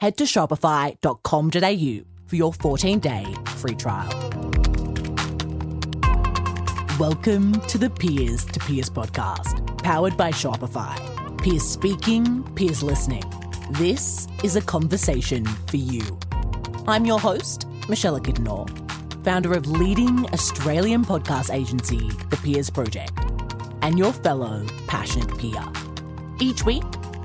head 0.00 0.16
to 0.18 0.24
shopify.com.au 0.24 2.04
for 2.26 2.36
your 2.36 2.52
14 2.52 2.98
day 2.98 3.24
free 3.56 3.74
trial. 3.74 4.08
Welcome 6.98 7.60
to 7.62 7.76
the 7.76 7.90
Peers 7.90 8.44
to 8.44 8.60
Peers 8.60 8.88
podcast, 8.88 9.82
powered 9.82 10.16
by 10.16 10.30
Shopify. 10.30 10.96
Peers 11.42 11.66
speaking, 11.66 12.42
peers 12.54 12.82
listening. 12.82 13.24
This 13.72 14.28
is 14.44 14.54
a 14.56 14.60
conversation 14.60 15.44
for 15.44 15.76
you. 15.76 16.02
I'm 16.86 17.04
your 17.04 17.18
host, 17.18 17.66
Michelle 17.88 18.20
Kidnor, 18.20 18.68
founder 19.24 19.54
of 19.54 19.66
leading 19.66 20.24
Australian 20.32 21.04
podcast 21.04 21.52
agency, 21.52 22.08
The 22.30 22.36
Peers 22.36 22.70
Project, 22.70 23.12
and 23.82 23.98
your 23.98 24.12
fellow 24.12 24.64
passionate 24.86 25.36
peer. 25.38 25.64
Each 26.40 26.64
week, 26.64 26.84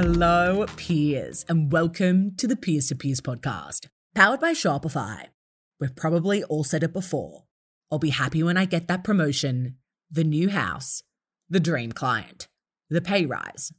Hello, 0.00 0.64
peers, 0.76 1.44
and 1.48 1.72
welcome 1.72 2.36
to 2.36 2.46
the 2.46 2.54
Peers 2.54 2.86
to 2.86 2.94
Peers 2.94 3.20
podcast, 3.20 3.88
powered 4.14 4.38
by 4.38 4.52
Shopify. 4.52 5.24
We've 5.80 5.96
probably 5.96 6.44
all 6.44 6.62
said 6.62 6.84
it 6.84 6.92
before. 6.92 7.46
I'll 7.90 7.98
be 7.98 8.10
happy 8.10 8.44
when 8.44 8.56
I 8.56 8.64
get 8.64 8.86
that 8.86 9.02
promotion, 9.02 9.74
the 10.08 10.22
new 10.22 10.50
house, 10.50 11.02
the 11.50 11.58
dream 11.58 11.90
client, 11.90 12.46
the 12.88 13.00
pay 13.00 13.26
rise. 13.26 13.72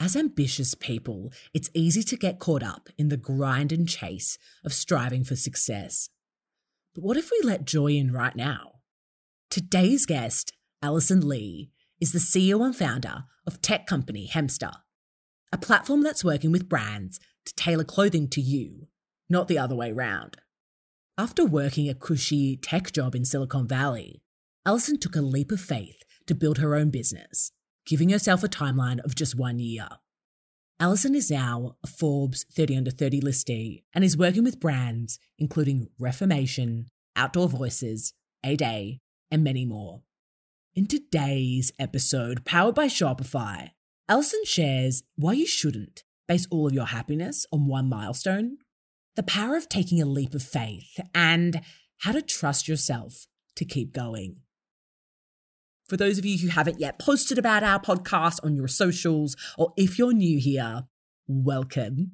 As 0.00 0.16
ambitious 0.16 0.74
people, 0.74 1.30
it's 1.52 1.68
easy 1.74 2.02
to 2.04 2.16
get 2.16 2.38
caught 2.38 2.62
up 2.62 2.88
in 2.96 3.10
the 3.10 3.18
grind 3.18 3.70
and 3.70 3.86
chase 3.86 4.38
of 4.64 4.72
striving 4.72 5.24
for 5.24 5.36
success. 5.36 6.08
But 6.94 7.04
what 7.04 7.18
if 7.18 7.30
we 7.30 7.46
let 7.46 7.66
joy 7.66 7.88
in 7.88 8.14
right 8.14 8.34
now? 8.34 8.76
Today's 9.50 10.06
guest, 10.06 10.54
Alison 10.80 11.28
Lee, 11.28 11.70
is 12.00 12.12
the 12.12 12.18
CEO 12.18 12.64
and 12.64 12.74
founder 12.74 13.24
of 13.46 13.60
tech 13.60 13.86
company 13.86 14.26
Hemster 14.32 14.72
a 15.52 15.58
platform 15.58 16.02
that's 16.02 16.24
working 16.24 16.52
with 16.52 16.68
brands 16.68 17.18
to 17.46 17.54
tailor 17.54 17.84
clothing 17.84 18.28
to 18.28 18.40
you, 18.40 18.88
not 19.28 19.48
the 19.48 19.58
other 19.58 19.74
way 19.74 19.92
round. 19.92 20.36
After 21.16 21.44
working 21.44 21.88
a 21.88 21.94
cushy 21.94 22.56
tech 22.56 22.92
job 22.92 23.14
in 23.14 23.24
Silicon 23.24 23.66
Valley, 23.66 24.22
Alison 24.66 24.98
took 24.98 25.16
a 25.16 25.20
leap 25.20 25.50
of 25.50 25.60
faith 25.60 26.02
to 26.26 26.34
build 26.34 26.58
her 26.58 26.74
own 26.74 26.90
business, 26.90 27.52
giving 27.86 28.10
herself 28.10 28.44
a 28.44 28.48
timeline 28.48 29.00
of 29.04 29.14
just 29.14 29.34
one 29.34 29.58
year. 29.58 29.88
Alison 30.78 31.14
is 31.14 31.30
now 31.30 31.76
a 31.82 31.88
Forbes 31.88 32.44
30 32.54 32.76
under 32.76 32.90
30 32.90 33.20
listee 33.20 33.82
and 33.92 34.04
is 34.04 34.16
working 34.16 34.44
with 34.44 34.60
brands 34.60 35.18
including 35.38 35.88
Reformation, 35.98 36.86
Outdoor 37.16 37.48
Voices, 37.48 38.12
A 38.44 38.54
Day, 38.54 39.00
and 39.30 39.42
many 39.42 39.64
more. 39.64 40.02
In 40.74 40.86
today's 40.86 41.72
episode, 41.78 42.44
powered 42.44 42.74
by 42.76 42.86
Shopify, 42.86 43.70
Alison 44.10 44.40
shares 44.44 45.02
why 45.16 45.34
you 45.34 45.46
shouldn't 45.46 46.02
base 46.26 46.46
all 46.50 46.66
of 46.66 46.72
your 46.72 46.86
happiness 46.86 47.44
on 47.52 47.66
one 47.66 47.90
milestone, 47.90 48.56
the 49.16 49.22
power 49.22 49.54
of 49.54 49.68
taking 49.68 50.00
a 50.00 50.06
leap 50.06 50.34
of 50.34 50.42
faith, 50.42 50.98
and 51.14 51.60
how 51.98 52.12
to 52.12 52.22
trust 52.22 52.66
yourself 52.66 53.26
to 53.54 53.66
keep 53.66 53.92
going. 53.92 54.36
For 55.90 55.98
those 55.98 56.16
of 56.18 56.24
you 56.24 56.38
who 56.38 56.48
haven't 56.48 56.80
yet 56.80 56.98
posted 56.98 57.36
about 57.36 57.62
our 57.62 57.78
podcast 57.78 58.42
on 58.42 58.56
your 58.56 58.68
socials, 58.68 59.36
or 59.58 59.74
if 59.76 59.98
you're 59.98 60.14
new 60.14 60.38
here, 60.38 60.84
welcome. 61.26 62.12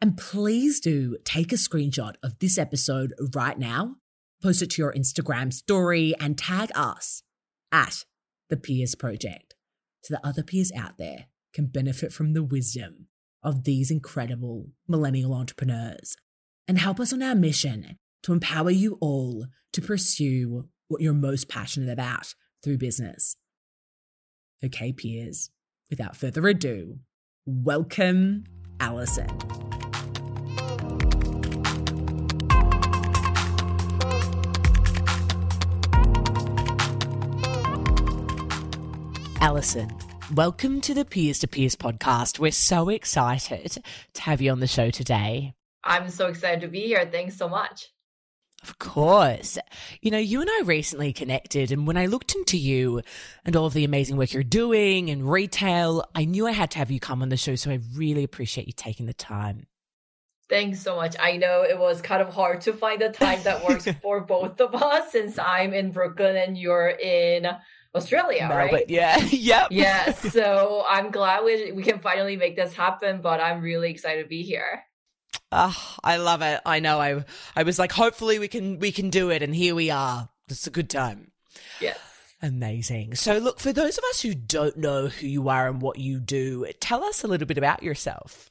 And 0.00 0.16
please 0.16 0.80
do 0.80 1.18
take 1.26 1.52
a 1.52 1.56
screenshot 1.56 2.14
of 2.22 2.38
this 2.38 2.56
episode 2.56 3.12
right 3.34 3.58
now, 3.58 3.96
post 4.42 4.62
it 4.62 4.70
to 4.70 4.82
your 4.82 4.94
Instagram 4.94 5.52
story, 5.52 6.14
and 6.18 6.38
tag 6.38 6.70
us 6.74 7.22
at 7.70 8.06
the 8.48 8.56
Peers 8.56 8.94
Project 8.94 9.54
so 10.02 10.14
that 10.14 10.26
other 10.26 10.42
peers 10.42 10.72
out 10.74 10.96
there 10.96 11.26
can 11.54 11.66
benefit 11.66 12.12
from 12.12 12.34
the 12.34 12.42
wisdom 12.42 13.06
of 13.42 13.64
these 13.64 13.90
incredible 13.90 14.66
millennial 14.88 15.32
entrepreneurs 15.32 16.16
and 16.66 16.78
help 16.78 16.98
us 16.98 17.12
on 17.12 17.22
our 17.22 17.34
mission 17.34 17.96
to 18.22 18.32
empower 18.32 18.70
you 18.70 18.98
all 19.00 19.46
to 19.72 19.80
pursue 19.80 20.68
what 20.88 21.00
you're 21.00 21.14
most 21.14 21.48
passionate 21.48 21.90
about 21.90 22.34
through 22.62 22.78
business. 22.78 23.36
Okay, 24.64 24.92
peers, 24.92 25.50
without 25.90 26.16
further 26.16 26.46
ado, 26.48 26.98
welcome 27.46 28.44
Allison. 28.80 29.28
Alison, 39.40 39.90
Welcome 40.32 40.80
to 40.82 40.94
the 40.94 41.04
Peers 41.04 41.40
to 41.40 41.48
Peers 41.48 41.76
podcast. 41.76 42.38
We're 42.38 42.50
so 42.50 42.88
excited 42.88 43.76
to 44.14 44.22
have 44.22 44.40
you 44.40 44.52
on 44.52 44.60
the 44.60 44.66
show 44.66 44.90
today. 44.90 45.54
I'm 45.84 46.08
so 46.08 46.28
excited 46.28 46.62
to 46.62 46.68
be 46.68 46.80
here. 46.80 47.06
Thanks 47.12 47.36
so 47.36 47.46
much. 47.46 47.88
Of 48.62 48.78
course. 48.78 49.58
You 50.00 50.10
know, 50.10 50.18
you 50.18 50.40
and 50.40 50.48
I 50.50 50.62
recently 50.64 51.12
connected, 51.12 51.70
and 51.70 51.86
when 51.86 51.98
I 51.98 52.06
looked 52.06 52.34
into 52.34 52.56
you 52.56 53.02
and 53.44 53.54
all 53.54 53.66
of 53.66 53.74
the 53.74 53.84
amazing 53.84 54.16
work 54.16 54.32
you're 54.32 54.42
doing 54.42 55.08
in 55.08 55.26
retail, 55.26 56.04
I 56.14 56.24
knew 56.24 56.46
I 56.46 56.52
had 56.52 56.70
to 56.70 56.78
have 56.78 56.90
you 56.90 57.00
come 57.00 57.20
on 57.20 57.28
the 57.28 57.36
show. 57.36 57.54
So 57.54 57.70
I 57.70 57.80
really 57.94 58.24
appreciate 58.24 58.66
you 58.66 58.72
taking 58.74 59.04
the 59.04 59.12
time. 59.12 59.66
Thanks 60.48 60.80
so 60.80 60.96
much. 60.96 61.16
I 61.20 61.36
know 61.36 61.62
it 61.62 61.78
was 61.78 62.00
kind 62.00 62.22
of 62.22 62.32
hard 62.32 62.62
to 62.62 62.72
find 62.72 63.02
a 63.02 63.10
time 63.10 63.42
that 63.42 63.62
works 63.62 63.86
for 64.02 64.20
both 64.20 64.58
of 64.60 64.74
us 64.74 65.12
since 65.12 65.38
I'm 65.38 65.74
in 65.74 65.92
Brooklyn 65.92 66.36
and 66.36 66.56
you're 66.56 66.88
in 66.88 67.46
Australia, 67.94 68.48
no, 68.48 68.56
right? 68.56 68.70
But 68.70 68.90
yeah, 68.90 69.18
yep. 69.30 69.68
Yeah. 69.70 70.12
So 70.12 70.84
I'm 70.88 71.10
glad 71.10 71.44
we 71.44 71.72
we 71.72 71.82
can 71.82 72.00
finally 72.00 72.36
make 72.36 72.56
this 72.56 72.74
happen, 72.74 73.20
but 73.20 73.40
I'm 73.40 73.60
really 73.60 73.90
excited 73.90 74.22
to 74.22 74.28
be 74.28 74.42
here. 74.42 74.84
Oh, 75.52 75.96
I 76.02 76.16
love 76.16 76.42
it. 76.42 76.60
I 76.66 76.80
know. 76.80 77.00
I 77.00 77.24
I 77.54 77.62
was 77.62 77.78
like, 77.78 77.92
hopefully 77.92 78.38
we 78.38 78.48
can 78.48 78.78
we 78.78 78.90
can 78.92 79.10
do 79.10 79.30
it, 79.30 79.42
and 79.42 79.54
here 79.54 79.74
we 79.74 79.90
are. 79.90 80.28
It's 80.48 80.66
a 80.66 80.70
good 80.70 80.90
time. 80.90 81.30
Yes. 81.80 81.98
Amazing. 82.42 83.14
So, 83.14 83.38
look, 83.38 83.58
for 83.58 83.72
those 83.72 83.96
of 83.96 84.04
us 84.10 84.20
who 84.20 84.34
don't 84.34 84.76
know 84.76 85.08
who 85.08 85.26
you 85.26 85.48
are 85.48 85.66
and 85.66 85.80
what 85.80 85.98
you 85.98 86.20
do, 86.20 86.66
tell 86.78 87.02
us 87.02 87.24
a 87.24 87.26
little 87.26 87.46
bit 87.46 87.56
about 87.56 87.82
yourself. 87.82 88.50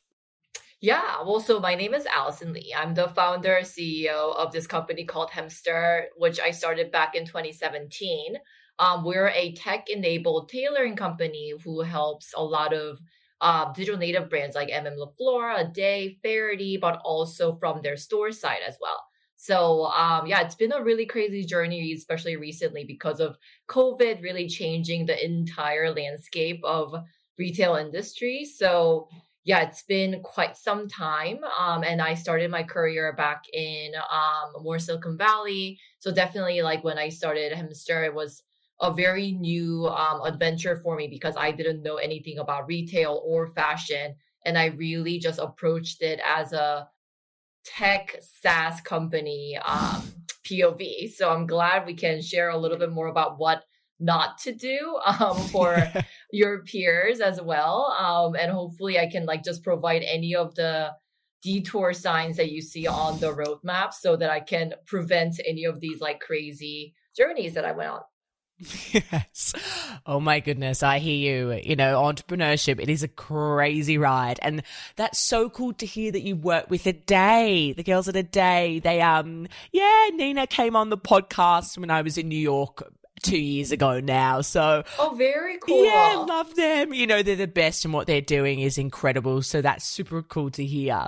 Yeah, 0.82 1.22
well, 1.24 1.40
so 1.40 1.60
my 1.60 1.76
name 1.76 1.94
is 1.94 2.06
Allison 2.08 2.54
Lee. 2.54 2.74
I'm 2.76 2.94
the 2.94 3.08
founder 3.08 3.60
CEO 3.62 4.36
of 4.36 4.52
this 4.52 4.68
company 4.68 5.06
called 5.06 5.30
Hemster, 5.30 6.06
which 6.18 6.40
I 6.40 6.52
started 6.52 6.92
back 6.92 7.14
in 7.16 7.26
2017. 7.26 8.36
Um, 8.80 9.04
we're 9.04 9.30
a 9.30 9.54
tech 9.54 9.90
enabled 9.90 10.50
tailoring 10.50 10.96
company 10.96 11.54
who 11.64 11.82
helps 11.82 12.34
a 12.36 12.44
lot 12.44 12.74
of 12.74 13.00
uh, 13.42 13.72
digital 13.74 14.00
native 14.00 14.30
brands 14.30 14.56
like 14.56 14.70
MM 14.70 14.98
LaFleur, 14.98 15.60
A 15.60 15.72
Day, 15.72 16.18
Faherty, 16.24 16.78
but 16.78 17.02
also 17.04 17.56
from 17.58 17.82
their 17.82 17.98
store 17.98 18.32
side 18.32 18.62
as 18.68 18.78
well. 18.82 19.04
So 19.36 19.88
um, 19.88 20.26
yeah, 20.26 20.42
it's 20.42 20.56
been 20.56 20.72
a 20.72 20.82
really 20.82 21.06
crazy 21.06 21.44
journey, 21.44 21.92
especially 21.92 22.38
recently 22.38 22.86
because 22.86 23.20
of 23.20 23.38
COVID 23.70 24.24
really 24.24 24.48
changing 24.48 25.06
the 25.06 25.24
entire 25.24 25.94
landscape 25.94 26.62
of 26.64 26.96
retail 27.38 27.76
industry. 27.76 28.46
So 28.46 29.10
yeah, 29.44 29.64
it's 29.64 29.84
been 29.84 30.22
quite 30.24 30.56
some 30.56 30.88
time. 30.88 31.40
Um, 31.60 31.84
and 31.84 32.02
I 32.02 32.14
started 32.14 32.50
my 32.50 32.64
career 32.64 33.12
back 33.12 33.44
in 33.52 33.92
um, 33.96 34.64
more 34.64 34.80
Silicon 34.80 35.18
Valley. 35.18 35.78
So 36.00 36.14
definitely 36.14 36.62
like 36.62 36.86
when 36.86 36.98
I 36.98 37.10
started 37.10 37.52
Hemster, 37.52 38.06
it 38.06 38.14
was 38.14 38.44
a 38.82 38.92
very 38.92 39.32
new 39.32 39.88
um, 39.88 40.22
adventure 40.24 40.78
for 40.84 40.96
me 40.96 41.08
because 41.08 41.36
I 41.38 41.52
didn't 41.52 41.84
know 41.84 41.96
anything 41.96 42.40
about 42.40 42.68
retail 42.68 43.22
or 43.26 43.48
fashion. 43.48 44.16
and 44.46 44.58
I 44.58 44.66
really 44.66 45.20
just 45.20 45.40
approached 45.40 46.02
it 46.02 46.20
as 46.26 46.52
a 46.52 46.90
tech 47.64 48.16
SaaS 48.42 48.82
company 48.82 49.58
um, 49.64 50.04
POV. 50.46 51.12
So 51.14 51.30
I'm 51.30 51.48
glad 51.48 51.86
we 51.86 51.94
can 51.94 52.22
share 52.22 52.50
a 52.50 52.58
little 52.58 52.78
bit 52.78 52.92
more 52.92 53.08
about 53.08 53.40
what 53.40 53.64
not 54.00 54.38
to 54.40 54.54
do 54.54 55.00
um, 55.06 55.38
for 55.48 55.92
your 56.32 56.64
peers 56.64 57.20
as 57.20 57.42
well. 57.42 57.96
Um, 57.98 58.36
and 58.36 58.52
hopefully 58.52 59.00
I 59.00 59.10
can 59.10 59.26
like 59.26 59.44
just 59.44 59.64
provide 59.64 60.04
any 60.04 60.36
of 60.36 60.56
the 60.56 60.92
detour 61.42 61.94
signs 61.94 62.38
that 62.38 62.52
you 62.52 62.62
see 62.62 62.88
on 62.88 63.20
the 63.20 63.34
roadmap 63.34 63.94
so 63.94 64.16
that 64.16 64.30
I 64.30 64.40
can 64.40 64.74
prevent 64.86 65.40
any 65.46 65.66
of 65.66 65.80
these 65.82 66.00
like 66.00 66.22
crazy 66.22 66.94
journeys 67.16 67.54
that 67.56 67.66
I 67.66 67.74
went 67.74 67.90
on. 67.90 68.02
Yes. 68.94 69.54
Oh 70.06 70.20
my 70.20 70.40
goodness. 70.40 70.84
I 70.84 71.00
hear 71.00 71.16
you. 71.16 71.62
You 71.64 71.76
know, 71.76 72.02
entrepreneurship, 72.02 72.80
it 72.80 72.90
is 72.90 73.04
a 73.04 73.08
crazy 73.08 73.98
ride. 73.98 74.40
And 74.42 74.64
that's 74.96 75.20
so 75.20 75.50
cool 75.50 75.74
to 75.74 75.86
hear 75.86 76.12
that 76.12 76.22
you 76.22 76.36
work 76.36 76.70
with 76.70 76.86
a 76.86 76.94
day. 76.94 77.74
The 77.74 77.84
girls 77.84 78.08
at 78.08 78.16
a 78.16 78.24
day. 78.24 78.80
They, 78.80 79.02
um, 79.02 79.48
yeah, 79.72 80.10
Nina 80.14 80.48
came 80.48 80.76
on 80.76 80.90
the 80.90 80.98
podcast 80.98 81.78
when 81.78 81.90
I 81.90 82.02
was 82.02 82.18
in 82.18 82.28
New 82.28 82.38
York 82.38 82.84
two 83.22 83.40
years 83.40 83.72
ago 83.72 84.00
now. 84.00 84.42
So, 84.42 84.84
oh, 85.00 85.16
very 85.18 85.58
cool. 85.60 85.84
Yeah, 85.84 86.26
love 86.28 86.56
them. 86.56 86.94
You 86.94 87.08
know, 87.08 87.24
they're 87.24 87.36
the 87.36 87.48
best 87.48 87.86
and 87.86 87.94
what 87.94 88.06
they're 88.06 88.22
doing 88.22 88.60
is 88.60 88.78
incredible. 88.78 89.42
So 89.42 89.62
that's 89.62 89.86
super 89.86 90.22
cool 90.22 90.52
to 90.52 90.66
hear. 90.66 91.08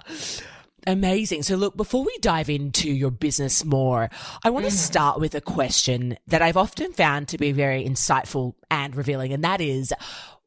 Amazing. 0.88 1.44
So, 1.44 1.56
look, 1.56 1.76
before 1.76 2.04
we 2.04 2.16
dive 2.20 2.50
into 2.50 2.92
your 2.92 3.12
business 3.12 3.66
more, 3.66 4.10
I 4.44 4.50
want 4.50 4.66
to 4.66 4.72
mm-hmm. 4.72 4.78
start 4.78 5.20
with 5.20 5.34
a 5.34 5.42
question 5.42 6.18
that 6.28 6.42
I've 6.42 6.58
often 6.58 6.94
found 6.94 7.28
to 7.30 7.38
be 7.38 7.52
very 7.52 7.84
insightful 7.84 8.54
and 8.70 8.96
revealing. 8.96 9.34
And 9.34 9.44
that 9.44 9.62
is, 9.62 9.94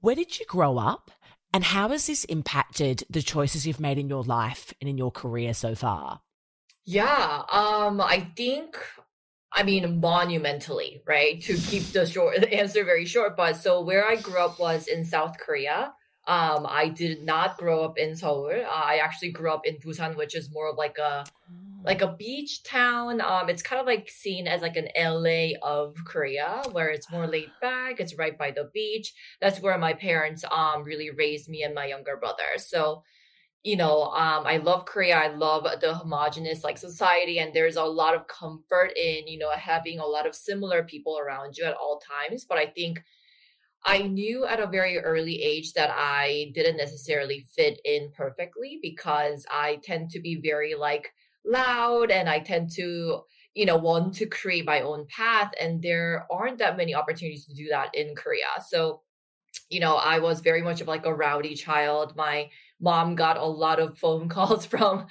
where 0.01 0.15
did 0.15 0.39
you 0.39 0.47
grow 0.47 0.79
up? 0.79 1.11
And 1.53 1.65
how 1.65 1.89
has 1.89 2.07
this 2.07 2.25
impacted 2.25 3.05
the 3.11 3.23
choices 3.23 3.67
you've 3.67 3.81
made 3.81 3.99
in 3.99 4.09
your 4.09 4.23
life 4.23 4.73
and 4.81 4.89
in 4.89 4.99
your 4.99 5.11
career 5.11 5.55
so 5.55 5.75
far? 5.75 6.21
Yeah, 6.85 7.43
um, 7.51 8.01
I 8.01 8.31
think 8.37 8.79
I 9.53 9.63
mean, 9.63 10.01
monumentally, 10.01 11.03
right? 11.07 11.41
To 11.43 11.57
keep 11.57 11.85
the 11.87 12.07
short 12.07 12.37
the 12.41 12.53
answer 12.55 12.85
very 12.85 13.07
short. 13.07 13.37
But 13.37 13.57
so 13.57 13.81
where 13.81 14.07
I 14.07 14.17
grew 14.17 14.39
up 14.39 14.59
was 14.59 14.87
in 14.87 15.05
South 15.05 15.39
Korea. 15.39 15.95
Um, 16.29 16.67
I 16.69 16.91
did 16.91 17.25
not 17.25 17.57
grow 17.57 17.83
up 17.85 17.97
in 17.97 18.15
Seoul. 18.15 18.51
Uh, 18.51 18.69
I 18.69 18.99
actually 19.03 19.33
grew 19.33 19.51
up 19.51 19.67
in 19.67 19.77
Busan, 19.77 20.15
which 20.15 20.37
is 20.37 20.53
more 20.53 20.71
of 20.71 20.77
like 20.77 20.99
a 20.99 21.25
like 21.85 22.03
a 22.03 22.13
beach 22.13 22.63
town. 22.65 23.23
Um, 23.23 23.49
it's 23.49 23.63
kind 23.63 23.81
of 23.81 23.87
like 23.87 24.11
seen 24.11 24.47
as 24.47 24.61
like 24.61 24.77
an 24.77 24.89
LA 24.95 25.57
of 25.63 25.97
Korea, 26.05 26.63
where 26.73 26.91
it's 26.91 27.11
more 27.11 27.27
laid 27.27 27.51
back. 27.63 27.99
It's 27.99 28.19
right 28.19 28.37
by 28.37 28.51
the 28.51 28.71
beach. 28.75 29.15
That's 29.41 29.63
where 29.63 29.79
my 29.79 29.95
parents 29.95 30.45
um 30.51 30.85
really 30.85 31.11
raised 31.11 31.49
me 31.49 31.63
and 31.63 31.75
my 31.75 31.87
younger 31.87 32.19
brother. 32.19 32.59
So 32.59 33.05
you 33.65 33.77
know, 33.77 34.05
um, 34.05 34.47
I 34.47 34.59
love 34.59 34.85
Korea. 34.85 35.17
I 35.17 35.29
love 35.29 35.67
the 35.81 35.95
homogenous 35.95 36.63
like 36.63 36.79
society, 36.79 37.39
and 37.39 37.53
there's 37.55 37.77
a 37.77 37.85
lot 37.85 38.15
of 38.15 38.29
comfort 38.29 38.93
in 38.97 39.27
you 39.27 39.39
know 39.39 39.51
having 39.51 39.99
a 39.99 40.07
lot 40.07 40.27
of 40.27 40.35
similar 40.35 40.83
people 40.85 41.19
around 41.19 41.57
you 41.57 41.65
at 41.65 41.75
all 41.75 42.01
times. 42.01 42.45
But 42.45 42.59
I 42.59 42.67
think 42.67 43.03
I 43.85 44.03
knew 44.03 44.45
at 44.45 44.61
a 44.61 44.67
very 44.67 44.99
early 44.99 45.41
age 45.43 45.73
that 45.75 45.91
I 45.91 46.51
didn't 46.55 46.77
necessarily 46.77 47.47
fit 47.55 47.81
in 47.85 48.11
perfectly 48.17 48.79
because 48.83 49.47
I 49.51 49.81
tend 49.83 50.11
to 50.11 50.21
be 50.21 50.41
very 50.43 50.75
like 50.75 51.13
loud, 51.45 52.11
and 52.11 52.29
I 52.29 52.41
tend 52.41 52.71
to 52.73 53.23
you 53.55 53.67
know 53.67 53.77
want 53.77 54.15
to 54.15 54.27
create 54.27 54.67
my 54.67 54.81
own 54.81 55.07
path, 55.09 55.53
and 55.61 55.83
there 55.83 56.27
aren't 56.31 56.59
that 56.59 56.77
many 56.77 56.95
opportunities 56.95 57.47
to 57.47 57.55
do 57.55 57.69
that 57.69 57.95
in 57.95 58.15
Korea. 58.15 58.47
So 58.69 59.03
you 59.71 59.81
know, 59.81 59.97
I 59.97 60.19
was 60.19 60.41
very 60.41 60.63
much 60.63 60.81
of 60.81 60.89
like 60.89 61.07
a 61.07 61.15
rowdy 61.15 61.55
child. 61.55 62.17
My 62.17 62.51
mom 62.81 63.15
got 63.15 63.37
a 63.37 63.45
lot 63.45 63.81
of 63.81 63.99
phone 63.99 64.29
calls 64.37 64.67
from 64.67 65.07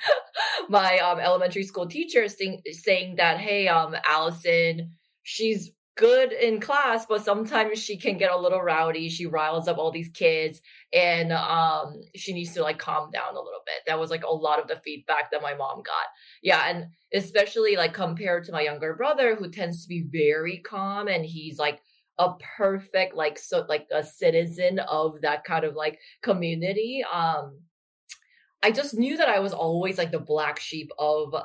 my 0.70 0.98
um, 1.00 1.20
elementary 1.20 1.64
school 1.64 1.88
teachers 1.88 2.38
saying, 2.38 2.62
saying 2.72 3.16
that, 3.18 3.40
hey, 3.40 3.68
um, 3.68 3.96
Allison, 4.08 4.94
she's 5.24 5.72
good 5.98 6.32
in 6.32 6.62
class, 6.62 7.06
but 7.06 7.26
sometimes 7.26 7.80
she 7.80 7.98
can 7.98 8.18
get 8.18 8.32
a 8.32 8.38
little 8.38 8.62
rowdy. 8.62 9.10
She 9.10 9.26
riles 9.26 9.68
up 9.68 9.78
all 9.78 9.92
these 9.92 10.10
kids 10.10 10.62
and 10.94 11.34
um, 11.34 12.02
she 12.16 12.34
needs 12.34 12.54
to 12.54 12.62
like 12.62 12.78
calm 12.78 13.12
down 13.12 13.34
a 13.34 13.42
little 13.42 13.64
bit. 13.66 13.82
That 13.88 14.00
was 14.00 14.12
like 14.12 14.24
a 14.24 14.34
lot 14.34 14.60
of 14.60 14.68
the 14.68 14.78
feedback 14.78 15.32
that 15.32 15.42
my 15.42 15.56
mom 15.56 15.78
got. 15.78 16.06
Yeah. 16.42 16.64
And 16.70 16.86
especially 17.14 17.76
like 17.76 17.94
compared 17.94 18.46
to 18.46 18.52
my 18.52 18.62
younger 18.62 18.96
brother 18.96 19.36
who 19.36 19.50
tends 19.50 19.84
to 19.84 19.90
be 19.90 20.06
very 20.10 20.60
calm 20.60 21.08
and 21.08 21.26
he's 21.26 21.58
like 21.58 21.82
a 22.20 22.34
perfect 22.58 23.16
like 23.16 23.38
so 23.38 23.66
like 23.70 23.88
a 23.92 24.04
citizen 24.04 24.80
of 24.80 25.22
that 25.22 25.44
kind 25.44 25.64
of 25.64 25.76
like 25.76 26.00
community 26.24 27.06
um 27.14 27.60
i 28.64 28.72
just 28.72 28.98
knew 28.98 29.18
that 29.18 29.30
i 29.30 29.40
was 29.40 29.54
always 29.54 30.00
like 30.00 30.12
the 30.12 30.20
black 30.20 30.60
sheep 30.60 30.90
of 30.98 31.36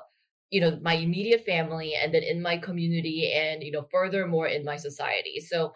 you 0.52 0.60
know 0.60 0.78
my 0.82 0.94
immediate 0.94 1.44
family 1.44 1.94
and 2.00 2.14
then 2.14 2.22
in 2.22 2.40
my 2.40 2.56
community 2.56 3.32
and 3.32 3.62
you 3.62 3.72
know 3.72 3.82
furthermore 3.90 4.46
in 4.46 4.64
my 4.64 4.76
society 4.76 5.40
so 5.40 5.72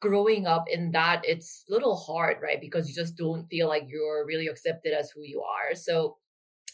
growing 0.00 0.46
up 0.46 0.64
in 0.70 0.90
that 0.90 1.22
it's 1.24 1.64
a 1.68 1.72
little 1.72 1.96
hard 1.96 2.36
right 2.42 2.60
because 2.60 2.88
you 2.88 2.94
just 2.94 3.16
don't 3.16 3.46
feel 3.48 3.68
like 3.68 3.84
you're 3.88 4.26
really 4.26 4.48
accepted 4.48 4.92
as 4.92 5.10
who 5.10 5.22
you 5.22 5.40
are 5.40 5.74
so 5.74 6.16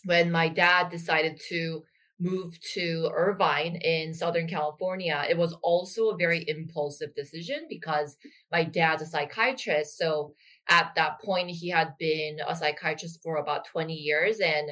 when 0.04 0.32
my 0.32 0.48
dad 0.48 0.88
decided 0.88 1.40
to 1.48 1.82
move 2.22 2.58
to 2.74 3.10
Irvine 3.14 3.76
in 3.76 4.14
Southern 4.14 4.46
California, 4.46 5.24
it 5.28 5.36
was 5.36 5.56
also 5.62 6.10
a 6.10 6.16
very 6.16 6.44
impulsive 6.46 7.14
decision 7.16 7.66
because 7.68 8.16
my 8.50 8.62
dad's 8.62 9.02
a 9.02 9.06
psychiatrist. 9.06 9.98
So 9.98 10.34
at 10.68 10.92
that 10.94 11.20
point, 11.20 11.50
he 11.50 11.68
had 11.68 11.94
been 11.98 12.38
a 12.46 12.54
psychiatrist 12.54 13.20
for 13.22 13.36
about 13.36 13.66
20 13.66 13.92
years 13.92 14.38
and 14.38 14.70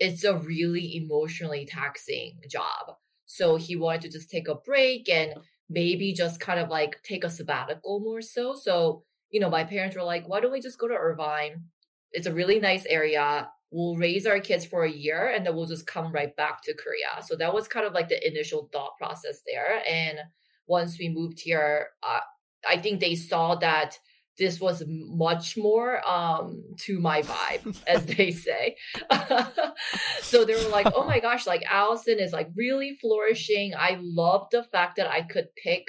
it's 0.00 0.24
a 0.24 0.36
really 0.36 0.96
emotionally 0.96 1.66
taxing 1.66 2.40
job. 2.48 2.96
So 3.26 3.56
he 3.56 3.76
wanted 3.76 4.00
to 4.02 4.08
just 4.10 4.30
take 4.30 4.48
a 4.48 4.56
break 4.56 5.08
and 5.08 5.34
maybe 5.68 6.12
just 6.12 6.40
kind 6.40 6.58
of 6.58 6.68
like 6.68 7.00
take 7.04 7.22
a 7.22 7.30
sabbatical 7.30 8.00
more 8.00 8.22
so. 8.22 8.56
So, 8.56 9.04
you 9.30 9.38
know, 9.38 9.50
my 9.50 9.62
parents 9.62 9.94
were 9.94 10.02
like, 10.02 10.28
why 10.28 10.40
don't 10.40 10.50
we 10.50 10.60
just 10.60 10.78
go 10.78 10.88
to 10.88 10.94
Irvine? 10.94 11.64
It's 12.10 12.26
a 12.26 12.34
really 12.34 12.58
nice 12.58 12.84
area 12.86 13.48
we'll 13.70 13.96
raise 13.96 14.26
our 14.26 14.40
kids 14.40 14.64
for 14.64 14.84
a 14.84 14.90
year 14.90 15.32
and 15.34 15.46
then 15.46 15.54
we'll 15.54 15.66
just 15.66 15.86
come 15.86 16.12
right 16.12 16.34
back 16.36 16.62
to 16.62 16.74
Korea. 16.74 17.22
So 17.24 17.36
that 17.36 17.54
was 17.54 17.68
kind 17.68 17.86
of 17.86 17.92
like 17.92 18.08
the 18.08 18.26
initial 18.26 18.68
thought 18.72 18.96
process 18.98 19.42
there. 19.46 19.82
And 19.88 20.18
once 20.66 20.98
we 20.98 21.08
moved 21.08 21.40
here, 21.40 21.88
uh, 22.02 22.20
I 22.68 22.78
think 22.78 23.00
they 23.00 23.14
saw 23.14 23.54
that 23.56 23.98
this 24.40 24.58
was 24.58 24.82
much 24.88 25.58
more 25.58 26.00
um, 26.08 26.64
to 26.78 26.98
my 26.98 27.20
vibe, 27.20 27.76
as 27.86 28.06
they 28.06 28.30
say. 28.30 28.74
so 30.22 30.46
they 30.46 30.54
were 30.54 30.70
like, 30.70 30.86
oh 30.96 31.04
my 31.04 31.20
gosh, 31.20 31.46
like 31.46 31.62
Allison 31.70 32.18
is 32.18 32.32
like 32.32 32.48
really 32.56 32.96
flourishing. 33.00 33.74
I 33.78 33.98
love 34.00 34.48
the 34.50 34.64
fact 34.64 34.96
that 34.96 35.08
I 35.08 35.20
could 35.20 35.48
pick 35.62 35.84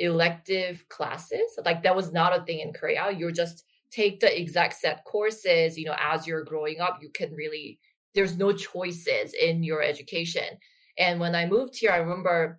elective 0.00 0.88
classes. 0.88 1.56
Like 1.64 1.84
that 1.84 1.94
was 1.94 2.12
not 2.12 2.36
a 2.36 2.44
thing 2.44 2.58
in 2.58 2.72
Korea. 2.72 3.12
You're 3.12 3.30
just 3.30 3.64
take 3.92 4.18
the 4.18 4.40
exact 4.40 4.74
set 4.74 5.04
courses, 5.04 5.78
you 5.78 5.86
know, 5.86 5.96
as 5.96 6.26
you're 6.26 6.42
growing 6.42 6.80
up, 6.80 6.98
you 7.00 7.10
can 7.14 7.32
really, 7.32 7.78
there's 8.16 8.36
no 8.36 8.52
choices 8.52 9.34
in 9.40 9.62
your 9.62 9.82
education. 9.82 10.58
And 10.98 11.20
when 11.20 11.36
I 11.36 11.46
moved 11.46 11.76
here, 11.76 11.92
I 11.92 11.98
remember 11.98 12.58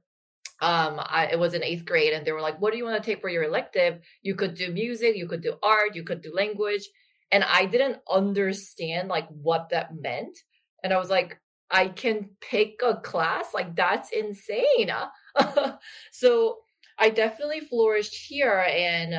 um 0.62 1.00
I, 1.00 1.30
it 1.32 1.40
was 1.40 1.54
in 1.54 1.64
eighth 1.64 1.86
grade 1.86 2.14
and 2.14 2.26
they 2.26 2.32
were 2.32 2.42
like 2.42 2.60
what 2.62 2.72
do 2.72 2.78
you 2.78 2.86
want 2.86 3.02
to 3.02 3.06
take 3.06 3.22
for 3.22 3.30
your 3.30 3.44
elective? 3.44 4.00
You 4.22 4.36
could 4.36 4.56
do 4.56 4.72
music 4.72 5.16
you 5.16 5.28
could 5.28 5.42
do 5.42 5.56
art 5.64 5.96
you 5.96 6.04
could 6.04 6.22
do 6.22 6.34
language 6.34 6.88
and 7.32 7.44
i 7.44 7.66
didn't 7.66 7.98
understand 8.10 9.10
like 9.10 9.28
what 9.30 9.70
that 9.70 9.96
meant 9.96 10.38
and 10.84 10.94
i 10.94 10.98
was 10.98 11.10
like 11.10 11.40
i 11.72 11.88
can 11.88 12.30
pick 12.42 12.82
a 12.84 12.96
class? 12.98 13.54
Like 13.54 13.76
that's 13.76 14.12
insane. 14.12 14.92
So 16.12 16.60
i 16.98 17.10
definitely 17.10 17.60
flourished 17.60 18.16
here 18.16 18.66
and 18.70 19.16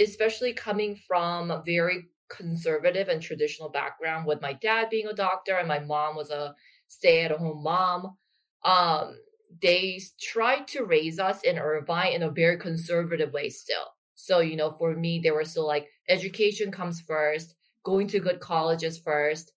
especially 0.00 0.52
coming 0.52 0.96
from 0.96 1.50
a 1.50 1.62
very 1.64 2.08
conservative 2.28 3.08
and 3.08 3.22
traditional 3.22 3.68
background 3.68 4.26
with 4.26 4.42
my 4.42 4.52
dad 4.54 4.90
being 4.90 5.06
a 5.06 5.12
doctor 5.12 5.56
and 5.56 5.68
my 5.68 5.78
mom 5.78 6.16
was 6.16 6.30
a 6.30 6.54
stay-at-home 6.88 7.62
mom 7.62 8.16
um, 8.64 9.16
they 9.62 10.00
tried 10.20 10.66
to 10.68 10.84
raise 10.84 11.18
us 11.18 11.42
in 11.42 11.58
Irvine 11.58 12.12
in 12.12 12.22
a 12.22 12.30
very 12.30 12.58
conservative 12.58 13.32
way 13.32 13.50
still. 13.50 13.94
So, 14.14 14.40
you 14.40 14.56
know, 14.56 14.70
for 14.70 14.94
me, 14.94 15.20
they 15.22 15.30
were 15.30 15.44
still 15.44 15.66
like 15.66 15.88
education 16.08 16.70
comes 16.70 17.00
first, 17.00 17.54
going 17.84 18.08
to 18.08 18.20
good 18.20 18.40
colleges 18.40 18.98
first, 18.98 19.52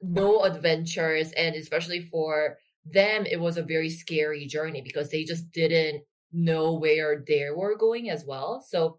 no 0.00 0.42
adventures. 0.42 1.32
And 1.32 1.54
especially 1.54 2.00
for 2.00 2.58
them, 2.84 3.26
it 3.26 3.40
was 3.40 3.56
a 3.56 3.62
very 3.62 3.90
scary 3.90 4.46
journey 4.46 4.82
because 4.82 5.10
they 5.10 5.24
just 5.24 5.50
didn't 5.52 6.04
know 6.32 6.74
where 6.74 7.22
they 7.26 7.48
were 7.54 7.76
going 7.76 8.08
as 8.10 8.24
well. 8.24 8.64
So 8.66 8.98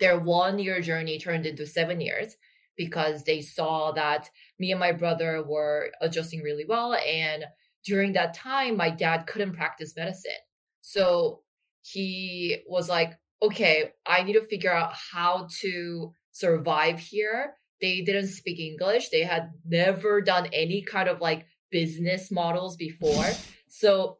their 0.00 0.18
one 0.18 0.58
year 0.58 0.80
journey 0.80 1.18
turned 1.18 1.46
into 1.46 1.66
seven 1.66 2.00
years 2.00 2.36
because 2.76 3.24
they 3.24 3.40
saw 3.40 3.92
that 3.92 4.30
me 4.58 4.70
and 4.70 4.80
my 4.80 4.92
brother 4.92 5.42
were 5.46 5.90
adjusting 6.00 6.42
really 6.42 6.64
well. 6.66 6.94
And 6.94 7.44
during 7.84 8.12
that 8.12 8.34
time, 8.34 8.76
my 8.76 8.90
dad 8.90 9.26
couldn't 9.26 9.54
practice 9.54 9.94
medicine. 9.96 10.32
So 10.80 11.42
he 11.82 12.58
was 12.66 12.88
like, 12.88 13.18
okay, 13.42 13.92
I 14.06 14.22
need 14.22 14.34
to 14.34 14.42
figure 14.42 14.72
out 14.72 14.92
how 14.94 15.48
to 15.60 16.12
survive 16.32 16.98
here 16.98 17.54
they 17.82 18.00
didn't 18.00 18.28
speak 18.28 18.60
English. 18.60 19.10
They 19.10 19.24
had 19.24 19.50
never 19.66 20.22
done 20.22 20.48
any 20.52 20.80
kind 20.82 21.08
of 21.08 21.20
like 21.20 21.46
business 21.70 22.30
models 22.30 22.76
before. 22.76 23.28
so 23.68 24.18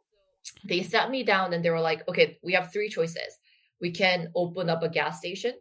they 0.65 0.83
sat 0.83 1.11
me 1.11 1.23
down 1.23 1.53
and 1.53 1.65
they 1.65 1.71
were 1.71 1.81
like, 1.81 2.07
okay, 2.09 2.39
we 2.43 2.53
have 2.55 2.73
three 2.73 2.89
choices. 2.89 3.39
We 3.81 3.93
can 3.93 4.33
open 4.35 4.69
up 4.69 4.83
a 4.83 4.89
gas 4.89 5.19
station, 5.19 5.55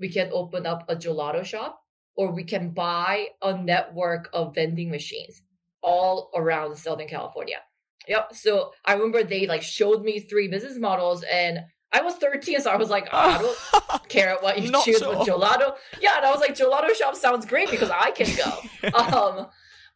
we 0.00 0.08
can 0.08 0.30
open 0.32 0.66
up 0.66 0.84
a 0.88 0.96
gelato 0.96 1.44
shop, 1.44 1.80
or 2.16 2.32
we 2.32 2.44
can 2.44 2.70
buy 2.70 3.28
a 3.42 3.56
network 3.56 4.30
of 4.32 4.54
vending 4.54 4.90
machines 4.90 5.42
all 5.82 6.30
around 6.34 6.76
Southern 6.76 7.08
California. 7.08 7.58
Yep. 8.08 8.34
So 8.34 8.72
I 8.84 8.94
remember 8.94 9.22
they 9.22 9.46
like 9.46 9.62
showed 9.62 10.02
me 10.02 10.20
three 10.20 10.48
business 10.48 10.78
models 10.78 11.24
and 11.30 11.60
I 11.92 12.00
was 12.00 12.14
13, 12.14 12.60
so 12.60 12.70
I 12.70 12.76
was 12.76 12.88
like, 12.88 13.08
oh, 13.12 13.18
I 13.18 13.38
don't 13.38 14.08
care 14.08 14.38
what 14.40 14.62
you 14.62 14.72
choose 14.82 14.98
sure. 14.98 15.10
with 15.10 15.28
gelato. 15.28 15.74
Yeah, 16.00 16.16
and 16.16 16.24
I 16.24 16.30
was 16.30 16.40
like, 16.40 16.54
gelato 16.54 16.94
shop 16.94 17.14
sounds 17.14 17.44
great 17.44 17.70
because 17.70 17.90
I 17.90 18.12
can 18.12 18.34
go. 18.34 18.88
um, 18.98 19.46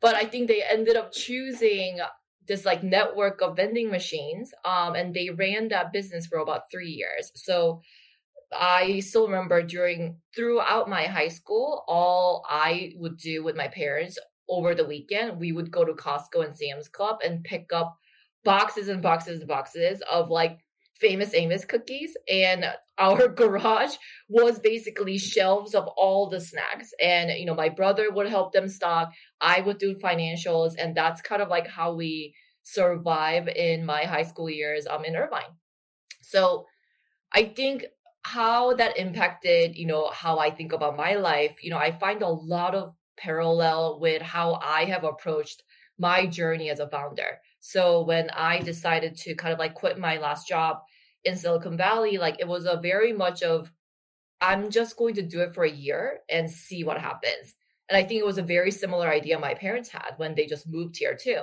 but 0.02 0.14
I 0.14 0.26
think 0.26 0.47
they 0.47 0.62
ended 0.62 0.97
up 0.97 1.11
choosing 1.12 2.00
this 2.47 2.66
like 2.66 2.83
network 2.83 3.40
of 3.40 3.57
vending 3.57 3.90
machines, 3.90 4.52
um, 4.64 4.95
and 4.95 5.14
they 5.14 5.31
ran 5.31 5.69
that 5.69 5.90
business 5.90 6.26
for 6.26 6.38
about 6.38 6.71
three 6.71 6.90
years. 6.90 7.33
So 7.35 7.81
I 8.52 9.00
still 9.00 9.26
remember 9.26 9.62
during 9.62 10.19
throughout 10.35 10.90
my 10.90 11.05
high 11.05 11.28
school, 11.28 11.83
all 11.88 12.45
I 12.49 12.93
would 12.97 13.16
do 13.16 13.43
with 13.43 13.57
my 13.57 13.69
parents 13.69 14.19
over 14.48 14.74
the 14.74 14.84
weekend, 14.84 15.38
we 15.38 15.52
would 15.52 15.70
go 15.70 15.84
to 15.84 15.92
Costco 15.92 16.44
and 16.44 16.56
Sam's 16.56 16.88
Club 16.88 17.18
and 17.24 17.44
pick 17.44 17.72
up 17.72 17.96
boxes 18.44 18.88
and 18.88 19.02
boxes 19.02 19.40
and 19.40 19.48
boxes 19.48 20.02
of 20.10 20.30
like 20.30 20.58
famous 21.00 21.34
Amos 21.34 21.64
cookies. 21.64 22.16
And 22.30 22.64
our 22.98 23.28
garage 23.42 23.94
was 24.28 24.58
basically 24.58 25.18
shelves 25.18 25.74
of 25.74 25.86
all 25.96 26.28
the 26.28 26.40
snacks. 26.40 26.90
And, 27.00 27.30
you 27.30 27.46
know, 27.46 27.54
my 27.54 27.68
brother 27.68 28.10
would 28.10 28.28
help 28.28 28.52
them 28.52 28.68
stock. 28.68 29.12
I 29.40 29.60
would 29.60 29.78
do 29.78 29.94
financials. 29.94 30.74
And 30.78 30.94
that's 30.94 31.20
kind 31.20 31.42
of 31.42 31.48
like 31.48 31.66
how 31.66 31.94
we 31.94 32.34
survive 32.62 33.48
in 33.48 33.84
my 33.84 34.04
high 34.04 34.24
school 34.24 34.50
years 34.50 34.86
um, 34.86 35.04
in 35.04 35.16
Irvine. 35.16 35.54
So 36.22 36.66
I 37.32 37.44
think 37.44 37.84
how 38.22 38.74
that 38.74 38.98
impacted, 38.98 39.76
you 39.76 39.86
know, 39.86 40.10
how 40.12 40.38
I 40.38 40.50
think 40.50 40.72
about 40.72 40.96
my 40.96 41.14
life, 41.14 41.62
you 41.62 41.70
know, 41.70 41.78
I 41.78 41.92
find 41.92 42.22
a 42.22 42.28
lot 42.28 42.74
of 42.74 42.94
parallel 43.16 43.99
with 44.00 44.23
how 44.23 44.61
I 44.62 44.85
have 44.85 45.04
approached 45.04 45.62
my 45.99 46.26
journey 46.26 46.70
as 46.70 46.80
a 46.80 46.88
founder. 46.88 47.40
So 47.61 48.02
when 48.02 48.30
I 48.30 48.61
decided 48.61 49.16
to 49.18 49.35
kind 49.35 49.52
of 49.52 49.58
like 49.58 49.75
quit 49.75 49.99
my 49.99 50.18
last 50.18 50.46
job 50.46 50.78
in 51.25 51.37
Silicon 51.37 51.76
Valley, 51.76 52.18
like 52.18 52.37
it 52.38 52.49
was 52.49 52.66
a 52.66 52.80
very 52.80 53.12
much 53.12 53.42
of 53.42 53.73
I'm 54.40 54.70
just 54.70 54.96
going 54.96 55.14
to 55.14 55.23
do 55.23 55.40
it 55.40 55.54
for 55.54 55.64
a 55.64 55.70
year 55.70 56.20
and 56.28 56.50
see 56.50 56.85
what 56.85 57.00
happens. 57.00 57.54
And 57.88 57.96
I 57.96 58.02
think 58.02 58.20
it 58.20 58.26
was 58.26 58.38
a 58.38 58.42
very 58.42 58.70
similar 58.70 59.08
idea 59.08 59.38
my 59.38 59.54
parents 59.54 59.88
had 59.88 60.12
when 60.18 60.35
they 60.35 60.46
just 60.46 60.68
moved 60.68 60.96
here 60.99 61.16
too. 61.16 61.40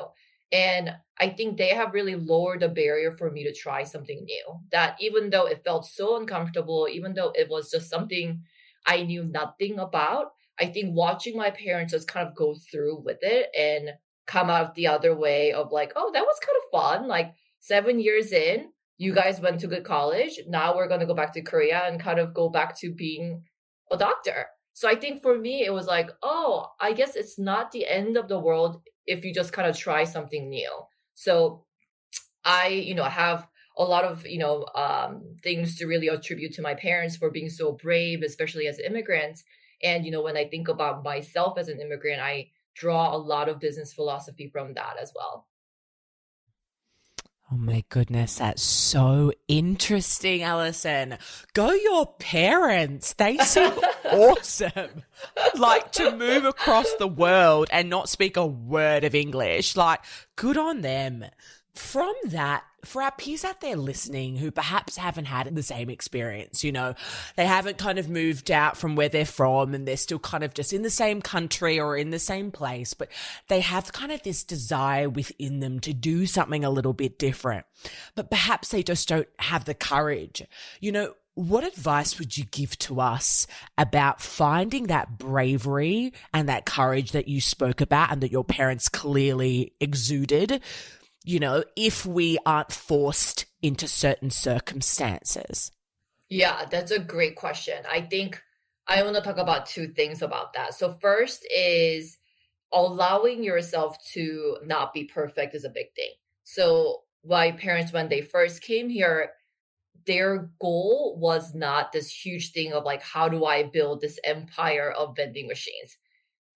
And 0.51 0.91
I 1.19 1.29
think 1.29 1.57
they 1.57 1.69
have 1.69 1.93
really 1.93 2.15
lowered 2.15 2.59
the 2.59 2.69
barrier 2.69 3.11
for 3.11 3.31
me 3.31 3.43
to 3.43 3.53
try 3.53 3.83
something 3.83 4.23
new. 4.23 4.59
That 4.71 4.95
even 4.99 5.31
though 5.31 5.47
it 5.47 5.63
felt 5.63 5.85
so 5.85 6.17
uncomfortable, 6.17 6.87
even 6.91 7.13
though 7.13 7.31
it 7.35 7.49
was 7.49 7.71
just 7.71 7.89
something 7.89 8.43
I 8.85 9.03
knew 9.03 9.23
nothing 9.23 9.79
about, 9.79 10.32
I 10.59 10.67
think 10.67 10.95
watching 10.95 11.35
my 11.35 11.49
parents 11.49 11.93
just 11.93 12.07
kind 12.07 12.27
of 12.27 12.35
go 12.35 12.55
through 12.71 13.01
with 13.03 13.17
it 13.21 13.49
and 13.57 13.89
come 14.27 14.49
out 14.49 14.75
the 14.75 14.87
other 14.87 15.15
way 15.15 15.51
of 15.51 15.71
like, 15.71 15.93
oh, 15.95 16.11
that 16.13 16.23
was 16.23 16.39
kind 16.39 16.57
of 16.57 16.99
fun. 16.99 17.07
Like 17.07 17.33
seven 17.59 17.99
years 17.99 18.31
in, 18.31 18.69
you 18.97 19.13
guys 19.13 19.41
went 19.41 19.59
to 19.61 19.67
good 19.67 19.83
college. 19.83 20.39
Now 20.47 20.75
we're 20.75 20.87
going 20.87 20.99
to 20.99 21.05
go 21.05 21.15
back 21.15 21.33
to 21.33 21.41
Korea 21.41 21.83
and 21.85 21.99
kind 21.99 22.19
of 22.19 22.33
go 22.33 22.49
back 22.49 22.77
to 22.79 22.93
being 22.93 23.43
a 23.91 23.97
doctor. 23.97 24.47
So 24.73 24.89
I 24.89 24.95
think 24.95 25.21
for 25.21 25.37
me, 25.37 25.63
it 25.65 25.73
was 25.73 25.87
like, 25.87 26.09
oh, 26.23 26.67
I 26.79 26.93
guess 26.93 27.15
it's 27.15 27.37
not 27.37 27.71
the 27.71 27.87
end 27.87 28.17
of 28.17 28.27
the 28.27 28.39
world 28.39 28.81
if 29.05 29.23
you 29.23 29.33
just 29.33 29.53
kind 29.53 29.67
of 29.67 29.77
try 29.77 30.03
something 30.03 30.49
new. 30.49 30.71
So 31.15 31.65
I, 32.43 32.67
you 32.67 32.95
know, 32.95 33.03
have 33.03 33.47
a 33.77 33.83
lot 33.83 34.03
of, 34.03 34.25
you 34.25 34.39
know, 34.39 34.65
um, 34.75 35.35
things 35.43 35.77
to 35.77 35.85
really 35.85 36.07
attribute 36.07 36.53
to 36.53 36.61
my 36.61 36.75
parents 36.75 37.15
for 37.15 37.31
being 37.31 37.49
so 37.49 37.71
brave, 37.71 38.21
especially 38.23 38.67
as 38.67 38.79
immigrants. 38.79 39.43
And, 39.83 40.05
you 40.05 40.11
know, 40.11 40.21
when 40.21 40.37
I 40.37 40.45
think 40.45 40.67
about 40.67 41.03
myself 41.03 41.57
as 41.57 41.67
an 41.67 41.79
immigrant, 41.79 42.21
I 42.21 42.49
draw 42.73 43.13
a 43.13 43.17
lot 43.17 43.49
of 43.49 43.59
business 43.59 43.93
philosophy 43.93 44.47
from 44.47 44.73
that 44.73 44.95
as 45.01 45.11
well. 45.15 45.47
Oh 47.51 47.57
my 47.57 47.83
goodness, 47.89 48.37
that's 48.37 48.63
so 48.63 49.31
interesting, 49.47 50.41
Allison. 50.41 51.19
Go 51.53 51.71
your 51.71 52.07
parents. 52.15 53.13
They 53.13 53.37
seem 53.37 53.73
awesome. 54.05 55.03
Like 55.55 55.91
to 55.93 56.15
move 56.15 56.45
across 56.45 56.91
the 56.95 57.07
world 57.07 57.67
and 57.71 57.91
not 57.91 58.09
speak 58.09 58.37
a 58.37 58.45
word 58.45 59.03
of 59.03 59.13
English. 59.13 59.75
Like, 59.75 59.99
good 60.35 60.57
on 60.57 60.81
them. 60.81 61.25
From 61.75 62.13
that, 62.25 62.63
for 62.85 63.01
our 63.01 63.11
peers 63.11 63.43
out 63.43 63.61
there 63.61 63.75
listening 63.75 64.37
who 64.37 64.51
perhaps 64.51 64.97
haven't 64.97 65.25
had 65.25 65.53
the 65.53 65.63
same 65.63 65.89
experience, 65.89 66.63
you 66.63 66.71
know, 66.71 66.95
they 67.35 67.45
haven't 67.45 67.77
kind 67.77 67.99
of 67.99 68.09
moved 68.09 68.51
out 68.51 68.77
from 68.77 68.95
where 68.95 69.09
they're 69.09 69.25
from 69.25 69.73
and 69.73 69.87
they're 69.87 69.97
still 69.97 70.19
kind 70.19 70.43
of 70.43 70.53
just 70.53 70.73
in 70.73 70.81
the 70.81 70.89
same 70.89 71.21
country 71.21 71.79
or 71.79 71.97
in 71.97 72.09
the 72.09 72.19
same 72.19 72.51
place, 72.51 72.93
but 72.93 73.09
they 73.47 73.61
have 73.61 73.93
kind 73.93 74.11
of 74.11 74.21
this 74.23 74.43
desire 74.43 75.09
within 75.09 75.59
them 75.59 75.79
to 75.79 75.93
do 75.93 76.25
something 76.25 76.63
a 76.63 76.69
little 76.69 76.93
bit 76.93 77.17
different. 77.19 77.65
But 78.15 78.29
perhaps 78.29 78.69
they 78.69 78.83
just 78.83 79.07
don't 79.07 79.27
have 79.39 79.65
the 79.65 79.73
courage. 79.73 80.43
You 80.79 80.91
know, 80.91 81.13
what 81.35 81.63
advice 81.63 82.19
would 82.19 82.37
you 82.37 82.45
give 82.45 82.77
to 82.79 83.01
us 83.01 83.47
about 83.77 84.21
finding 84.21 84.87
that 84.87 85.17
bravery 85.17 86.13
and 86.33 86.47
that 86.47 86.65
courage 86.65 87.11
that 87.13 87.27
you 87.27 87.41
spoke 87.41 87.81
about 87.81 88.11
and 88.11 88.21
that 88.21 88.31
your 88.31 88.43
parents 88.43 88.87
clearly 88.87 89.73
exuded 89.79 90.61
you 91.23 91.39
know, 91.39 91.63
if 91.75 92.05
we 92.05 92.37
aren't 92.45 92.71
forced 92.71 93.45
into 93.61 93.87
certain 93.87 94.29
circumstances? 94.29 95.71
Yeah, 96.29 96.65
that's 96.69 96.91
a 96.91 96.99
great 96.99 97.35
question. 97.35 97.83
I 97.89 98.01
think 98.01 98.41
I 98.87 99.03
want 99.03 99.15
to 99.15 99.21
talk 99.21 99.37
about 99.37 99.65
two 99.65 99.87
things 99.87 100.21
about 100.21 100.53
that. 100.53 100.73
So, 100.73 100.97
first 101.01 101.47
is 101.55 102.17
allowing 102.71 103.43
yourself 103.43 103.97
to 104.13 104.57
not 104.65 104.93
be 104.93 105.05
perfect 105.05 105.55
is 105.55 105.63
a 105.63 105.69
big 105.69 105.93
thing. 105.95 106.09
So, 106.43 107.03
my 107.23 107.51
parents, 107.51 107.93
when 107.93 108.09
they 108.09 108.21
first 108.21 108.61
came 108.61 108.89
here, 108.89 109.31
their 110.05 110.49
goal 110.59 111.17
was 111.19 111.55
not 111.55 111.91
this 111.91 112.09
huge 112.09 112.51
thing 112.51 112.73
of 112.73 112.83
like, 112.83 113.01
how 113.01 113.29
do 113.29 113.45
I 113.45 113.63
build 113.63 114.01
this 114.01 114.19
empire 114.23 114.91
of 114.91 115.15
vending 115.15 115.47
machines? 115.47 115.97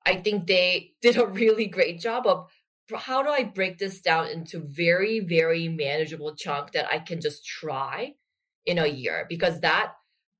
I 0.05 0.15
think 0.17 0.47
they 0.47 0.93
did 1.01 1.17
a 1.17 1.25
really 1.25 1.67
great 1.67 1.99
job 1.99 2.27
of 2.27 2.49
how 2.95 3.23
do 3.23 3.29
I 3.29 3.43
break 3.43 3.77
this 3.77 4.01
down 4.01 4.27
into 4.27 4.59
very, 4.59 5.19
very 5.19 5.67
manageable 5.67 6.35
chunk 6.35 6.71
that 6.71 6.87
I 6.91 6.99
can 6.99 7.19
just 7.19 7.45
try 7.45 8.15
in 8.65 8.77
a 8.77 8.87
year? 8.87 9.25
Because 9.27 9.59
that 9.61 9.93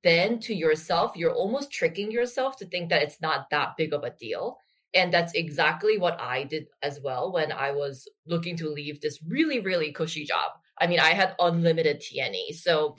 then 0.04 0.38
to 0.40 0.54
yourself, 0.54 1.16
you're 1.16 1.34
almost 1.34 1.72
tricking 1.72 2.10
yourself 2.10 2.56
to 2.56 2.66
think 2.66 2.88
that 2.88 3.02
it's 3.02 3.20
not 3.20 3.50
that 3.50 3.76
big 3.76 3.92
of 3.92 4.04
a 4.04 4.10
deal. 4.10 4.58
And 4.94 5.12
that's 5.12 5.34
exactly 5.34 5.98
what 5.98 6.18
I 6.20 6.44
did 6.44 6.68
as 6.82 7.00
well 7.02 7.32
when 7.32 7.52
I 7.52 7.72
was 7.72 8.08
looking 8.26 8.56
to 8.56 8.70
leave 8.70 9.00
this 9.00 9.18
really, 9.26 9.60
really 9.60 9.92
cushy 9.92 10.24
job. 10.24 10.52
I 10.80 10.86
mean, 10.86 11.00
I 11.00 11.10
had 11.10 11.34
unlimited 11.38 12.00
T&E. 12.00 12.52
So 12.52 12.96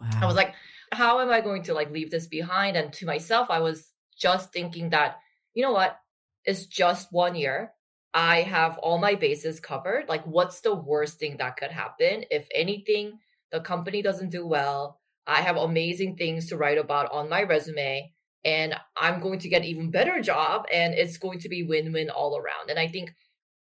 wow. 0.00 0.10
I 0.20 0.26
was 0.26 0.36
like, 0.36 0.54
how 0.92 1.20
am 1.20 1.30
I 1.30 1.40
going 1.40 1.62
to 1.64 1.74
like 1.74 1.90
leave 1.90 2.10
this 2.10 2.26
behind? 2.26 2.76
And 2.76 2.92
to 2.92 3.06
myself, 3.06 3.50
I 3.50 3.58
was 3.60 3.90
just 4.16 4.52
thinking 4.52 4.90
that, 4.90 5.16
you 5.54 5.62
know 5.62 5.72
what? 5.72 5.98
It's 6.44 6.66
just 6.66 7.08
one 7.10 7.34
year. 7.34 7.72
I 8.14 8.42
have 8.42 8.78
all 8.78 8.98
my 8.98 9.14
bases 9.14 9.60
covered. 9.60 10.08
Like, 10.08 10.24
what's 10.24 10.60
the 10.60 10.74
worst 10.74 11.18
thing 11.18 11.36
that 11.38 11.56
could 11.56 11.70
happen? 11.70 12.24
If 12.30 12.46
anything, 12.54 13.18
the 13.50 13.60
company 13.60 14.02
doesn't 14.02 14.30
do 14.30 14.46
well. 14.46 15.00
I 15.26 15.40
have 15.40 15.56
amazing 15.56 16.16
things 16.16 16.48
to 16.48 16.56
write 16.56 16.78
about 16.78 17.10
on 17.12 17.28
my 17.28 17.44
resume, 17.44 18.12
and 18.44 18.74
I'm 18.96 19.20
going 19.20 19.38
to 19.40 19.48
get 19.48 19.64
even 19.64 19.90
better 19.90 20.20
job, 20.20 20.66
and 20.72 20.94
it's 20.94 21.16
going 21.16 21.38
to 21.40 21.48
be 21.48 21.62
win-win 21.62 22.10
all 22.10 22.36
around. 22.36 22.70
And 22.70 22.78
I 22.78 22.88
think 22.88 23.14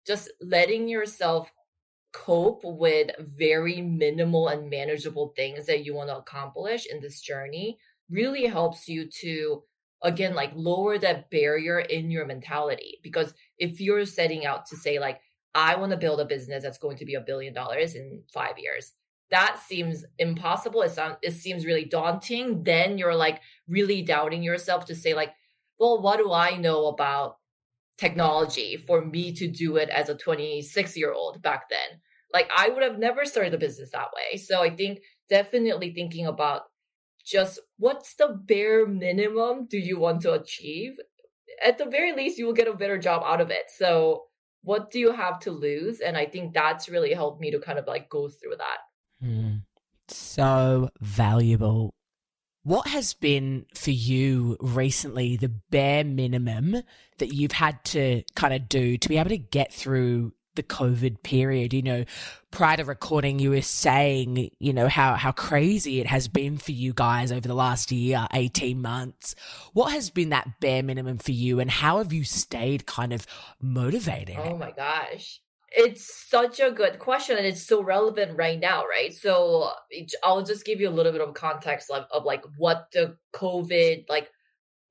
just 0.06 0.30
letting 0.40 0.88
yourself 0.88 1.52
cope 2.12 2.62
with 2.64 3.10
very 3.18 3.80
minimal 3.80 4.48
and 4.48 4.68
manageable 4.68 5.32
things 5.36 5.66
that 5.66 5.84
you 5.84 5.94
want 5.94 6.08
to 6.08 6.16
accomplish 6.16 6.86
in 6.86 7.00
this 7.00 7.20
journey 7.20 7.78
really 8.10 8.46
helps 8.46 8.88
you 8.88 9.08
to 9.20 9.62
again 10.02 10.34
like 10.34 10.50
lower 10.54 10.98
that 10.98 11.30
barrier 11.30 11.78
in 11.78 12.10
your 12.10 12.26
mentality 12.26 12.98
because 13.02 13.34
if 13.60 13.80
you're 13.80 14.04
setting 14.04 14.44
out 14.44 14.66
to 14.66 14.76
say 14.76 14.98
like 14.98 15.20
i 15.54 15.76
want 15.76 15.92
to 15.92 15.96
build 15.96 16.20
a 16.20 16.24
business 16.24 16.64
that's 16.64 16.78
going 16.78 16.96
to 16.96 17.04
be 17.04 17.14
a 17.14 17.20
billion 17.20 17.54
dollars 17.54 17.94
in 17.94 18.22
five 18.32 18.58
years 18.58 18.94
that 19.30 19.60
seems 19.64 20.04
impossible. 20.18 20.82
It, 20.82 20.90
sounds, 20.90 21.16
it 21.22 21.32
seems 21.32 21.64
really 21.64 21.84
daunting. 21.84 22.64
Then 22.64 22.98
you're 22.98 23.14
like 23.14 23.40
really 23.68 24.02
doubting 24.02 24.42
yourself 24.42 24.86
to 24.86 24.94
say 24.94 25.14
like 25.14 25.32
well 25.78 26.02
what 26.02 26.18
do 26.18 26.32
i 26.32 26.56
know 26.56 26.86
about 26.86 27.36
technology 27.96 28.76
for 28.76 29.04
me 29.04 29.32
to 29.32 29.46
do 29.46 29.76
it 29.76 29.88
as 29.90 30.08
a 30.08 30.16
26 30.16 30.96
year 30.96 31.12
old 31.12 31.40
back 31.42 31.68
then? 31.70 32.00
Like 32.32 32.50
i 32.54 32.68
would 32.68 32.82
have 32.82 32.98
never 32.98 33.24
started 33.24 33.54
a 33.54 33.58
business 33.58 33.90
that 33.92 34.08
way. 34.14 34.36
So 34.36 34.62
i 34.62 34.70
think 34.70 35.00
definitely 35.28 35.92
thinking 35.92 36.26
about 36.26 36.62
just 37.24 37.60
what's 37.78 38.14
the 38.14 38.28
bare 38.28 38.86
minimum 38.86 39.66
do 39.70 39.78
you 39.78 39.98
want 39.98 40.22
to 40.22 40.32
achieve 40.32 40.96
at 41.64 41.78
the 41.78 41.86
very 41.86 42.12
least, 42.12 42.38
you 42.38 42.46
will 42.46 42.52
get 42.52 42.68
a 42.68 42.74
better 42.74 42.98
job 42.98 43.22
out 43.24 43.40
of 43.40 43.50
it. 43.50 43.70
So, 43.76 44.24
what 44.62 44.90
do 44.90 44.98
you 44.98 45.12
have 45.12 45.40
to 45.40 45.50
lose? 45.50 46.00
And 46.00 46.16
I 46.16 46.26
think 46.26 46.52
that's 46.52 46.88
really 46.88 47.14
helped 47.14 47.40
me 47.40 47.50
to 47.50 47.60
kind 47.60 47.78
of 47.78 47.86
like 47.86 48.10
go 48.10 48.28
through 48.28 48.56
that. 48.58 49.26
Mm, 49.26 49.62
so 50.08 50.90
valuable. 51.00 51.94
What 52.62 52.88
has 52.88 53.14
been 53.14 53.64
for 53.74 53.90
you 53.90 54.58
recently 54.60 55.36
the 55.36 55.48
bare 55.48 56.04
minimum 56.04 56.82
that 57.18 57.32
you've 57.32 57.52
had 57.52 57.82
to 57.86 58.22
kind 58.34 58.52
of 58.52 58.68
do 58.68 58.98
to 58.98 59.08
be 59.08 59.16
able 59.16 59.30
to 59.30 59.38
get 59.38 59.72
through 59.72 60.34
the 60.60 60.74
COVID 60.74 61.22
period. 61.22 61.72
You 61.72 61.82
know, 61.82 62.04
prior 62.50 62.76
to 62.76 62.84
recording, 62.84 63.38
you 63.38 63.50
were 63.50 63.62
saying, 63.62 64.50
you 64.58 64.72
know, 64.72 64.88
how, 64.88 65.14
how 65.14 65.32
crazy 65.32 66.00
it 66.00 66.06
has 66.06 66.28
been 66.28 66.58
for 66.58 66.72
you 66.72 66.92
guys 66.92 67.32
over 67.32 67.46
the 67.46 67.54
last 67.54 67.90
year, 67.90 68.26
18 68.32 68.80
months. 68.80 69.34
What 69.72 69.92
has 69.92 70.10
been 70.10 70.30
that 70.30 70.60
bare 70.60 70.82
minimum 70.82 71.18
for 71.18 71.32
you 71.32 71.60
and 71.60 71.70
how 71.70 71.98
have 71.98 72.12
you 72.12 72.24
stayed 72.24 72.86
kind 72.86 73.12
of 73.12 73.26
motivated? 73.60 74.36
Oh 74.38 74.56
my 74.56 74.72
gosh. 74.72 75.40
It's 75.72 76.28
such 76.28 76.58
a 76.58 76.72
good 76.72 76.98
question 76.98 77.36
and 77.36 77.46
it's 77.46 77.64
so 77.64 77.80
relevant 77.80 78.36
right 78.36 78.58
now, 78.58 78.86
right? 78.86 79.14
So 79.14 79.70
I'll 80.24 80.42
just 80.42 80.66
give 80.66 80.80
you 80.80 80.88
a 80.88 80.90
little 80.90 81.12
bit 81.12 81.20
of 81.20 81.32
context 81.34 81.90
of, 81.90 82.06
of 82.12 82.24
like 82.24 82.42
what 82.58 82.88
the 82.92 83.16
COVID 83.34 84.08
like 84.08 84.28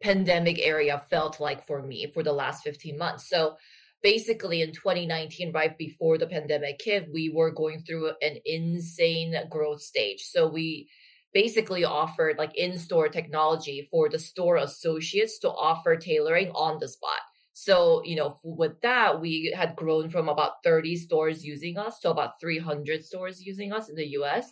pandemic 0.02 0.60
area 0.60 1.04
felt 1.10 1.42
like 1.42 1.68
for 1.68 1.82
me 1.82 2.10
for 2.14 2.24
the 2.24 2.32
last 2.32 2.64
15 2.64 2.98
months. 2.98 3.30
So 3.30 3.58
basically 4.02 4.62
in 4.62 4.72
2019 4.72 5.52
right 5.52 5.78
before 5.78 6.18
the 6.18 6.28
pandemic 6.28 6.82
hit 6.84 7.10
we 7.14 7.30
were 7.30 7.52
going 7.52 7.84
through 7.84 8.12
an 8.22 8.38
insane 8.46 9.36
growth 9.50 9.82
stage. 9.82 10.22
So 10.24 10.48
we 10.48 10.90
basically 11.34 11.86
offered 11.86 12.38
like 12.38 12.58
in-store 12.58 13.10
technology 13.10 13.88
for 13.92 14.10
the 14.10 14.20
store 14.20 14.58
associates 14.58 15.40
to 15.40 15.50
offer 15.50 15.96
tailoring 15.96 16.50
on 16.52 16.80
the 16.80 16.88
spot. 16.88 17.20
So 17.54 18.02
you 18.06 18.16
know 18.16 18.40
with 18.44 18.80
that 18.82 19.20
we 19.20 19.54
had 19.56 19.76
grown 19.76 20.10
from 20.10 20.30
about 20.30 20.64
30 20.64 20.96
stores 20.96 21.44
using 21.44 21.78
us 21.78 22.00
to 22.00 22.12
about 22.12 22.40
300 22.40 23.04
stores 23.04 23.46
using 23.46 23.74
us 23.74 23.90
in 23.90 23.96
the 23.96 24.06
us 24.06 24.46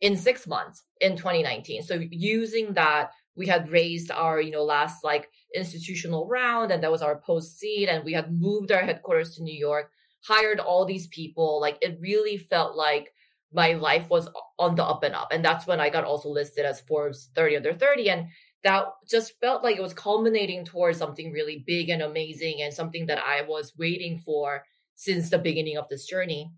in 0.00 0.16
six 0.16 0.46
months 0.46 0.84
in 1.00 1.16
2019 1.16 1.82
so 1.82 2.02
using 2.10 2.74
that 2.74 3.10
we 3.36 3.46
had 3.46 3.70
raised 3.70 4.10
our 4.10 4.40
you 4.40 4.50
know 4.50 4.64
last 4.64 5.04
like 5.04 5.28
institutional 5.54 6.26
round 6.28 6.70
and 6.70 6.82
that 6.82 6.92
was 6.92 7.02
our 7.02 7.20
post 7.20 7.58
seed 7.58 7.88
and 7.88 8.04
we 8.04 8.12
had 8.12 8.32
moved 8.32 8.72
our 8.72 8.82
headquarters 8.82 9.34
to 9.34 9.42
new 9.42 9.54
york 9.54 9.90
hired 10.26 10.60
all 10.60 10.84
these 10.84 11.06
people. 11.08 11.60
Like 11.60 11.78
it 11.80 11.98
really 12.00 12.36
felt 12.36 12.76
like 12.76 13.12
my 13.52 13.74
life 13.74 14.08
was 14.10 14.28
on 14.58 14.74
the 14.74 14.84
up 14.84 15.04
and 15.04 15.14
up 15.14 15.28
and 15.30 15.42
that's 15.42 15.68
when 15.68 15.80
i 15.80 15.88
got 15.88 16.02
also 16.02 16.28
listed 16.28 16.66
as 16.66 16.80
forbes 16.80 17.30
30 17.36 17.58
under 17.58 17.72
30 17.72 18.10
and 18.10 18.26
that 18.64 18.86
just 19.08 19.38
felt 19.40 19.62
like 19.62 19.76
it 19.76 19.82
was 19.82 19.94
culminating 19.94 20.64
towards 20.64 20.98
something 20.98 21.30
really 21.30 21.62
big 21.64 21.88
and 21.88 22.02
amazing 22.02 22.60
and 22.60 22.74
something 22.74 23.06
that 23.06 23.22
i 23.24 23.42
was 23.42 23.72
waiting 23.78 24.18
for 24.18 24.64
since 24.96 25.30
the 25.30 25.38
beginning 25.38 25.76
of 25.76 25.88
this 25.88 26.06
journey. 26.06 26.50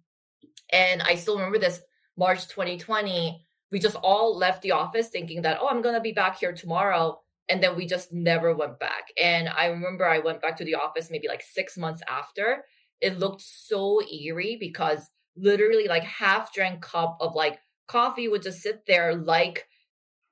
And 0.73 1.03
i 1.03 1.15
still 1.15 1.37
remember 1.37 1.59
this 1.59 1.83
march 2.17 2.49
2020 2.49 3.47
we 3.71 3.79
just 3.79 3.97
all 3.97 4.37
left 4.37 4.63
the 4.63 4.73
office 4.73 5.09
thinking 5.09 5.43
that, 5.43 5.59
oh, 5.61 5.69
I'm 5.69 5.83
going 5.83 5.95
to 5.95 6.01
be 6.01 6.13
back 6.13 6.39
here 6.39 6.53
tomorrow. 6.53 7.21
And 7.49 7.63
then 7.63 7.77
we 7.77 7.87
just 7.87 8.13
never 8.13 8.55
went 8.55 8.79
back. 8.79 9.09
And 9.21 9.49
I 9.49 9.67
remember 9.67 10.07
I 10.07 10.19
went 10.19 10.43
back 10.43 10.57
to 10.59 10.65
the 10.65 10.75
office 10.75 11.11
maybe 11.11 11.29
like 11.29 11.43
six 11.43 11.77
months 11.77 12.03
after. 12.09 12.65
It 13.01 13.19
looked 13.19 13.41
so 13.41 14.03
eerie 14.03 14.57
because 14.59 15.09
literally 15.37 15.87
like 15.89 16.03
half 16.03 16.53
drank 16.53 16.83
cup 16.83 17.17
of 17.21 17.35
like 17.35 17.59
coffee 17.87 18.29
would 18.29 18.43
just 18.43 18.61
sit 18.61 18.85
there 18.87 19.15
like 19.15 19.67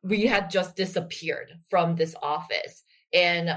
we 0.02 0.26
had 0.26 0.50
just 0.50 0.76
disappeared 0.76 1.52
from 1.68 1.96
this 1.96 2.14
office. 2.22 2.84
And 3.12 3.50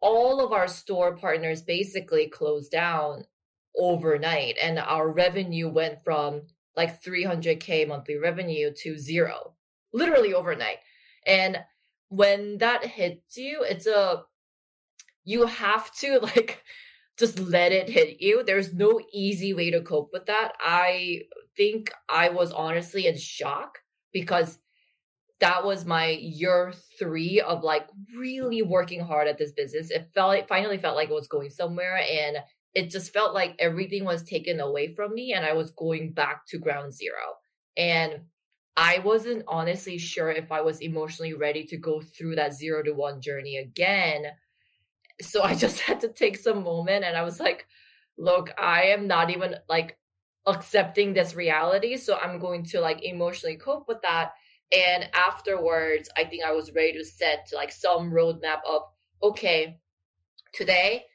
all 0.00 0.44
of 0.44 0.52
our 0.52 0.68
store 0.68 1.16
partners 1.16 1.62
basically 1.62 2.28
closed 2.28 2.70
down 2.70 3.24
overnight 3.76 4.56
and 4.60 4.78
our 4.78 5.10
revenue 5.10 5.68
went 5.68 6.02
from 6.02 6.42
like 6.76 7.02
300k 7.02 7.88
monthly 7.88 8.16
revenue 8.16 8.72
to 8.82 8.98
zero 8.98 9.54
literally 9.92 10.34
overnight. 10.34 10.78
And 11.26 11.58
when 12.08 12.58
that 12.58 12.84
hits 12.84 13.36
you 13.36 13.64
it's 13.68 13.86
a 13.86 14.22
you 15.24 15.46
have 15.46 15.92
to 15.96 16.18
like 16.22 16.62
just 17.18 17.38
let 17.38 17.72
it 17.72 17.88
hit 17.88 18.20
you. 18.20 18.42
There's 18.44 18.74
no 18.74 19.00
easy 19.12 19.54
way 19.54 19.70
to 19.70 19.80
cope 19.80 20.10
with 20.12 20.26
that. 20.26 20.52
I 20.60 21.22
think 21.56 21.90
i 22.10 22.28
was 22.28 22.52
honestly 22.52 23.06
in 23.06 23.16
shock 23.16 23.78
because 24.12 24.58
that 25.40 25.64
was 25.64 25.84
my 25.84 26.08
year 26.08 26.74
three 26.98 27.40
of 27.40 27.62
like 27.62 27.88
really 28.14 28.62
working 28.62 29.00
hard 29.00 29.28
at 29.28 29.38
this 29.38 29.52
business. 29.52 29.90
It 29.90 30.10
felt 30.14 30.36
it 30.36 30.48
finally 30.48 30.78
felt 30.78 30.96
like 30.96 31.10
it 31.10 31.14
was 31.14 31.28
going 31.28 31.50
somewhere 31.50 31.96
and 31.96 32.38
it 32.76 32.90
just 32.90 33.10
felt 33.10 33.32
like 33.32 33.56
everything 33.58 34.04
was 34.04 34.22
taken 34.22 34.60
away 34.60 34.86
from 34.94 35.14
me 35.14 35.32
and 35.32 35.46
I 35.46 35.54
was 35.54 35.70
going 35.70 36.12
back 36.12 36.46
to 36.48 36.58
ground 36.58 36.92
zero. 36.92 37.38
And 37.74 38.20
I 38.76 38.98
wasn't 38.98 39.44
honestly 39.48 39.96
sure 39.96 40.30
if 40.30 40.52
I 40.52 40.60
was 40.60 40.82
emotionally 40.82 41.32
ready 41.32 41.64
to 41.64 41.78
go 41.78 42.02
through 42.02 42.34
that 42.34 42.52
zero 42.52 42.82
to 42.82 42.92
one 42.92 43.22
journey 43.22 43.56
again. 43.56 44.26
So 45.22 45.42
I 45.42 45.54
just 45.64 45.80
had 45.80 46.02
to 46.02 46.08
take 46.08 46.36
some 46.36 46.64
moment 46.64 47.02
and 47.02 47.16
I 47.16 47.22
was 47.22 47.40
like, 47.40 47.66
look, 48.18 48.50
I 48.58 48.88
am 48.88 49.06
not 49.06 49.30
even 49.30 49.54
like 49.70 49.96
accepting 50.44 51.14
this 51.14 51.34
reality. 51.34 51.96
So 51.96 52.18
I'm 52.18 52.38
going 52.38 52.62
to 52.66 52.82
like 52.82 53.02
emotionally 53.02 53.56
cope 53.56 53.88
with 53.88 54.02
that. 54.02 54.32
And 54.70 55.08
afterwards, 55.14 56.10
I 56.14 56.24
think 56.24 56.44
I 56.44 56.52
was 56.52 56.74
ready 56.74 56.92
to 56.98 57.04
set 57.06 57.48
like 57.54 57.72
some 57.72 58.10
roadmap 58.10 58.60
of, 58.68 58.82
okay, 59.22 59.78
today 60.52 61.06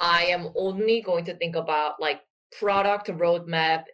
I 0.00 0.24
am 0.26 0.50
only 0.56 1.02
going 1.02 1.24
to 1.26 1.36
think 1.36 1.56
about 1.56 2.00
like 2.00 2.20
product 2.58 3.08
roadmap 3.08 3.84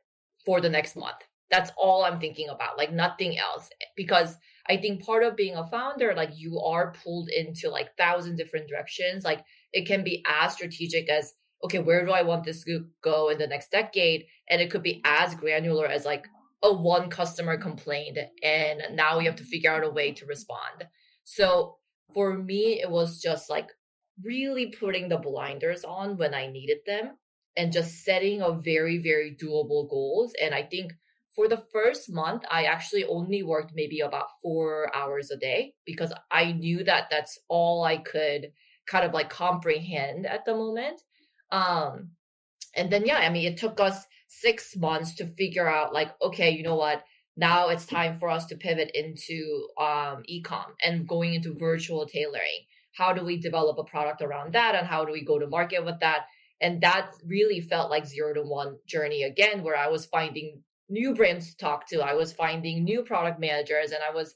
for 0.44 0.60
the 0.60 0.68
next 0.68 0.96
month. 0.96 1.16
That's 1.50 1.72
all 1.76 2.04
I'm 2.04 2.20
thinking 2.20 2.48
about, 2.48 2.78
like 2.78 2.92
nothing 2.92 3.38
else. 3.38 3.68
Because 3.96 4.36
I 4.68 4.76
think 4.76 5.04
part 5.04 5.24
of 5.24 5.36
being 5.36 5.56
a 5.56 5.66
founder, 5.66 6.14
like 6.14 6.30
you 6.34 6.60
are 6.60 6.94
pulled 7.02 7.28
into 7.28 7.68
like 7.70 7.96
thousand 7.96 8.36
different 8.36 8.68
directions. 8.68 9.24
Like 9.24 9.44
it 9.72 9.86
can 9.86 10.04
be 10.04 10.24
as 10.26 10.52
strategic 10.52 11.08
as, 11.08 11.32
okay, 11.64 11.80
where 11.80 12.04
do 12.04 12.12
I 12.12 12.22
want 12.22 12.44
this 12.44 12.64
to 12.64 12.86
go 13.02 13.30
in 13.30 13.38
the 13.38 13.46
next 13.46 13.70
decade? 13.70 14.26
And 14.48 14.60
it 14.60 14.70
could 14.70 14.82
be 14.82 15.00
as 15.04 15.34
granular 15.34 15.86
as 15.86 16.04
like, 16.04 16.26
oh, 16.62 16.80
one 16.80 17.10
customer 17.10 17.56
complained 17.56 18.18
and 18.42 18.82
now 18.92 19.18
we 19.18 19.24
have 19.24 19.36
to 19.36 19.44
figure 19.44 19.72
out 19.72 19.84
a 19.84 19.90
way 19.90 20.12
to 20.12 20.26
respond. 20.26 20.84
So 21.24 21.76
for 22.12 22.36
me, 22.36 22.80
it 22.80 22.90
was 22.90 23.20
just 23.20 23.48
like 23.48 23.68
really 24.24 24.66
putting 24.66 25.08
the 25.08 25.18
blinders 25.18 25.84
on 25.84 26.16
when 26.16 26.34
I 26.34 26.46
needed 26.46 26.78
them 26.86 27.16
and 27.56 27.72
just 27.72 28.04
setting 28.04 28.40
a 28.40 28.52
very, 28.52 28.98
very 28.98 29.36
doable 29.40 29.88
goals. 29.88 30.32
And 30.40 30.54
I 30.54 30.62
think 30.62 30.92
for 31.34 31.48
the 31.48 31.62
first 31.72 32.12
month, 32.12 32.44
I 32.50 32.64
actually 32.64 33.04
only 33.04 33.42
worked 33.42 33.72
maybe 33.74 34.00
about 34.00 34.26
four 34.42 34.94
hours 34.94 35.30
a 35.30 35.36
day 35.36 35.74
because 35.84 36.12
I 36.30 36.52
knew 36.52 36.84
that 36.84 37.08
that's 37.10 37.38
all 37.48 37.84
I 37.84 37.98
could 37.98 38.52
kind 38.88 39.04
of 39.04 39.12
like 39.12 39.30
comprehend 39.30 40.26
at 40.26 40.44
the 40.44 40.54
moment. 40.54 41.00
Um, 41.52 42.10
and 42.74 42.90
then, 42.90 43.06
yeah, 43.06 43.16
I 43.16 43.30
mean, 43.30 43.50
it 43.50 43.58
took 43.58 43.80
us 43.80 44.04
six 44.28 44.76
months 44.76 45.14
to 45.16 45.26
figure 45.26 45.68
out 45.68 45.92
like, 45.92 46.10
okay, 46.22 46.50
you 46.50 46.62
know 46.62 46.76
what? 46.76 47.02
Now 47.36 47.68
it's 47.68 47.86
time 47.86 48.18
for 48.18 48.28
us 48.28 48.46
to 48.46 48.56
pivot 48.56 48.90
into 48.94 49.68
um, 49.78 50.22
ecom 50.30 50.66
and 50.82 51.08
going 51.08 51.34
into 51.34 51.54
virtual 51.54 52.06
tailoring 52.06 52.66
how 52.92 53.12
do 53.12 53.24
we 53.24 53.36
develop 53.36 53.78
a 53.78 53.84
product 53.84 54.22
around 54.22 54.54
that 54.54 54.74
and 54.74 54.86
how 54.86 55.04
do 55.04 55.12
we 55.12 55.24
go 55.24 55.38
to 55.38 55.46
market 55.46 55.84
with 55.84 56.00
that? 56.00 56.26
And 56.60 56.80
that 56.82 57.12
really 57.24 57.60
felt 57.60 57.90
like 57.90 58.06
zero 58.06 58.34
to 58.34 58.42
one 58.42 58.76
journey 58.86 59.22
again 59.22 59.62
where 59.62 59.76
i 59.76 59.88
was 59.88 60.06
finding 60.06 60.62
new 60.88 61.14
brands 61.14 61.50
to 61.50 61.56
talk 61.56 61.88
to 61.88 62.00
i 62.00 62.12
was 62.14 62.32
finding 62.32 62.84
new 62.84 63.02
product 63.02 63.40
managers 63.40 63.92
and 63.92 64.00
i 64.06 64.12
was 64.12 64.34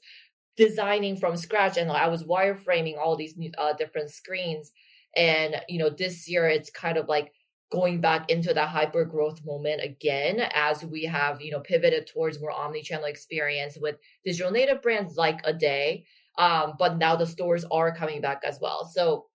designing 0.57 1.17
from 1.17 1.35
scratch 1.35 1.77
and 1.77 1.91
i 1.91 2.07
was 2.07 2.23
wireframing 2.23 2.97
all 2.97 3.15
these 3.15 3.37
new, 3.37 3.51
uh, 3.57 3.73
different 3.73 4.09
screens. 4.09 4.71
And 5.15 5.61
you 5.69 5.79
know 5.79 5.89
this 5.89 6.27
year 6.27 6.47
it's 6.47 6.69
kind 6.69 6.97
of 6.97 7.07
like 7.07 7.31
going 7.71 7.99
back 7.99 8.29
into 8.29 8.53
that 8.53 8.69
hyper 8.69 9.05
growth 9.05 9.39
moment 9.45 9.81
again 9.83 10.39
as 10.53 10.83
we 10.83 11.05
have 11.05 11.41
you 11.41 11.51
know 11.51 11.61
pivoted 11.61 12.07
towards 12.07 12.39
more 12.39 12.51
omni-channel 12.51 13.05
experience 13.05 13.77
with 13.79 13.95
digital 14.23 14.51
native 14.51 14.81
brands 14.81 15.15
like 15.15 15.39
a 15.43 15.53
day 15.53 16.05
um, 16.37 16.73
but 16.77 16.97
now 16.97 17.15
the 17.15 17.25
stores 17.25 17.65
are 17.71 17.95
coming 17.95 18.21
back 18.21 18.41
as 18.45 18.59
well. 18.61 18.85
So 18.85 19.25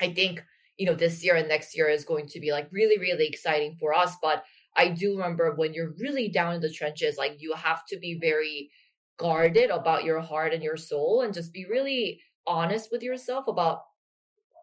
I 0.00 0.12
think, 0.12 0.42
you 0.76 0.86
know, 0.86 0.94
this 0.94 1.24
year 1.24 1.36
and 1.36 1.48
next 1.48 1.76
year 1.76 1.88
is 1.88 2.04
going 2.04 2.26
to 2.28 2.40
be 2.40 2.52
like 2.52 2.68
really, 2.70 2.98
really 2.98 3.26
exciting 3.26 3.76
for 3.78 3.94
us. 3.94 4.16
But 4.22 4.44
I 4.76 4.88
do 4.88 5.16
remember 5.16 5.54
when 5.54 5.74
you're 5.74 5.94
really 5.98 6.28
down 6.28 6.54
in 6.54 6.60
the 6.60 6.70
trenches, 6.70 7.16
like 7.16 7.36
you 7.38 7.54
have 7.54 7.84
to 7.86 7.98
be 7.98 8.18
very 8.18 8.70
guarded 9.18 9.70
about 9.70 10.04
your 10.04 10.20
heart 10.20 10.52
and 10.52 10.62
your 10.62 10.76
soul 10.76 11.22
and 11.22 11.32
just 11.32 11.52
be 11.52 11.64
really 11.64 12.20
honest 12.46 12.90
with 12.92 13.02
yourself 13.02 13.48
about 13.48 13.80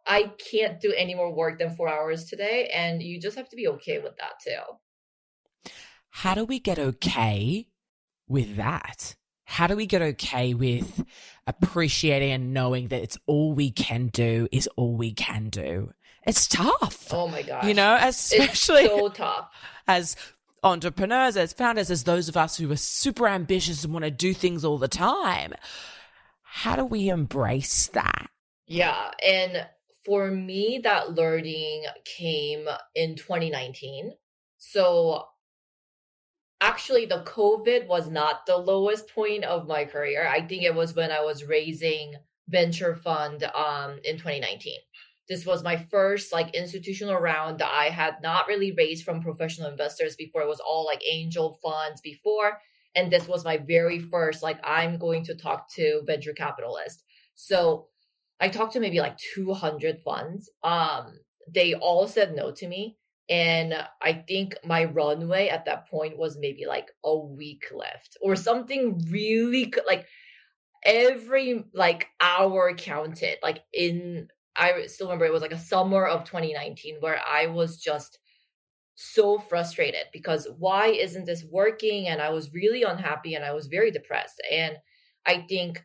I 0.06 0.34
can't 0.52 0.80
do 0.80 0.94
any 0.96 1.16
more 1.16 1.34
work 1.34 1.60
than 1.60 1.76
four 1.76 1.88
hours 1.88 2.26
today. 2.26 2.70
And 2.74 3.02
you 3.02 3.20
just 3.20 3.38
have 3.38 3.50
to 3.50 3.56
be 3.56 3.68
okay 3.70 4.00
with 4.00 4.16
that 4.18 4.34
too. 4.44 5.72
How 6.10 6.36
do 6.36 6.46
we 6.46 6.60
get 6.60 6.78
okay 6.78 7.68
with 8.28 8.58
that? 8.58 9.16
How 9.46 9.68
do 9.68 9.76
we 9.76 9.86
get 9.86 10.02
okay 10.02 10.54
with 10.54 11.04
appreciating 11.48 12.32
and 12.32 12.54
knowing 12.54 12.88
that 12.88 13.02
it's 13.02 13.18
all 13.26 13.54
we 13.54 13.72
can 13.72 14.08
do 14.08 14.48
is 14.52 14.68
all 14.76 14.96
we 14.96 15.12
can 15.14 15.50
do 15.50 15.94
it's 16.26 16.48
tough. 16.48 17.14
Oh 17.14 17.28
my 17.28 17.42
gosh. 17.42 17.66
You 17.66 17.74
know, 17.74 17.98
especially 18.00 18.84
it's 18.84 18.92
so 18.92 19.10
tough. 19.10 19.50
as 19.88 20.16
entrepreneurs, 20.64 21.36
as 21.36 21.54
founders, 21.54 21.92
as 21.92 22.04
those 22.04 22.30
of 22.30 22.38
us 22.38 22.58
who 22.58 22.72
are 22.72 22.78
super 22.78 23.28
ambitious 23.28 23.84
and 23.84 23.94
want 23.94 24.06
to 24.06 24.12
do 24.12 24.34
things 24.34 24.64
all 24.64 24.78
the 24.78 24.88
time. 24.88 25.54
How 26.44 26.76
do 26.76 26.86
we 26.86 27.10
embrace 27.10 27.88
that? 27.88 28.30
Yeah. 28.68 29.12
And 29.26 29.68
for 30.06 30.32
me, 30.32 30.80
that 30.84 31.14
learning 31.14 31.86
came 32.06 32.68
in 32.96 33.16
2019. 33.16 34.14
So 34.58 35.26
actually, 36.64 37.06
the 37.06 37.24
COVID 37.26 37.88
was 37.88 38.10
not 38.10 38.46
the 38.46 38.58
lowest 38.58 39.14
point 39.14 39.44
of 39.44 39.68
my 39.68 39.84
career. 39.84 40.28
I 40.28 40.42
think 40.42 40.64
it 40.64 40.74
was 40.74 40.96
when 40.96 41.12
I 41.12 41.22
was 41.22 41.44
raising 41.44 42.16
venture 42.48 42.96
fund 42.96 43.44
um, 43.54 44.00
in 44.06 44.16
2019. 44.16 44.78
This 45.28 45.46
was 45.46 45.64
my 45.64 45.76
first 45.78 46.32
like 46.32 46.56
institutional 46.56 47.18
round 47.18 47.60
that 47.60 47.72
I 47.72 47.90
had 47.90 48.16
not 48.22 48.48
really 48.48 48.72
raised 48.72 49.04
from 49.04 49.22
professional 49.22 49.70
investors 49.70 50.16
before. 50.16 50.42
It 50.42 50.48
was 50.48 50.62
all 50.62 50.86
like 50.86 51.02
angel 51.06 51.60
funds 51.62 52.00
before. 52.02 52.60
And 52.96 53.12
this 53.12 53.28
was 53.28 53.44
my 53.44 53.58
very 53.58 54.00
first, 54.00 54.44
like, 54.44 54.60
I'm 54.64 54.98
going 54.98 55.26
to 55.26 55.36
talk 55.36 55.70
to 55.74 56.02
venture 56.06 56.34
capitalists. 56.34 57.04
So 57.36 57.88
I 58.40 58.50
talked 58.50 58.74
to 58.74 58.80
maybe 58.80 59.00
like 59.00 59.18
200 59.34 60.00
funds. 60.00 60.50
Um, 60.64 61.20
they 61.54 61.74
all 61.74 62.08
said 62.08 62.36
no 62.36 62.52
to 62.52 62.68
me. 62.68 62.98
And 63.30 63.74
I 64.02 64.14
think 64.14 64.56
my 64.66 64.84
runway 64.84 65.48
at 65.48 65.66
that 65.66 65.88
point 65.90 66.18
was 66.18 66.38
maybe 66.38 66.66
like 66.66 66.92
a 67.04 67.18
week 67.18 67.66
left 67.74 68.18
or 68.22 68.36
something 68.36 69.06
really 69.10 69.74
like 69.88 70.08
every 70.84 71.64
like 71.74 72.08
hour 72.20 72.74
counted. 72.76 73.38
Like 73.42 73.64
in, 73.74 74.28
I 74.56 74.88
still 74.88 75.08
remember 75.08 75.26
it 75.26 75.34
was 75.34 75.42
like 75.42 75.54
a 75.54 75.58
summer 75.58 76.06
of 76.06 76.26
2019 76.26 76.98
where 77.00 77.20
I 77.26 77.48
was 77.48 77.78
just 77.78 78.20
so 78.96 79.40
frustrated 79.40 80.04
because 80.12 80.48
why 80.60 80.88
isn't 80.88 81.26
this 81.26 81.46
working? 81.50 82.08
And 82.08 82.22
I 82.22 82.30
was 82.30 82.54
really 82.54 82.84
unhappy 82.84 83.36
and 83.36 83.46
I 83.46 83.54
was 83.54 83.68
very 83.68 83.90
depressed. 83.90 84.42
And 84.52 84.78
I 85.26 85.46
think 85.48 85.84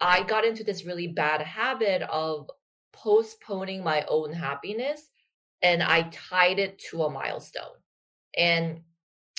I 0.00 0.24
got 0.24 0.44
into 0.44 0.64
this 0.64 0.84
really 0.84 1.06
bad 1.06 1.42
habit 1.42 2.02
of 2.02 2.50
postponing 2.92 3.84
my 3.84 4.04
own 4.08 4.32
happiness 4.32 5.09
and 5.62 5.82
I 5.82 6.02
tied 6.02 6.58
it 6.58 6.78
to 6.90 7.02
a 7.04 7.10
milestone. 7.10 7.76
And 8.36 8.80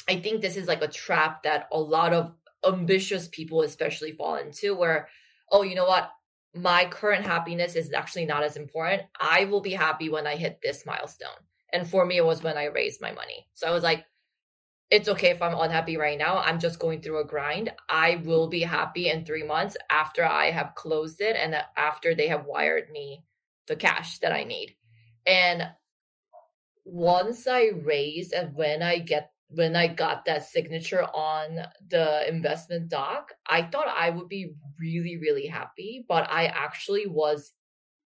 I 0.08 0.18
think 0.20 0.42
this 0.42 0.58
is 0.58 0.68
like 0.68 0.82
a 0.82 0.88
trap 0.88 1.44
that 1.44 1.68
a 1.72 1.80
lot 1.80 2.14
of 2.14 2.34
ambitious 2.66 3.28
people 3.28 3.62
especially 3.62 4.12
fall 4.12 4.36
into 4.36 4.76
where 4.76 5.08
oh 5.52 5.64
you 5.64 5.74
know 5.74 5.86
what 5.86 6.12
my 6.54 6.86
current 6.86 7.26
happiness 7.26 7.76
is 7.76 7.94
actually 7.94 8.26
not 8.26 8.44
as 8.44 8.58
important. 8.58 9.04
I 9.20 9.46
will 9.46 9.62
be 9.62 9.72
happy 9.72 10.10
when 10.10 10.28
I 10.28 10.36
hit 10.36 10.60
this 10.62 10.86
milestone. 10.86 11.30
And 11.72 11.90
for 11.90 12.06
me 12.06 12.18
it 12.18 12.26
was 12.26 12.44
when 12.44 12.58
I 12.58 12.66
raised 12.66 13.02
my 13.02 13.12
money. 13.12 13.48
So 13.54 13.68
I 13.68 13.72
was 13.72 13.84
like 13.84 14.06
it's 14.90 15.08
okay 15.08 15.30
if 15.30 15.42
I'm 15.42 15.58
unhappy 15.58 15.96
right 15.96 16.18
now. 16.18 16.40
I'm 16.40 16.60
just 16.60 16.78
going 16.78 17.02
through 17.02 17.22
a 17.22 17.26
grind. 17.26 17.72
I 17.88 18.22
will 18.26 18.50
be 18.50 18.62
happy 18.62 19.10
in 19.10 19.24
three 19.24 19.44
months 19.44 19.78
after 19.90 20.26
I 20.26 20.52
have 20.52 20.76
closed 20.76 21.22
it 21.22 21.38
and 21.38 21.56
after 21.78 22.14
they 22.14 22.28
have 22.28 22.46
wired 22.46 22.92
me 22.92 23.24
the 23.68 23.78
cash 23.78 24.20
that 24.20 24.34
I 24.34 24.44
need. 24.44 24.76
And 25.26 25.64
once 26.84 27.48
I 27.48 27.72
raised 27.84 28.34
and 28.34 28.56
when 28.56 28.82
I 28.82 29.00
get 29.00 29.32
when 29.54 29.76
I 29.76 29.88
got 29.88 30.26
that 30.26 30.46
signature 30.46 31.04
on 31.04 31.60
the 31.90 32.28
investment 32.28 32.90
doc, 32.90 33.34
I 33.48 33.64
thought 33.64 33.88
I 33.88 34.10
would 34.10 34.30
be 34.30 34.54
really, 34.80 35.18
really 35.18 35.48
happy, 35.48 36.06
but 36.08 36.30
I 36.32 36.46
actually 36.46 37.06
was 37.06 37.52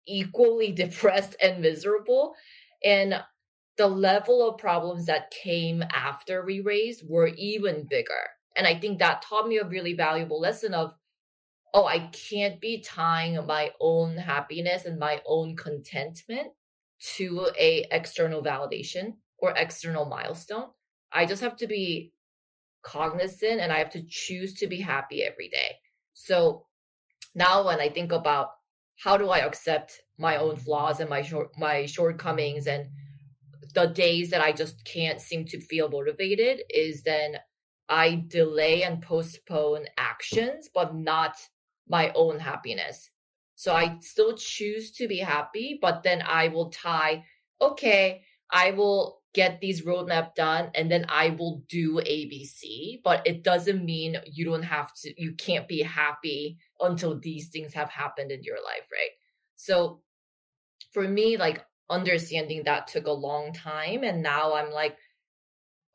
equally 0.07 0.71
depressed 0.83 1.35
and 1.41 1.61
miserable. 1.61 2.35
And 2.85 3.23
the 3.77 3.87
level 3.87 4.47
of 4.47 4.59
problems 4.59 5.07
that 5.07 5.31
came 5.31 5.83
after 5.91 6.45
we 6.45 6.59
raised 6.61 7.03
were 7.07 7.31
even 7.37 7.87
bigger. 7.89 8.29
And 8.55 8.67
I 8.67 8.79
think 8.79 8.99
that 8.99 9.23
taught 9.23 9.47
me 9.47 9.57
a 9.57 9.67
really 9.67 9.93
valuable 9.93 10.39
lesson 10.39 10.75
of, 10.75 10.93
oh, 11.73 11.85
I 11.85 12.09
can't 12.29 12.61
be 12.61 12.81
tying 12.81 13.43
my 13.47 13.71
own 13.79 14.17
happiness 14.17 14.85
and 14.85 14.99
my 14.99 15.21
own 15.25 15.55
contentment 15.55 16.51
to 17.17 17.49
a 17.59 17.85
external 17.91 18.43
validation 18.43 19.13
or 19.37 19.53
external 19.55 20.05
milestone. 20.05 20.67
I 21.11 21.25
just 21.25 21.41
have 21.41 21.57
to 21.57 21.67
be 21.67 22.13
cognizant 22.83 23.59
and 23.59 23.71
I 23.71 23.79
have 23.79 23.91
to 23.91 24.03
choose 24.07 24.53
to 24.55 24.67
be 24.67 24.79
happy 24.81 25.23
every 25.23 25.49
day. 25.49 25.77
So 26.13 26.65
now 27.35 27.65
when 27.65 27.79
I 27.79 27.89
think 27.89 28.11
about 28.11 28.49
how 29.03 29.17
do 29.17 29.29
I 29.29 29.39
accept 29.39 30.01
my 30.17 30.37
own 30.37 30.55
flaws 30.55 30.99
and 30.99 31.09
my 31.09 31.21
short 31.21 31.57
my 31.57 31.85
shortcomings 31.85 32.67
and 32.67 32.89
the 33.73 33.87
days 33.87 34.29
that 34.29 34.41
I 34.41 34.51
just 34.51 34.83
can't 34.85 35.21
seem 35.21 35.45
to 35.45 35.59
feel 35.59 35.89
motivated 35.89 36.61
is 36.69 37.03
then 37.03 37.37
I 37.89 38.23
delay 38.27 38.83
and 38.83 39.01
postpone 39.01 39.85
actions, 39.97 40.69
but 40.73 40.95
not 40.95 41.35
my 41.87 42.11
own 42.15 42.39
happiness. 42.39 43.09
So 43.61 43.75
I 43.75 43.99
still 43.99 44.35
choose 44.35 44.89
to 44.93 45.07
be 45.07 45.19
happy, 45.19 45.77
but 45.79 46.01
then 46.01 46.23
I 46.25 46.47
will 46.47 46.71
tie, 46.71 47.25
okay, 47.61 48.23
I 48.49 48.71
will 48.71 49.21
get 49.35 49.61
these 49.61 49.83
roadmap 49.83 50.33
done 50.33 50.71
and 50.73 50.89
then 50.89 51.05
I 51.07 51.29
will 51.29 51.61
do 51.69 51.97
ABC. 51.97 53.03
But 53.03 53.21
it 53.27 53.43
doesn't 53.43 53.85
mean 53.85 54.17
you 54.25 54.45
don't 54.45 54.63
have 54.63 54.91
to, 55.03 55.13
you 55.15 55.35
can't 55.35 55.67
be 55.67 55.83
happy 55.83 56.57
until 56.79 57.19
these 57.19 57.49
things 57.49 57.75
have 57.75 57.91
happened 57.91 58.31
in 58.31 58.41
your 58.41 58.55
life, 58.55 58.87
right? 58.91 59.11
So 59.57 60.01
for 60.91 61.07
me, 61.07 61.37
like 61.37 61.63
understanding 61.87 62.63
that 62.63 62.87
took 62.87 63.05
a 63.05 63.11
long 63.11 63.53
time. 63.53 64.03
And 64.03 64.23
now 64.23 64.55
I'm 64.55 64.71
like, 64.71 64.97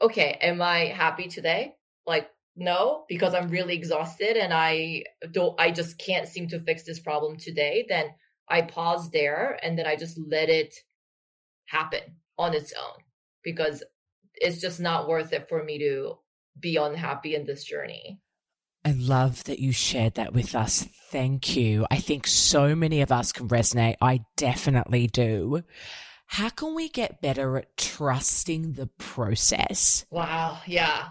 okay, 0.01 0.39
am 0.41 0.63
I 0.63 0.85
happy 0.85 1.27
today? 1.27 1.75
Like, 2.07 2.31
no, 2.57 3.05
because 3.09 3.35
I'm 3.35 3.49
really 3.49 3.75
exhausted 3.75 4.37
and 4.37 4.53
I 4.53 5.05
don't, 5.31 5.59
I 5.61 5.71
just 5.71 5.99
can't 5.99 6.27
seem 6.27 6.49
to 6.49 6.59
fix 6.59 6.85
this 6.85 7.01
problem 7.01 7.37
today. 7.37 7.85
Then 7.89 8.07
I 8.49 8.63
pause 8.63 9.11
there 9.11 9.59
and 9.63 9.79
then 9.79 9.87
I 9.87 9.97
just 9.97 10.19
let 10.19 10.49
it 10.49 10.75
happen 11.67 12.01
on 12.39 12.55
its 12.55 12.73
own 12.73 13.03
because 13.45 13.83
it's 14.35 14.61
just 14.61 14.81
not 14.81 15.09
worth 15.09 15.33
it 15.33 15.49
for 15.49 15.63
me 15.63 15.79
to 15.81 16.15
be 16.59 16.77
unhappy 16.77 17.35
in 17.35 17.45
this 17.45 17.65
journey. 17.65 18.21
I 18.85 18.93
love 18.93 19.45
that 19.45 19.59
you 19.59 19.73
shared 19.73 20.15
that 20.15 20.33
with 20.33 20.55
us. 20.55 20.87
Thank 21.11 21.57
you. 21.57 21.87
I 21.91 21.97
think 21.97 22.27
so 22.27 22.75
many 22.75 23.01
of 23.03 23.11
us 23.11 23.33
can 23.33 23.49
resonate. 23.49 23.97
I 24.01 24.21
definitely 24.37 25.09
do. 25.09 25.63
How 26.29 26.49
can 26.49 26.75
we 26.75 26.89
get 26.89 27.21
better 27.21 27.59
at 27.59 27.77
trusting 27.77 28.73
the 28.73 28.87
process? 28.87 30.07
Wow. 30.11 30.61
Yeah. 30.67 31.09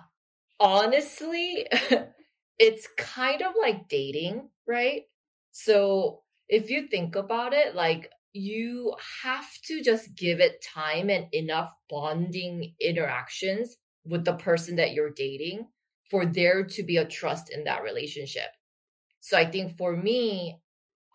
Honestly, 0.60 1.68
it's 2.60 2.88
kind 2.98 3.41
of 3.41 3.54
like 3.60 3.88
dating, 3.89 4.50
right? 4.68 5.04
So 5.52 6.24
if 6.48 6.70
you 6.70 6.88
think 6.88 7.15
about 7.15 7.54
it, 7.54 7.76
like 7.76 8.12
you 8.34 8.96
have 9.24 9.48
to 9.65 9.82
just 9.82 10.15
give 10.15 10.39
it 10.39 10.62
time 10.63 11.10
and 11.10 11.28
enough 11.34 11.72
bonding 11.89 12.76
interactions 12.82 13.78
with 14.06 14.26
the 14.26 14.34
person 14.36 14.76
that 14.76 14.94
you're 14.94 15.12
dating 15.12 15.68
for 16.10 16.26
there 16.26 16.63
to 16.63 16.84
be 16.84 16.98
a 16.98 17.06
trust 17.06 17.50
in 17.52 17.63
that 17.63 17.84
relationship. 17.84 18.50
So 19.22 19.38
I 19.38 19.46
think 19.46 19.78
for 19.78 19.96
me, 19.96 20.62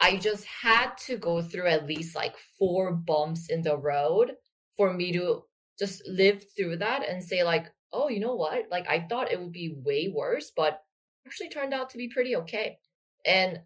I 0.00 0.16
just 0.16 0.44
had 0.46 0.96
to 1.06 1.16
go 1.16 1.42
through 1.42 1.68
at 1.68 1.86
least 1.86 2.16
like 2.16 2.36
four 2.58 2.92
bumps 2.92 3.48
in 3.50 3.62
the 3.62 3.76
road 3.78 4.36
for 4.76 4.92
me 4.92 5.12
to 5.12 5.44
just 5.78 6.06
live 6.06 6.44
through 6.56 6.78
that 6.78 7.08
and 7.08 7.22
say 7.22 7.44
like, 7.44 7.72
oh, 7.92 8.08
you 8.08 8.20
know 8.20 8.34
what? 8.34 8.66
Like 8.70 8.88
I 8.88 9.06
thought 9.08 9.32
it 9.32 9.40
would 9.40 9.52
be 9.52 9.74
way 9.84 10.12
worse, 10.14 10.52
but 10.54 10.82
actually 11.26 11.50
turned 11.50 11.74
out 11.74 11.90
to 11.90 11.98
be 11.98 12.08
pretty 12.08 12.36
okay. 12.36 12.78
And 13.26 13.60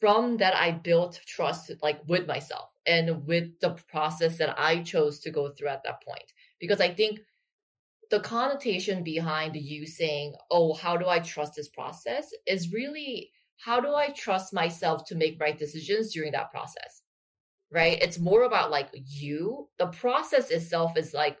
from 0.00 0.38
that 0.38 0.54
I 0.54 0.72
built 0.72 1.20
trust 1.26 1.70
like 1.82 2.00
with 2.06 2.26
myself 2.26 2.70
and 2.86 3.26
with 3.26 3.58
the 3.60 3.70
process 3.88 4.38
that 4.38 4.58
I 4.58 4.82
chose 4.82 5.20
to 5.20 5.30
go 5.30 5.50
through 5.50 5.68
at 5.68 5.82
that 5.84 6.02
point. 6.02 6.32
Because 6.60 6.80
I 6.80 6.92
think 6.92 7.20
the 8.10 8.20
connotation 8.20 9.02
behind 9.02 9.56
you 9.56 9.86
saying, 9.86 10.34
oh, 10.50 10.74
how 10.74 10.96
do 10.96 11.08
I 11.08 11.20
trust 11.20 11.54
this 11.56 11.68
process 11.68 12.32
is 12.46 12.72
really 12.72 13.30
how 13.56 13.80
do 13.80 13.94
I 13.94 14.10
trust 14.10 14.52
myself 14.52 15.04
to 15.06 15.14
make 15.14 15.40
right 15.40 15.58
decisions 15.58 16.12
during 16.12 16.32
that 16.32 16.50
process? 16.50 17.02
Right? 17.70 17.98
It's 18.02 18.18
more 18.18 18.42
about 18.42 18.70
like 18.70 18.90
you. 18.92 19.68
The 19.78 19.86
process 19.86 20.50
itself 20.50 20.96
is 20.96 21.14
like, 21.14 21.38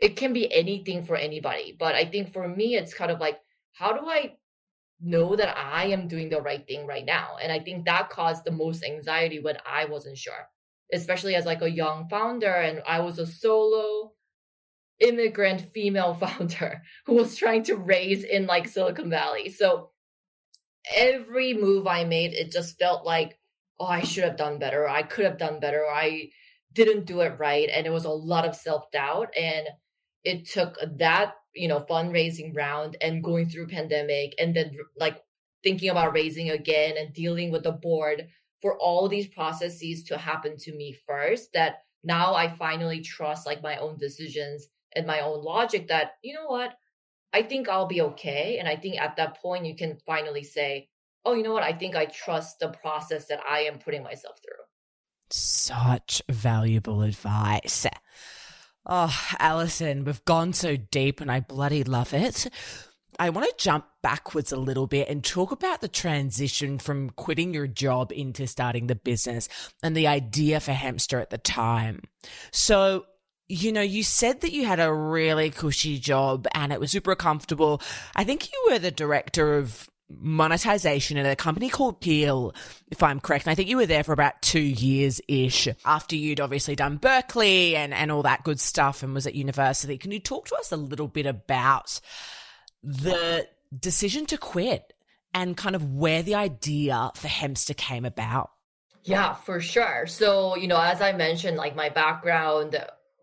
it 0.00 0.16
can 0.16 0.32
be 0.32 0.52
anything 0.52 1.04
for 1.04 1.16
anybody. 1.16 1.76
But 1.78 1.94
I 1.94 2.04
think 2.04 2.32
for 2.32 2.48
me, 2.48 2.74
it's 2.74 2.94
kind 2.94 3.10
of 3.10 3.20
like, 3.20 3.38
how 3.72 3.92
do 3.92 4.08
I 4.08 4.36
know 5.00 5.36
that 5.36 5.56
I 5.56 5.86
am 5.86 6.08
doing 6.08 6.30
the 6.30 6.40
right 6.40 6.66
thing 6.66 6.86
right 6.86 7.04
now? 7.04 7.36
And 7.40 7.52
I 7.52 7.58
think 7.58 7.84
that 7.84 8.10
caused 8.10 8.44
the 8.44 8.50
most 8.50 8.82
anxiety 8.82 9.40
when 9.40 9.56
I 9.66 9.84
wasn't 9.84 10.16
sure, 10.18 10.48
especially 10.92 11.34
as 11.34 11.44
like 11.44 11.62
a 11.62 11.70
young 11.70 12.08
founder 12.08 12.52
and 12.52 12.82
I 12.86 13.00
was 13.00 13.18
a 13.18 13.26
solo 13.26 14.12
immigrant 15.00 15.72
female 15.72 16.14
founder 16.20 16.82
who 17.06 17.14
was 17.14 17.36
trying 17.36 17.62
to 17.64 17.76
raise 17.76 18.24
in 18.24 18.46
like 18.46 18.68
Silicon 18.68 19.10
Valley. 19.10 19.50
So 19.50 19.90
every 20.94 21.52
move 21.52 21.86
I 21.86 22.04
made, 22.04 22.32
it 22.32 22.50
just 22.50 22.78
felt 22.78 23.04
like, 23.04 23.38
oh, 23.78 23.86
I 23.86 24.02
should 24.02 24.24
have 24.24 24.36
done 24.36 24.58
better. 24.58 24.88
I 24.88 25.02
could 25.02 25.26
have 25.26 25.38
done 25.38 25.60
better. 25.60 25.84
I 25.90 26.30
didn't 26.72 27.06
do 27.06 27.20
it 27.20 27.36
right 27.38 27.68
and 27.72 27.86
it 27.86 27.90
was 27.90 28.04
a 28.04 28.10
lot 28.10 28.46
of 28.46 28.54
self-doubt 28.54 29.28
and 29.36 29.66
it 30.24 30.46
took 30.46 30.76
that 30.98 31.34
you 31.54 31.68
know 31.68 31.80
fundraising 31.80 32.54
round 32.54 32.96
and 33.00 33.24
going 33.24 33.48
through 33.48 33.66
pandemic 33.66 34.34
and 34.38 34.54
then 34.54 34.72
like 34.96 35.22
thinking 35.62 35.90
about 35.90 36.14
raising 36.14 36.50
again 36.50 36.94
and 36.96 37.12
dealing 37.12 37.50
with 37.50 37.62
the 37.62 37.72
board 37.72 38.28
for 38.62 38.76
all 38.78 39.08
these 39.08 39.26
processes 39.28 40.04
to 40.04 40.16
happen 40.16 40.56
to 40.56 40.74
me 40.74 40.92
first 41.06 41.52
that 41.52 41.78
now 42.04 42.34
i 42.34 42.48
finally 42.48 43.00
trust 43.00 43.46
like 43.46 43.62
my 43.62 43.76
own 43.76 43.96
decisions 43.98 44.68
and 44.94 45.06
my 45.06 45.20
own 45.20 45.42
logic 45.42 45.88
that 45.88 46.12
you 46.22 46.34
know 46.34 46.46
what? 46.46 46.74
I 47.32 47.42
think 47.42 47.68
i'll 47.68 47.86
be 47.86 48.00
okay. 48.02 48.58
And 48.58 48.68
i 48.68 48.76
think 48.76 49.00
at 49.00 49.16
that 49.16 49.40
point 49.40 49.66
you 49.66 49.76
can 49.76 49.98
finally 50.06 50.44
say 50.44 50.88
oh 51.24 51.34
you 51.34 51.42
know 51.42 51.52
what? 51.52 51.62
I 51.62 51.72
think 51.72 51.96
i 51.96 52.06
trust 52.06 52.58
the 52.60 52.68
process 52.68 53.26
that 53.26 53.40
i 53.48 53.60
am 53.60 53.78
putting 53.78 54.02
myself 54.02 54.38
through. 54.42 54.64
Such 55.32 56.22
valuable 56.28 57.02
advice 57.02 57.86
Oh, 58.86 59.14
Alison, 59.38 60.04
we've 60.04 60.24
gone 60.24 60.52
so 60.52 60.76
deep 60.76 61.20
and 61.20 61.30
I 61.30 61.40
bloody 61.40 61.84
love 61.84 62.14
it. 62.14 62.46
I 63.18 63.28
want 63.28 63.46
to 63.46 63.62
jump 63.62 63.84
backwards 64.02 64.50
a 64.50 64.56
little 64.56 64.86
bit 64.86 65.08
and 65.08 65.22
talk 65.22 65.52
about 65.52 65.82
the 65.82 65.88
transition 65.88 66.78
from 66.78 67.10
quitting 67.10 67.52
your 67.52 67.66
job 67.66 68.12
into 68.12 68.46
starting 68.46 68.86
the 68.86 68.94
business 68.94 69.48
and 69.82 69.94
the 69.94 70.06
idea 70.06 70.58
for 70.60 70.72
Hemster 70.72 71.20
at 71.20 71.28
the 71.28 71.36
time. 71.36 72.00
So, 72.50 73.04
you 73.46 73.72
know, 73.72 73.82
you 73.82 74.02
said 74.02 74.40
that 74.40 74.52
you 74.52 74.64
had 74.64 74.80
a 74.80 74.92
really 74.92 75.50
cushy 75.50 75.98
job 75.98 76.46
and 76.54 76.72
it 76.72 76.80
was 76.80 76.92
super 76.92 77.14
comfortable. 77.14 77.82
I 78.16 78.24
think 78.24 78.50
you 78.50 78.68
were 78.70 78.78
the 78.78 78.90
director 78.90 79.58
of 79.58 79.90
monetization 80.18 81.16
at 81.16 81.26
a 81.26 81.36
company 81.36 81.68
called 81.68 82.00
Peel, 82.00 82.54
if 82.90 83.02
I'm 83.02 83.20
correct. 83.20 83.46
And 83.46 83.52
I 83.52 83.54
think 83.54 83.68
you 83.68 83.76
were 83.76 83.86
there 83.86 84.04
for 84.04 84.12
about 84.12 84.42
two 84.42 84.60
years 84.60 85.20
ish 85.28 85.68
after 85.84 86.16
you'd 86.16 86.40
obviously 86.40 86.76
done 86.76 86.96
Berkeley 86.96 87.76
and, 87.76 87.94
and 87.94 88.10
all 88.10 88.22
that 88.22 88.44
good 88.44 88.60
stuff 88.60 89.02
and 89.02 89.14
was 89.14 89.26
at 89.26 89.34
university. 89.34 89.98
Can 89.98 90.12
you 90.12 90.20
talk 90.20 90.48
to 90.48 90.56
us 90.56 90.72
a 90.72 90.76
little 90.76 91.08
bit 91.08 91.26
about 91.26 92.00
the 92.82 93.46
decision 93.78 94.26
to 94.26 94.38
quit 94.38 94.92
and 95.32 95.56
kind 95.56 95.76
of 95.76 95.94
where 95.94 96.22
the 96.22 96.34
idea 96.34 97.10
for 97.14 97.28
Hemster 97.28 97.76
came 97.76 98.04
about? 98.04 98.50
Yeah, 99.04 99.34
for 99.34 99.60
sure. 99.60 100.06
So, 100.06 100.56
you 100.56 100.68
know, 100.68 100.80
as 100.80 101.00
I 101.00 101.12
mentioned, 101.12 101.56
like 101.56 101.74
my 101.74 101.88
background 101.88 102.76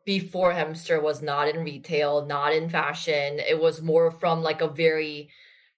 before 0.06 0.54
Hemster 0.54 1.02
was 1.02 1.22
not 1.22 1.50
in 1.50 1.64
retail, 1.64 2.26
not 2.26 2.54
in 2.54 2.70
fashion. 2.70 3.40
It 3.40 3.60
was 3.60 3.82
more 3.82 4.10
from 4.10 4.42
like 4.42 4.62
a 4.62 4.68
very 4.68 5.30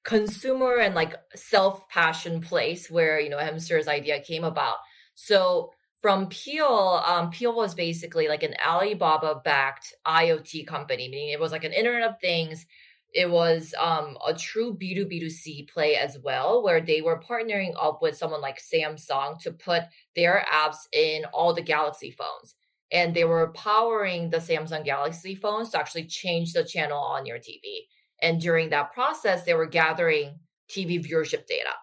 consumer 0.09 0.77
and 0.77 0.95
like 0.95 1.13
self 1.35 1.87
passion 1.87 2.41
place 2.41 2.89
where 2.89 3.19
you 3.19 3.29
know 3.29 3.37
Hemster's 3.37 3.87
idea 3.87 4.19
came 4.19 4.43
about. 4.43 4.77
So 5.13 5.71
from 6.01 6.27
Peel, 6.29 7.03
um, 7.05 7.29
Peel 7.29 7.55
was 7.55 7.75
basically 7.75 8.27
like 8.27 8.41
an 8.41 8.55
Alibaba 8.67 9.39
backed 9.45 9.93
IoT 10.07 10.65
company, 10.65 11.09
meaning 11.09 11.29
it 11.29 11.39
was 11.39 11.51
like 11.51 11.63
an 11.63 11.73
Internet 11.73 12.09
of 12.09 12.19
Things. 12.19 12.65
It 13.13 13.29
was 13.29 13.75
um, 13.79 14.17
a 14.27 14.33
true 14.33 14.75
B2B2C 14.75 15.69
play 15.69 15.95
as 15.95 16.17
well, 16.23 16.63
where 16.63 16.81
they 16.81 17.01
were 17.01 17.21
partnering 17.21 17.73
up 17.79 18.01
with 18.01 18.17
someone 18.17 18.41
like 18.41 18.59
Samsung 18.59 19.39
to 19.41 19.51
put 19.51 19.83
their 20.15 20.43
apps 20.51 20.77
in 20.91 21.25
all 21.25 21.53
the 21.53 21.61
Galaxy 21.61 22.11
phones. 22.11 22.55
And 22.91 23.13
they 23.13 23.25
were 23.25 23.51
powering 23.53 24.31
the 24.31 24.37
Samsung 24.37 24.85
Galaxy 24.85 25.35
phones 25.35 25.69
to 25.71 25.79
actually 25.79 26.05
change 26.05 26.53
the 26.53 26.63
channel 26.63 26.99
on 26.99 27.27
your 27.27 27.37
TV. 27.37 27.85
And 28.21 28.41
during 28.41 28.69
that 28.69 28.93
process, 28.93 29.45
they 29.45 29.53
were 29.53 29.65
gathering 29.65 30.39
TV 30.69 31.03
viewership 31.03 31.45
data. 31.47 31.73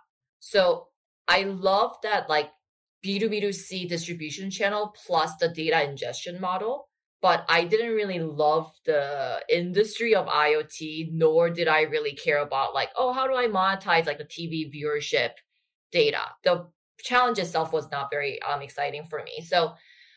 So 0.41 0.89
I 1.29 1.43
love 1.43 1.97
that 2.03 2.29
like 2.29 2.51
B2B2C 3.05 3.89
distribution 3.89 4.51
channel 4.51 4.95
plus 5.07 5.37
the 5.37 5.49
data 5.49 5.83
ingestion 5.83 6.41
model. 6.41 6.89
But 7.23 7.45
I 7.49 7.65
didn't 7.65 7.95
really 7.95 8.21
love 8.21 8.71
the 8.85 9.43
industry 9.49 10.15
of 10.15 10.27
IoT, 10.27 11.09
nor 11.13 11.51
did 11.51 11.67
I 11.67 11.83
really 11.83 12.15
care 12.15 12.39
about 12.39 12.75
like, 12.75 12.91
oh, 12.97 13.13
how 13.13 13.27
do 13.27 13.35
I 13.35 13.49
monetize 13.49 14.07
like 14.07 14.19
the 14.19 14.25
TV 14.25 14.71
viewership 14.73 15.31
data? 15.91 16.21
The 16.45 16.69
challenge 17.03 17.39
itself 17.39 17.73
was 17.73 17.91
not 17.91 18.11
very 18.11 18.41
um, 18.43 18.61
exciting 18.61 19.07
for 19.09 19.23
me. 19.23 19.41
So 19.45 19.75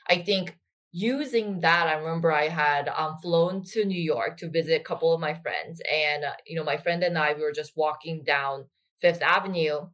I 0.07 0.17
think 0.17 0.57
using 0.91 1.59
that, 1.61 1.87
I 1.87 1.93
remember 1.93 2.31
I 2.31 2.47
had 2.47 2.89
um, 2.89 3.17
flown 3.21 3.63
to 3.65 3.85
New 3.85 4.01
York 4.01 4.37
to 4.37 4.49
visit 4.49 4.81
a 4.81 4.83
couple 4.83 5.13
of 5.13 5.19
my 5.19 5.33
friends. 5.33 5.81
And, 5.91 6.23
uh, 6.23 6.33
you 6.47 6.55
know, 6.55 6.63
my 6.63 6.77
friend 6.77 7.03
and 7.03 7.17
I, 7.17 7.33
we 7.33 7.41
were 7.41 7.51
just 7.51 7.77
walking 7.77 8.23
down 8.23 8.65
Fifth 8.99 9.21
Avenue 9.21 9.87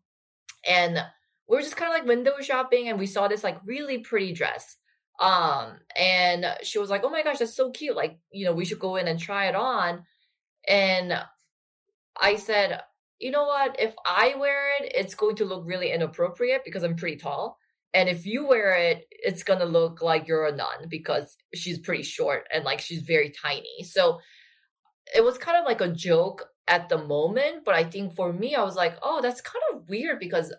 and 0.68 1.00
we 1.48 1.58
were 1.58 1.62
just 1.62 1.76
kind 1.76 1.92
of 1.92 2.00
like 2.00 2.08
window 2.08 2.34
shopping 2.42 2.90
and 2.90 2.98
we 2.98 3.06
saw 3.06 3.28
this 3.28 3.44
like 3.44 3.60
really 3.66 4.00
pretty 4.00 4.34
dress. 4.34 4.78
Um, 5.20 5.80
and 5.98 6.46
she 6.64 6.80
was 6.80 6.90
like, 6.90 7.04
oh 7.04 7.10
my 7.10 7.24
gosh, 7.24 7.40
that's 7.40 7.56
so 7.56 7.72
cute. 7.72 7.96
Like, 7.96 8.18
you 8.32 8.46
know, 8.46 8.54
we 8.54 8.66
should 8.66 8.80
go 8.80 8.96
in 8.96 9.08
and 9.08 9.20
try 9.20 9.48
it 9.48 9.56
on. 9.56 10.04
And 10.68 11.14
I 12.20 12.36
said, 12.36 12.82
you 13.20 13.32
know 13.32 13.46
what? 13.46 13.80
If 13.80 13.96
I 14.06 14.36
wear 14.38 14.74
it, 14.80 14.92
it's 14.96 15.16
going 15.16 15.36
to 15.38 15.46
look 15.46 15.64
really 15.66 15.92
inappropriate 15.92 16.64
because 16.66 16.84
I'm 16.84 16.96
pretty 16.96 17.18
tall. 17.18 17.58
And 17.96 18.10
if 18.10 18.26
you 18.26 18.46
wear 18.46 18.76
it, 18.76 19.08
it's 19.10 19.44
gonna 19.44 19.66
look 19.66 20.02
like 20.02 20.28
you're 20.28 20.48
a 20.48 20.56
nun 20.56 20.90
because 20.90 21.38
she's 21.56 21.80
pretty 21.80 22.04
short 22.04 22.46
and 22.54 22.66
like 22.66 22.82
she's 22.82 23.02
very 23.04 23.32
tiny. 23.32 23.84
So 23.84 24.20
it 25.16 25.24
was 25.24 25.38
kind 25.38 25.58
of 25.58 25.66
like 25.66 25.80
a 25.80 25.94
joke 25.94 26.46
at 26.68 26.90
the 26.90 26.98
moment, 26.98 27.64
but 27.64 27.74
I 27.74 27.86
think 27.86 28.14
for 28.14 28.34
me, 28.34 28.54
I 28.54 28.64
was 28.64 28.76
like, 28.76 28.98
oh, 29.02 29.22
that's 29.22 29.40
kind 29.40 29.64
of 29.74 29.88
weird 29.88 30.20
because 30.20 30.54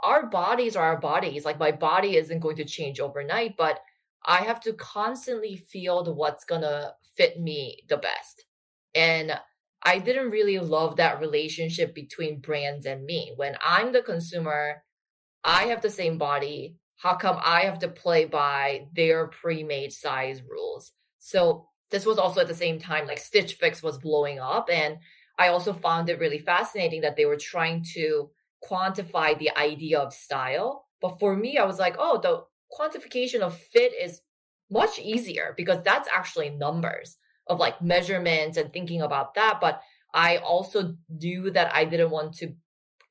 our 0.00 0.30
bodies 0.30 0.74
are 0.74 0.86
our 0.86 0.98
bodies. 0.98 1.44
Like 1.44 1.58
my 1.58 1.72
body 1.72 2.16
isn't 2.16 2.40
going 2.40 2.56
to 2.56 2.64
change 2.64 3.00
overnight, 3.00 3.56
but 3.58 3.80
I 4.24 4.38
have 4.38 4.60
to 4.60 4.72
constantly 4.72 5.56
feel 5.56 6.02
what's 6.14 6.46
gonna 6.46 6.94
fit 7.16 7.38
me 7.38 7.84
the 7.90 7.98
best. 7.98 8.46
And 8.94 9.38
I 9.82 9.98
didn't 9.98 10.30
really 10.30 10.58
love 10.58 10.96
that 10.96 11.20
relationship 11.20 11.94
between 11.94 12.40
brands 12.40 12.86
and 12.86 13.04
me. 13.04 13.34
When 13.36 13.56
I'm 13.62 13.92
the 13.92 14.00
consumer, 14.00 14.84
I 15.44 15.64
have 15.64 15.82
the 15.82 15.90
same 15.90 16.18
body. 16.18 16.76
How 16.96 17.14
come 17.14 17.38
I 17.42 17.62
have 17.62 17.80
to 17.80 17.88
play 17.88 18.26
by 18.26 18.86
their 18.94 19.26
pre-made 19.26 19.92
size 19.92 20.40
rules? 20.48 20.92
So 21.18 21.66
this 21.90 22.06
was 22.06 22.18
also 22.18 22.40
at 22.40 22.48
the 22.48 22.54
same 22.54 22.78
time 22.78 23.06
like 23.06 23.18
Stitch 23.18 23.54
Fix 23.54 23.82
was 23.82 23.98
blowing 23.98 24.38
up. 24.38 24.68
And 24.72 24.98
I 25.38 25.48
also 25.48 25.72
found 25.72 26.08
it 26.08 26.20
really 26.20 26.38
fascinating 26.38 27.00
that 27.02 27.16
they 27.16 27.26
were 27.26 27.36
trying 27.36 27.84
to 27.94 28.30
quantify 28.68 29.38
the 29.38 29.50
idea 29.56 29.98
of 29.98 30.12
style. 30.12 30.86
But 31.00 31.18
for 31.18 31.36
me, 31.36 31.58
I 31.58 31.64
was 31.64 31.78
like, 31.78 31.96
oh, 31.98 32.20
the 32.22 32.44
quantification 32.78 33.40
of 33.40 33.58
fit 33.58 33.92
is 34.00 34.20
much 34.70 34.98
easier 34.98 35.54
because 35.56 35.82
that's 35.82 36.08
actually 36.14 36.50
numbers 36.50 37.18
of 37.46 37.58
like 37.58 37.82
measurements 37.82 38.56
and 38.56 38.72
thinking 38.72 39.02
about 39.02 39.34
that. 39.34 39.58
But 39.60 39.82
I 40.14 40.36
also 40.38 40.96
knew 41.08 41.50
that 41.50 41.74
I 41.74 41.84
didn't 41.84 42.10
want 42.10 42.34
to 42.34 42.54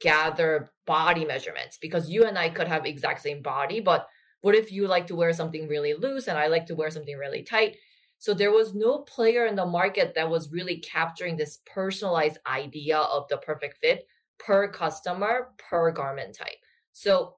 gather 0.02 0.72
body 0.86 1.26
measurements 1.26 1.78
because 1.80 2.10
you 2.10 2.26
and 2.26 2.38
I 2.38 2.50
could 2.50 2.68
have 2.68 2.86
exact 2.86 3.22
same 3.22 3.42
body, 3.42 3.80
but 3.80 4.08
what 4.42 4.56
if 4.56 4.72
you 4.72 4.88
like 4.88 5.08
to 5.08 5.16
wear 5.16 5.32
something 5.34 5.68
really 5.68 5.94
loose 5.94 6.28
and 6.28 6.38
I 6.38 6.48
like 6.48 6.66
to 6.68 6.76
wear 6.76 6.90
something 6.90 7.16
really 7.18 7.44
tight? 7.44 7.78
So 8.18 8.34
there 8.34 8.52
was 8.52 8.76
no 8.76 9.00
player 9.00 9.46
in 9.46 9.56
the 9.56 9.66
market 9.66 10.14
that 10.16 10.30
was 10.30 10.52
really 10.52 10.78
capturing 10.78 11.38
this 11.38 11.60
personalized 11.66 12.38
idea 12.46 12.98
of 12.98 13.28
the 13.30 13.38
perfect 13.38 13.78
fit 13.78 14.08
per 14.38 14.68
customer, 14.68 15.50
per 15.58 15.92
garment 15.92 16.36
type. 16.36 16.58
So 16.92 17.36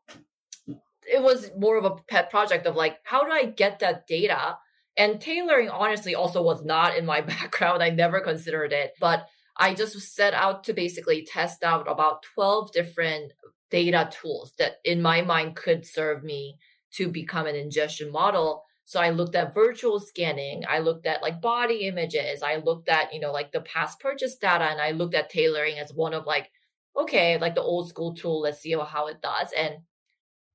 it 0.67 1.21
was 1.21 1.51
more 1.57 1.77
of 1.77 1.85
a 1.85 1.95
pet 2.09 2.29
project 2.29 2.65
of 2.65 2.75
like, 2.75 2.97
how 3.03 3.23
do 3.23 3.31
I 3.31 3.45
get 3.45 3.79
that 3.79 4.07
data? 4.07 4.57
And 4.97 5.19
tailoring 5.19 5.69
honestly 5.69 6.15
also 6.15 6.41
was 6.41 6.63
not 6.63 6.97
in 6.97 7.05
my 7.05 7.21
background. 7.33 7.83
I 7.83 7.89
never 7.89 8.19
considered 8.19 8.73
it, 8.73 8.93
but 8.99 9.27
I 9.57 9.73
just 9.73 9.99
set 10.15 10.33
out 10.33 10.63
to 10.65 10.73
basically 10.73 11.25
test 11.25 11.63
out 11.63 11.89
about 11.89 12.23
12 12.35 12.71
different 12.71 13.33
data 13.69 14.09
tools 14.11 14.53
that 14.57 14.77
in 14.83 15.01
my 15.01 15.21
mind 15.21 15.55
could 15.55 15.85
serve 15.85 16.23
me 16.23 16.57
to 16.93 17.07
become 17.07 17.47
an 17.47 17.55
ingestion 17.55 18.11
model. 18.11 18.63
So 18.85 18.99
I 18.99 19.09
looked 19.09 19.35
at 19.35 19.53
virtual 19.53 19.99
scanning, 19.99 20.63
I 20.67 20.79
looked 20.79 21.05
at 21.05 21.21
like 21.21 21.41
body 21.41 21.87
images, 21.87 22.43
I 22.43 22.57
looked 22.57 22.89
at, 22.89 23.13
you 23.13 23.19
know, 23.19 23.31
like 23.31 23.51
the 23.51 23.61
past 23.61 23.99
purchase 23.99 24.35
data, 24.35 24.65
and 24.65 24.81
I 24.81 24.91
looked 24.91 25.15
at 25.15 25.29
tailoring 25.29 25.79
as 25.79 25.93
one 25.93 26.13
of 26.13 26.25
like, 26.25 26.51
okay, 26.97 27.37
like 27.37 27.55
the 27.55 27.61
old 27.61 27.89
school 27.89 28.13
tool, 28.13 28.41
let's 28.41 28.59
see 28.59 28.73
how 28.73 29.07
it 29.07 29.21
does. 29.21 29.53
And 29.57 29.75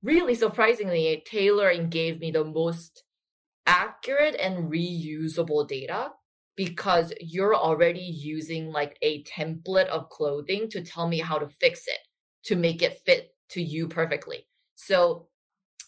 really 0.03 0.35
surprisingly, 0.35 1.23
tailoring 1.27 1.89
gave 1.89 2.21
me 2.21 2.31
the 2.31 2.45
most 2.45 3.03
accurate 3.67 4.37
and 4.39 4.71
reusable 4.71 5.67
data 5.67 6.11
because 6.59 7.13
you're 7.21 7.55
already 7.55 8.01
using 8.01 8.73
like 8.73 8.99
a 9.01 9.23
template 9.23 9.87
of 9.87 10.09
clothing 10.11 10.69
to 10.69 10.83
tell 10.83 11.07
me 11.07 11.21
how 11.21 11.39
to 11.39 11.47
fix 11.47 11.87
it 11.87 12.01
to 12.43 12.57
make 12.57 12.83
it 12.83 13.01
fit 13.07 13.31
to 13.49 13.63
you 13.63 13.87
perfectly. 13.87 14.45
So 14.75 15.29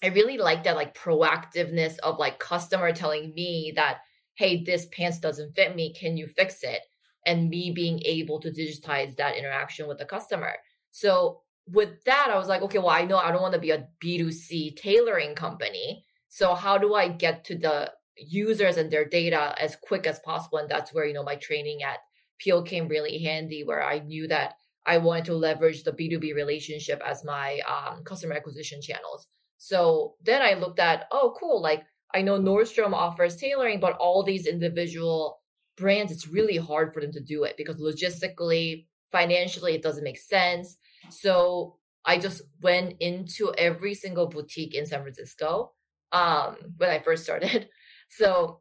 I 0.00 0.06
really 0.06 0.38
like 0.38 0.62
that 0.62 0.76
like 0.76 0.96
proactiveness 0.96 1.98
of 2.04 2.20
like 2.20 2.38
customer 2.38 2.92
telling 2.92 3.34
me 3.34 3.72
that 3.74 3.98
hey 4.34 4.62
this 4.62 4.86
pants 4.92 5.18
doesn't 5.18 5.56
fit 5.56 5.74
me 5.74 5.92
can 5.92 6.16
you 6.16 6.28
fix 6.28 6.62
it 6.62 6.82
and 7.26 7.50
me 7.50 7.72
being 7.72 8.00
able 8.04 8.38
to 8.38 8.52
digitize 8.52 9.16
that 9.16 9.36
interaction 9.36 9.88
with 9.88 9.98
the 9.98 10.04
customer. 10.04 10.52
So 10.92 11.40
with 11.66 12.04
that 12.04 12.28
I 12.30 12.38
was 12.38 12.46
like 12.46 12.62
okay 12.62 12.78
well 12.78 12.90
I 12.90 13.06
know 13.06 13.18
I 13.18 13.32
don't 13.32 13.42
want 13.42 13.54
to 13.54 13.60
be 13.60 13.72
a 13.72 13.88
B2C 14.00 14.76
tailoring 14.76 15.34
company 15.34 16.04
So 16.28 16.54
how 16.54 16.78
do 16.78 16.94
I 16.94 17.08
get 17.08 17.44
to 17.46 17.58
the 17.58 17.90
users 18.20 18.76
and 18.76 18.90
their 18.90 19.04
data 19.04 19.54
as 19.58 19.76
quick 19.76 20.06
as 20.06 20.18
possible? 20.20 20.58
And 20.58 20.68
that's 20.68 20.92
where, 20.92 21.04
you 21.04 21.14
know, 21.14 21.22
my 21.22 21.36
training 21.36 21.82
at 21.82 21.98
Peel 22.38 22.62
came 22.62 22.88
really 22.88 23.18
handy, 23.18 23.64
where 23.64 23.82
I 23.82 23.98
knew 23.98 24.28
that 24.28 24.54
I 24.86 24.98
wanted 24.98 25.26
to 25.26 25.34
leverage 25.34 25.82
the 25.82 25.92
B2B 25.92 26.34
relationship 26.34 27.02
as 27.04 27.24
my 27.24 27.60
um, 27.68 28.02
customer 28.04 28.34
acquisition 28.34 28.80
channels. 28.80 29.26
So 29.58 30.14
then 30.24 30.40
I 30.40 30.54
looked 30.54 30.78
at, 30.78 31.06
oh, 31.12 31.34
cool. 31.38 31.60
Like 31.60 31.84
I 32.14 32.22
know 32.22 32.38
Nordstrom 32.38 32.92
offers 32.92 33.36
tailoring, 33.36 33.78
but 33.78 33.96
all 33.98 34.22
these 34.22 34.46
individual 34.46 35.40
brands, 35.76 36.12
it's 36.12 36.28
really 36.28 36.56
hard 36.56 36.92
for 36.92 37.00
them 37.00 37.12
to 37.12 37.20
do 37.20 37.44
it 37.44 37.56
because 37.56 37.76
logistically, 37.76 38.86
financially, 39.12 39.74
it 39.74 39.82
doesn't 39.82 40.04
make 40.04 40.18
sense. 40.18 40.76
So 41.10 41.76
I 42.04 42.18
just 42.18 42.42
went 42.62 42.96
into 43.00 43.52
every 43.56 43.94
single 43.94 44.26
boutique 44.26 44.74
in 44.74 44.86
San 44.86 45.02
Francisco 45.02 45.72
um, 46.12 46.56
when 46.76 46.90
I 46.90 46.98
first 47.00 47.24
started. 47.24 47.68
So 48.10 48.60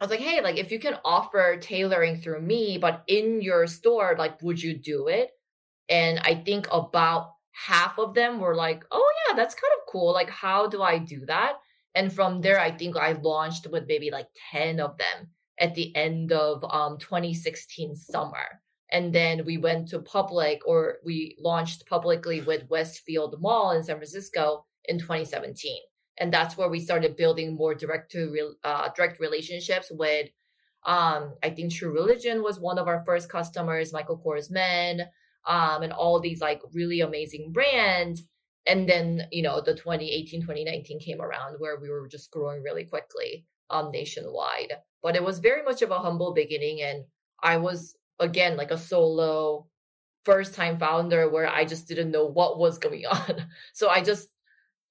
I 0.00 0.04
was 0.04 0.10
like, 0.10 0.20
hey, 0.20 0.42
like 0.42 0.58
if 0.58 0.70
you 0.72 0.78
can 0.78 0.98
offer 1.04 1.56
tailoring 1.56 2.16
through 2.16 2.42
me, 2.42 2.78
but 2.78 3.04
in 3.06 3.40
your 3.40 3.66
store, 3.66 4.16
like, 4.18 4.42
would 4.42 4.62
you 4.62 4.76
do 4.76 5.08
it? 5.08 5.30
And 5.88 6.18
I 6.20 6.34
think 6.34 6.66
about 6.72 7.32
half 7.52 7.98
of 7.98 8.14
them 8.14 8.40
were 8.40 8.54
like, 8.54 8.84
oh, 8.90 9.12
yeah, 9.28 9.36
that's 9.36 9.54
kind 9.54 9.72
of 9.78 9.90
cool. 9.90 10.12
Like, 10.12 10.30
how 10.30 10.68
do 10.68 10.82
I 10.82 10.98
do 10.98 11.24
that? 11.26 11.54
And 11.94 12.12
from 12.12 12.42
there, 12.42 12.60
I 12.60 12.70
think 12.70 12.96
I 12.96 13.12
launched 13.12 13.66
with 13.70 13.86
maybe 13.88 14.10
like 14.10 14.28
10 14.52 14.80
of 14.80 14.98
them 14.98 15.28
at 15.58 15.74
the 15.74 15.94
end 15.96 16.32
of 16.32 16.62
um, 16.70 16.98
2016 16.98 17.94
summer. 17.96 18.60
And 18.92 19.14
then 19.14 19.44
we 19.46 19.56
went 19.56 19.88
to 19.88 20.00
public 20.00 20.60
or 20.66 20.98
we 21.04 21.36
launched 21.40 21.86
publicly 21.86 22.42
with 22.42 22.68
Westfield 22.68 23.40
Mall 23.40 23.72
in 23.72 23.82
San 23.82 23.96
Francisco 23.96 24.66
in 24.84 24.98
2017. 24.98 25.78
And 26.18 26.32
that's 26.32 26.56
where 26.56 26.68
we 26.68 26.80
started 26.80 27.16
building 27.16 27.54
more 27.54 27.74
direct 27.74 28.10
to 28.12 28.30
real, 28.30 28.54
uh, 28.64 28.88
direct 28.96 29.20
relationships 29.20 29.90
with, 29.90 30.28
um, 30.84 31.34
I 31.42 31.50
think 31.50 31.72
True 31.72 31.92
Religion 31.92 32.42
was 32.42 32.58
one 32.58 32.78
of 32.78 32.88
our 32.88 33.02
first 33.04 33.28
customers, 33.28 33.92
Michael 33.92 34.22
Kors 34.24 34.50
Men, 34.50 35.02
um, 35.46 35.82
and 35.82 35.92
all 35.92 36.20
these 36.20 36.40
like 36.40 36.62
really 36.72 37.00
amazing 37.00 37.52
brands. 37.52 38.22
And 38.66 38.88
then, 38.88 39.26
you 39.30 39.42
know, 39.42 39.60
the 39.60 39.74
2018, 39.74 40.40
2019 40.40 41.00
came 41.00 41.20
around 41.20 41.56
where 41.58 41.78
we 41.78 41.88
were 41.88 42.08
just 42.08 42.30
growing 42.30 42.62
really 42.62 42.84
quickly 42.84 43.44
um, 43.70 43.90
nationwide. 43.92 44.72
But 45.02 45.16
it 45.16 45.22
was 45.22 45.38
very 45.38 45.62
much 45.62 45.82
of 45.82 45.90
a 45.90 45.98
humble 45.98 46.34
beginning. 46.34 46.82
And 46.82 47.04
I 47.42 47.58
was, 47.58 47.96
again, 48.18 48.56
like 48.56 48.70
a 48.70 48.78
solo 48.78 49.66
first 50.24 50.54
time 50.54 50.78
founder 50.78 51.30
where 51.30 51.48
I 51.48 51.64
just 51.64 51.86
didn't 51.86 52.10
know 52.10 52.26
what 52.26 52.58
was 52.58 52.78
going 52.78 53.06
on. 53.10 53.46
So 53.72 53.88
I 53.88 54.02
just, 54.02 54.28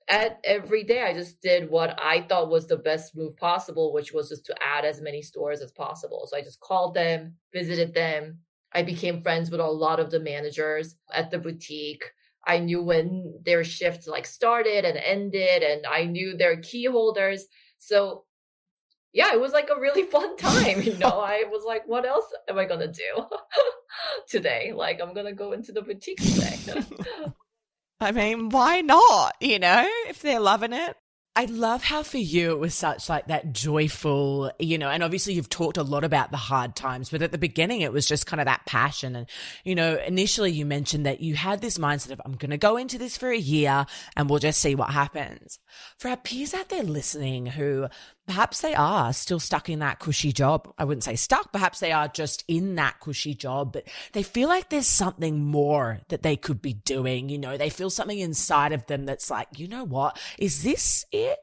at 0.08 0.40
every 0.44 0.84
day, 0.84 1.02
I 1.02 1.14
just 1.14 1.42
did 1.42 1.70
what 1.70 2.00
I 2.00 2.22
thought 2.22 2.50
was 2.50 2.68
the 2.68 2.78
best 2.78 3.16
move 3.16 3.36
possible, 3.38 3.94
which 3.94 4.14
was 4.14 4.30
just 4.30 4.46
to 4.48 4.56
add 4.64 4.86
as 4.86 5.02
many 5.02 5.22
stores 5.22 5.62
as 5.62 5.72
possible. 5.72 6.28
So 6.30 6.38
I 6.38 6.42
just 6.42 6.60
called 6.60 6.94
them, 6.94 7.36
visited 7.54 7.94
them, 7.94 8.40
I 8.76 8.84
became 8.84 9.22
friends 9.22 9.50
with 9.50 9.62
a 9.62 9.66
lot 9.66 10.02
of 10.02 10.12
the 10.12 10.20
managers 10.20 10.96
at 11.12 11.32
the 11.32 11.40
boutique. 11.40 12.04
I 12.46 12.60
knew 12.60 12.84
when 12.84 13.40
their 13.44 13.64
shift 13.64 14.06
like 14.06 14.26
started 14.26 14.84
and 14.84 14.98
ended, 14.98 15.64
and 15.64 15.86
I 15.88 16.04
knew 16.04 16.36
their 16.36 16.58
key 16.58 16.86
holders. 16.86 17.46
So 17.78 18.26
yeah, 19.14 19.34
it 19.34 19.40
was 19.40 19.54
like 19.54 19.70
a 19.70 19.80
really 19.80 20.04
fun 20.16 20.36
time. 20.36 20.82
You 20.82 20.98
know, 20.98 21.22
I 21.22 21.46
was 21.50 21.64
like, 21.66 21.88
what 21.88 22.06
else 22.06 22.26
am 22.50 22.60
I 22.60 22.66
gonna 22.66 22.92
do 22.92 23.26
today? 24.28 24.74
Like, 24.76 25.00
I'm 25.02 25.14
gonna 25.14 25.34
go 25.34 25.54
into 25.54 25.72
the 25.72 25.82
boutique 25.82 26.18
today. 26.18 26.60
I 28.00 28.12
mean, 28.12 28.50
why 28.50 28.82
not? 28.82 29.36
You 29.40 29.60
know, 29.60 29.88
if 30.08 30.22
they're 30.22 30.40
loving 30.40 30.74
it. 30.74 30.96
I 31.38 31.46
love 31.46 31.84
how 31.84 32.02
for 32.02 32.18
you 32.18 32.52
it 32.52 32.60
was 32.60 32.74
such 32.74 33.10
like 33.10 33.28
that 33.28 33.52
joyful, 33.52 34.54
you 34.58 34.78
know, 34.78 34.88
and 34.88 35.04
obviously 35.04 35.34
you've 35.34 35.50
talked 35.50 35.76
a 35.76 35.84
lot 35.84 36.06
about 36.06 36.32
the 36.32 36.38
hard 36.38 36.78
times, 36.78 37.10
but 37.10 37.22
at 37.22 37.34
the 37.34 37.38
beginning 37.38 37.82
it 37.82 37.92
was 37.92 38.06
just 38.06 38.26
kind 38.26 38.40
of 38.40 38.46
that 38.46 38.66
passion. 38.66 39.18
And, 39.18 39.28
you 39.66 39.76
know, 39.76 39.98
initially 40.08 40.54
you 40.54 40.66
mentioned 40.66 41.06
that 41.06 41.20
you 41.20 41.36
had 41.36 41.60
this 41.60 41.78
mindset 41.78 42.12
of, 42.12 42.22
I'm 42.24 42.38
going 42.38 42.52
to 42.52 42.58
go 42.58 42.78
into 42.78 42.98
this 42.98 43.18
for 43.18 43.30
a 43.30 43.38
year 43.38 43.86
and 44.16 44.30
we'll 44.30 44.40
just 44.40 44.62
see 44.62 44.76
what 44.76 44.92
happens. 44.92 45.60
For 46.00 46.08
our 46.08 46.16
peers 46.16 46.54
out 46.54 46.70
there 46.70 46.84
listening 46.84 47.48
who 47.48 47.88
perhaps 48.26 48.62
they 48.62 48.74
are 48.74 49.14
still 49.14 49.40
stuck 49.40 49.70
in 49.70 49.80
that 49.80 50.00
cushy 50.00 50.32
job. 50.32 50.74
I 50.78 50.86
wouldn't 50.86 51.04
say 51.04 51.16
stuck, 51.16 51.52
perhaps 51.52 51.80
they 51.80 51.92
are 51.92 52.08
just 52.08 52.44
in 52.48 52.76
that 52.76 53.00
cushy 53.00 53.34
job, 53.34 53.74
but 53.74 53.88
they 54.14 54.24
feel 54.24 54.50
like 54.50 54.70
there's 54.70 54.88
something 54.88 55.44
more 55.44 56.02
that 56.10 56.24
they 56.24 56.36
could 56.36 56.62
be 56.62 56.74
doing. 56.74 57.30
You 57.30 57.38
know, 57.38 57.58
they 57.58 57.70
feel 57.70 57.90
something 57.90 58.20
inside 58.20 58.74
of 58.74 58.86
them 58.88 59.06
that's 59.06 59.30
like, 59.30 59.48
you 59.58 59.68
know 59.68 59.84
what? 59.84 60.20
Is 60.38 60.64
this 60.64 61.06
it? 61.12 61.38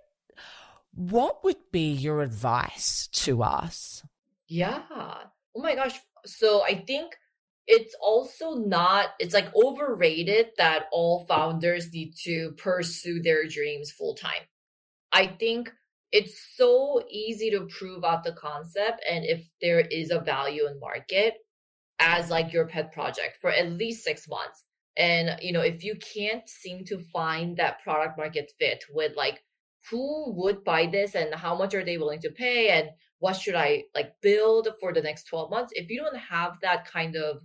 What 0.94 1.42
would 1.44 1.70
be 1.70 1.92
your 1.92 2.20
advice 2.20 3.08
to 3.12 3.42
us? 3.42 4.04
Yeah. 4.48 4.82
Oh 4.90 5.62
my 5.62 5.74
gosh. 5.74 5.98
So 6.26 6.62
I 6.62 6.74
think 6.74 7.16
it's 7.66 7.94
also 8.00 8.54
not 8.54 9.10
it's 9.18 9.34
like 9.34 9.54
overrated 9.54 10.48
that 10.58 10.86
all 10.92 11.24
founders 11.26 11.92
need 11.92 12.14
to 12.24 12.52
pursue 12.58 13.22
their 13.22 13.46
dreams 13.46 13.90
full 13.90 14.14
time. 14.14 14.42
I 15.12 15.26
think 15.26 15.72
it's 16.12 16.56
so 16.56 17.02
easy 17.10 17.50
to 17.50 17.66
prove 17.66 18.04
out 18.04 18.22
the 18.22 18.32
concept 18.32 19.02
and 19.10 19.24
if 19.24 19.48
there 19.60 19.80
is 19.80 20.10
a 20.10 20.20
value 20.20 20.66
in 20.66 20.78
market 20.78 21.34
as 21.98 22.30
like 22.30 22.52
your 22.52 22.66
pet 22.66 22.92
project 22.92 23.38
for 23.40 23.50
at 23.50 23.70
least 23.70 24.04
six 24.04 24.28
months. 24.28 24.64
And 24.96 25.38
you 25.40 25.52
know 25.52 25.62
if 25.62 25.82
you 25.82 25.96
can't 25.96 26.46
seem 26.46 26.84
to 26.86 26.98
find 26.98 27.56
that 27.56 27.82
product 27.82 28.18
market 28.18 28.52
fit 28.58 28.84
with 28.92 29.16
like 29.16 29.42
who 29.90 30.32
would 30.36 30.64
buy 30.64 30.86
this 30.86 31.14
and 31.14 31.34
how 31.34 31.56
much 31.56 31.74
are 31.74 31.84
they 31.84 31.98
willing 31.98 32.20
to 32.20 32.30
pay 32.30 32.68
and 32.68 32.90
what 33.18 33.34
should 33.34 33.54
i 33.54 33.84
like 33.94 34.12
build 34.20 34.68
for 34.80 34.92
the 34.92 35.00
next 35.00 35.24
12 35.24 35.50
months 35.50 35.72
if 35.74 35.90
you 35.90 36.00
don't 36.00 36.16
have 36.16 36.58
that 36.60 36.84
kind 36.84 37.16
of 37.16 37.40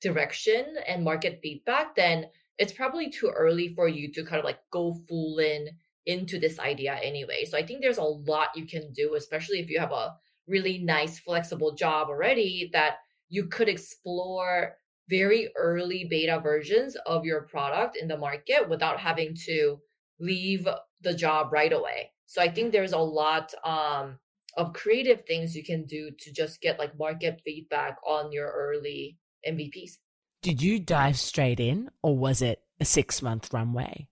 direction 0.00 0.64
and 0.86 1.04
market 1.04 1.40
feedback 1.42 1.94
then 1.96 2.26
it's 2.58 2.72
probably 2.72 3.10
too 3.10 3.28
early 3.28 3.68
for 3.74 3.88
you 3.88 4.10
to 4.12 4.24
kind 4.24 4.38
of 4.38 4.44
like 4.44 4.60
go 4.70 4.94
full 5.08 5.38
in 5.38 5.68
into 6.06 6.38
this 6.38 6.58
idea 6.58 6.98
anyway. 7.02 7.44
So 7.44 7.56
I 7.56 7.64
think 7.64 7.80
there's 7.80 7.98
a 7.98 8.02
lot 8.02 8.56
you 8.56 8.66
can 8.66 8.92
do, 8.92 9.14
especially 9.14 9.60
if 9.60 9.70
you 9.70 9.78
have 9.78 9.92
a 9.92 10.14
really 10.48 10.78
nice, 10.78 11.18
flexible 11.18 11.74
job 11.74 12.08
already, 12.08 12.70
that 12.72 12.96
you 13.28 13.46
could 13.46 13.68
explore 13.68 14.76
very 15.08 15.50
early 15.56 16.06
beta 16.08 16.40
versions 16.40 16.96
of 17.06 17.24
your 17.24 17.42
product 17.42 17.96
in 17.96 18.08
the 18.08 18.16
market 18.16 18.68
without 18.68 18.98
having 18.98 19.36
to 19.46 19.78
leave 20.18 20.66
the 21.00 21.14
job 21.14 21.52
right 21.52 21.72
away. 21.72 22.10
So 22.26 22.40
I 22.40 22.48
think 22.48 22.72
there's 22.72 22.92
a 22.92 22.98
lot 22.98 23.52
um, 23.64 24.18
of 24.56 24.72
creative 24.72 25.24
things 25.26 25.56
you 25.56 25.64
can 25.64 25.84
do 25.84 26.10
to 26.18 26.32
just 26.32 26.60
get 26.60 26.78
like 26.78 26.98
market 26.98 27.40
feedback 27.44 27.96
on 28.06 28.32
your 28.32 28.50
early 28.50 29.18
MVPs. 29.48 29.98
Did 30.42 30.62
you 30.62 30.80
dive 30.80 31.18
straight 31.18 31.60
in 31.60 31.90
or 32.02 32.16
was 32.16 32.42
it 32.42 32.62
a 32.80 32.84
six 32.84 33.22
month 33.22 33.52
runway? 33.52 34.08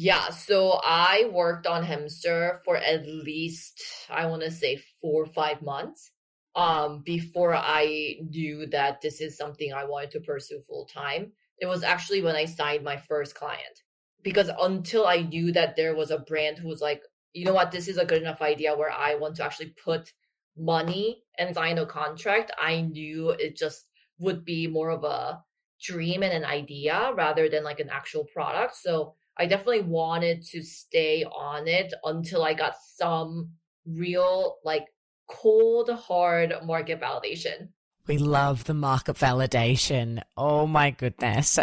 Yeah, 0.00 0.30
so 0.30 0.78
I 0.84 1.28
worked 1.32 1.66
on 1.66 1.84
Hemster 1.84 2.62
for 2.64 2.76
at 2.76 3.04
least 3.04 3.82
I 4.08 4.26
want 4.26 4.42
to 4.42 4.50
say 4.52 4.76
4 5.00 5.22
or 5.22 5.26
5 5.26 5.60
months 5.60 6.12
um 6.54 7.02
before 7.04 7.52
I 7.56 8.14
knew 8.30 8.66
that 8.66 9.00
this 9.00 9.20
is 9.20 9.36
something 9.36 9.72
I 9.72 9.86
wanted 9.86 10.12
to 10.12 10.20
pursue 10.20 10.60
full 10.60 10.86
time. 10.86 11.32
It 11.58 11.66
was 11.66 11.82
actually 11.82 12.22
when 12.22 12.36
I 12.36 12.44
signed 12.44 12.84
my 12.84 12.96
first 12.96 13.34
client. 13.34 13.82
Because 14.22 14.48
until 14.60 15.04
I 15.04 15.22
knew 15.22 15.50
that 15.50 15.74
there 15.74 15.96
was 15.96 16.12
a 16.12 16.24
brand 16.30 16.58
who 16.58 16.68
was 16.68 16.80
like, 16.80 17.02
you 17.32 17.44
know 17.44 17.54
what, 17.54 17.72
this 17.72 17.88
is 17.88 17.98
a 17.98 18.06
good 18.06 18.22
enough 18.22 18.40
idea 18.40 18.76
where 18.76 18.92
I 18.92 19.16
want 19.16 19.34
to 19.36 19.44
actually 19.44 19.74
put 19.84 20.12
money 20.56 21.24
and 21.38 21.56
sign 21.56 21.78
a 21.78 21.86
contract, 21.86 22.52
I 22.56 22.82
knew 22.82 23.30
it 23.30 23.56
just 23.56 23.86
would 24.20 24.44
be 24.44 24.68
more 24.68 24.90
of 24.90 25.02
a 25.02 25.42
dream 25.82 26.22
and 26.22 26.32
an 26.32 26.44
idea 26.44 27.10
rather 27.16 27.48
than 27.48 27.64
like 27.64 27.80
an 27.80 27.90
actual 27.90 28.26
product. 28.32 28.76
So 28.76 29.14
I 29.38 29.46
definitely 29.46 29.82
wanted 29.82 30.42
to 30.46 30.62
stay 30.62 31.24
on 31.24 31.68
it 31.68 31.92
until 32.04 32.44
I 32.44 32.54
got 32.54 32.74
some 32.96 33.52
real, 33.86 34.56
like, 34.64 34.86
cold, 35.28 35.90
hard 35.90 36.52
market 36.64 37.00
validation. 37.00 37.68
We 38.06 38.18
love 38.18 38.64
the 38.64 38.74
market 38.74 39.16
validation. 39.16 40.22
Oh 40.36 40.66
my 40.66 40.90
goodness. 40.90 41.58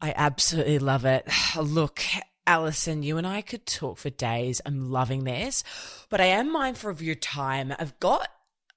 I 0.00 0.14
absolutely 0.16 0.78
love 0.78 1.04
it. 1.04 1.28
Look, 1.56 2.02
Allison, 2.46 3.02
you 3.02 3.18
and 3.18 3.26
I 3.26 3.42
could 3.42 3.66
talk 3.66 3.98
for 3.98 4.10
days. 4.10 4.60
I'm 4.64 4.90
loving 4.90 5.24
this, 5.24 5.62
but 6.08 6.20
I 6.20 6.26
am 6.26 6.50
mindful 6.50 6.90
of 6.90 7.02
your 7.02 7.14
time. 7.14 7.74
I've 7.78 7.98
got 8.00 8.28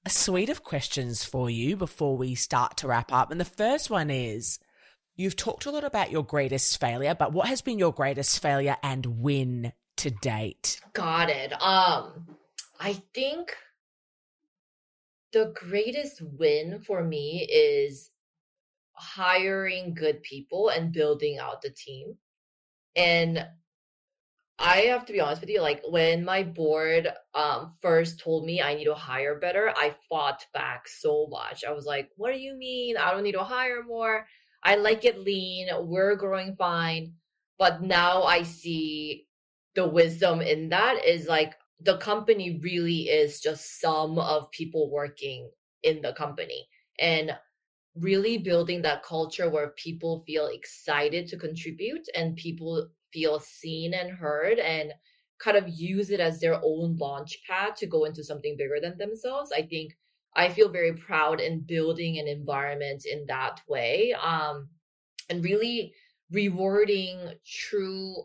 a 0.04 0.10
suite 0.10 0.50
of 0.50 0.62
questions 0.62 1.24
for 1.24 1.48
you 1.48 1.76
before 1.76 2.16
we 2.16 2.34
start 2.34 2.76
to 2.78 2.88
wrap 2.88 3.10
up. 3.12 3.30
And 3.30 3.40
the 3.40 3.44
first 3.44 3.88
one 3.88 4.10
is 4.10 4.58
You've 5.16 5.36
talked 5.36 5.66
a 5.66 5.70
lot 5.70 5.84
about 5.84 6.10
your 6.10 6.24
greatest 6.24 6.80
failure, 6.80 7.14
but 7.14 7.32
what 7.32 7.46
has 7.48 7.62
been 7.62 7.78
your 7.78 7.92
greatest 7.92 8.42
failure 8.42 8.76
and 8.82 9.06
win 9.20 9.72
to 9.98 10.10
date? 10.10 10.80
Got 10.92 11.30
it. 11.30 11.52
Um, 11.62 12.26
I 12.80 12.94
think 13.14 13.56
the 15.32 15.52
greatest 15.54 16.20
win 16.20 16.80
for 16.80 17.04
me 17.04 17.46
is 17.50 18.10
hiring 18.92 19.94
good 19.94 20.22
people 20.22 20.68
and 20.68 20.92
building 20.92 21.38
out 21.38 21.62
the 21.62 21.70
team. 21.70 22.16
And 22.96 23.46
I 24.58 24.76
have 24.82 25.04
to 25.06 25.12
be 25.12 25.20
honest 25.20 25.40
with 25.40 25.50
you, 25.50 25.60
like 25.60 25.82
when 25.88 26.24
my 26.24 26.44
board 26.44 27.08
um 27.34 27.74
first 27.80 28.20
told 28.20 28.46
me 28.46 28.62
I 28.62 28.74
need 28.74 28.84
to 28.84 28.94
hire 28.94 29.38
better, 29.38 29.72
I 29.76 29.94
fought 30.08 30.44
back 30.52 30.86
so 30.88 31.26
much. 31.28 31.64
I 31.64 31.72
was 31.72 31.86
like, 31.86 32.10
what 32.16 32.32
do 32.32 32.38
you 32.38 32.56
mean? 32.56 32.96
I 32.96 33.10
don't 33.10 33.24
need 33.24 33.32
to 33.32 33.44
hire 33.44 33.82
more. 33.82 34.26
I 34.64 34.76
like 34.76 35.04
it 35.04 35.18
lean. 35.18 35.68
We're 35.80 36.16
growing 36.16 36.56
fine. 36.56 37.14
But 37.58 37.82
now 37.82 38.24
I 38.24 38.42
see 38.42 39.26
the 39.74 39.86
wisdom 39.86 40.40
in 40.40 40.68
that 40.70 41.04
is 41.04 41.26
like 41.26 41.54
the 41.80 41.98
company 41.98 42.60
really 42.62 43.02
is 43.02 43.40
just 43.40 43.80
sum 43.80 44.18
of 44.18 44.50
people 44.50 44.90
working 44.90 45.50
in 45.82 46.00
the 46.00 46.12
company 46.12 46.66
and 46.98 47.36
really 47.96 48.38
building 48.38 48.82
that 48.82 49.02
culture 49.02 49.48
where 49.48 49.74
people 49.76 50.24
feel 50.26 50.46
excited 50.46 51.28
to 51.28 51.36
contribute 51.36 52.08
and 52.16 52.36
people 52.36 52.88
feel 53.12 53.38
seen 53.38 53.94
and 53.94 54.10
heard 54.10 54.58
and 54.58 54.92
kind 55.38 55.56
of 55.56 55.68
use 55.68 56.10
it 56.10 56.20
as 56.20 56.40
their 56.40 56.60
own 56.64 56.96
launch 56.96 57.38
pad 57.48 57.76
to 57.76 57.86
go 57.86 58.04
into 58.04 58.24
something 58.24 58.56
bigger 58.56 58.78
than 58.80 58.96
themselves. 58.98 59.52
I 59.52 59.62
think 59.62 59.96
I 60.36 60.48
feel 60.48 60.68
very 60.68 60.94
proud 60.94 61.40
in 61.40 61.60
building 61.60 62.18
an 62.18 62.28
environment 62.28 63.04
in 63.06 63.26
that 63.26 63.60
way. 63.68 64.14
Um, 64.14 64.68
and 65.30 65.44
really 65.44 65.94
rewarding 66.30 67.18
true 67.46 68.24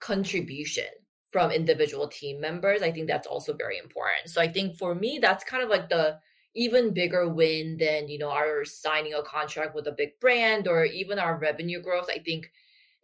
contribution 0.00 0.86
from 1.30 1.50
individual 1.50 2.08
team 2.08 2.40
members. 2.40 2.82
I 2.82 2.90
think 2.90 3.06
that's 3.06 3.26
also 3.26 3.52
very 3.54 3.78
important. 3.78 4.30
So 4.30 4.40
I 4.40 4.48
think 4.48 4.76
for 4.76 4.94
me, 4.94 5.18
that's 5.20 5.44
kind 5.44 5.62
of 5.62 5.68
like 5.68 5.88
the 5.88 6.18
even 6.54 6.94
bigger 6.94 7.28
win 7.28 7.76
than, 7.78 8.08
you 8.08 8.18
know, 8.18 8.30
our 8.30 8.64
signing 8.64 9.14
a 9.14 9.22
contract 9.22 9.74
with 9.74 9.86
a 9.86 9.92
big 9.92 10.18
brand 10.20 10.66
or 10.66 10.84
even 10.84 11.18
our 11.18 11.38
revenue 11.38 11.80
growth. 11.82 12.08
I 12.10 12.18
think 12.18 12.50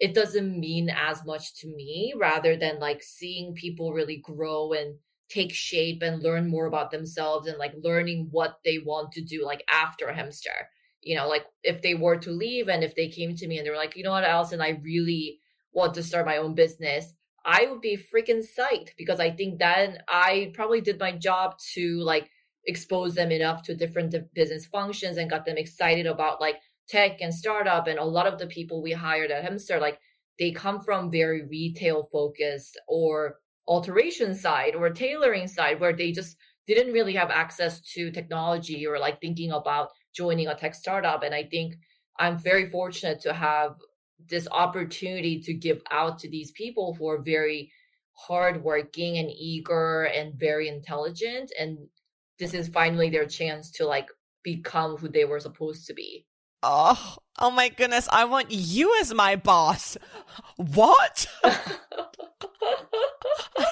it 0.01 0.14
doesn't 0.14 0.59
mean 0.59 0.91
as 0.91 1.24
much 1.24 1.55
to 1.61 1.68
me 1.68 2.14
rather 2.16 2.57
than 2.57 2.80
like 2.80 3.03
seeing 3.03 3.55
people 3.55 3.93
really 3.93 4.16
grow 4.16 4.72
and 4.72 4.97
take 5.28 5.52
shape 5.52 6.02
and 6.02 6.22
learn 6.22 6.48
more 6.48 6.66
about 6.66 6.90
themselves 6.90 7.46
and 7.46 7.58
like 7.58 7.74
learning 7.82 8.28
what 8.30 8.58
they 8.64 8.78
want 8.78 9.12
to 9.12 9.22
do 9.22 9.44
like 9.44 9.64
after 9.70 10.06
Hemster. 10.06 10.68
You 11.00 11.16
know, 11.16 11.28
like 11.28 11.44
if 11.62 11.82
they 11.82 11.94
were 11.94 12.16
to 12.18 12.30
leave 12.30 12.68
and 12.68 12.82
if 12.82 12.94
they 12.94 13.08
came 13.08 13.34
to 13.36 13.46
me 13.46 13.58
and 13.58 13.66
they 13.66 13.70
were 13.70 13.76
like, 13.76 13.96
you 13.96 14.04
know 14.04 14.10
what, 14.10 14.24
Allison, 14.24 14.60
I 14.60 14.80
really 14.82 15.40
want 15.72 15.94
to 15.94 16.02
start 16.02 16.26
my 16.26 16.38
own 16.38 16.54
business, 16.54 17.12
I 17.44 17.66
would 17.66 17.80
be 17.80 17.96
freaking 17.98 18.42
psyched 18.42 18.96
because 18.96 19.20
I 19.20 19.30
think 19.30 19.58
then 19.58 19.98
I 20.08 20.52
probably 20.54 20.80
did 20.80 20.98
my 20.98 21.12
job 21.12 21.56
to 21.74 21.98
like 22.00 22.30
expose 22.66 23.14
them 23.14 23.30
enough 23.30 23.62
to 23.64 23.74
different 23.74 24.14
business 24.34 24.64
functions 24.66 25.18
and 25.18 25.28
got 25.28 25.44
them 25.44 25.58
excited 25.58 26.06
about 26.06 26.40
like 26.40 26.56
tech 26.88 27.20
and 27.20 27.34
startup 27.34 27.86
and 27.86 27.98
a 27.98 28.04
lot 28.04 28.26
of 28.26 28.38
the 28.38 28.46
people 28.46 28.82
we 28.82 28.92
hired 28.92 29.30
at 29.30 29.44
Hemster 29.44 29.80
like 29.80 29.98
they 30.38 30.50
come 30.50 30.80
from 30.80 31.10
very 31.10 31.44
retail 31.46 32.08
focused 32.10 32.78
or 32.88 33.36
alteration 33.66 34.34
side 34.34 34.74
or 34.74 34.90
tailoring 34.90 35.48
side 35.48 35.80
where 35.80 35.92
they 35.92 36.12
just 36.12 36.36
didn't 36.66 36.92
really 36.92 37.14
have 37.14 37.30
access 37.30 37.80
to 37.80 38.10
technology 38.10 38.86
or 38.86 38.98
like 38.98 39.20
thinking 39.20 39.52
about 39.52 39.88
joining 40.14 40.48
a 40.48 40.54
tech 40.54 40.74
startup. 40.74 41.22
And 41.22 41.34
I 41.34 41.44
think 41.44 41.74
I'm 42.18 42.38
very 42.38 42.68
fortunate 42.68 43.20
to 43.20 43.32
have 43.32 43.74
this 44.28 44.48
opportunity 44.50 45.40
to 45.40 45.52
give 45.52 45.82
out 45.90 46.18
to 46.20 46.30
these 46.30 46.52
people 46.52 46.94
who 46.94 47.08
are 47.08 47.22
very 47.22 47.70
hardworking 48.12 49.18
and 49.18 49.30
eager 49.30 50.04
and 50.04 50.38
very 50.38 50.68
intelligent. 50.68 51.52
And 51.58 51.78
this 52.38 52.54
is 52.54 52.68
finally 52.68 53.10
their 53.10 53.26
chance 53.26 53.70
to 53.72 53.86
like 53.86 54.08
become 54.42 54.96
who 54.96 55.08
they 55.08 55.24
were 55.24 55.40
supposed 55.40 55.86
to 55.86 55.94
be 55.94 56.26
Oh, 56.66 57.16
oh 57.38 57.50
my 57.50 57.68
goodness. 57.68 58.08
I 58.10 58.24
want 58.24 58.50
you 58.50 58.98
as 59.00 59.12
my 59.12 59.36
boss. 59.36 59.98
What? 60.56 61.26
I 61.44 61.60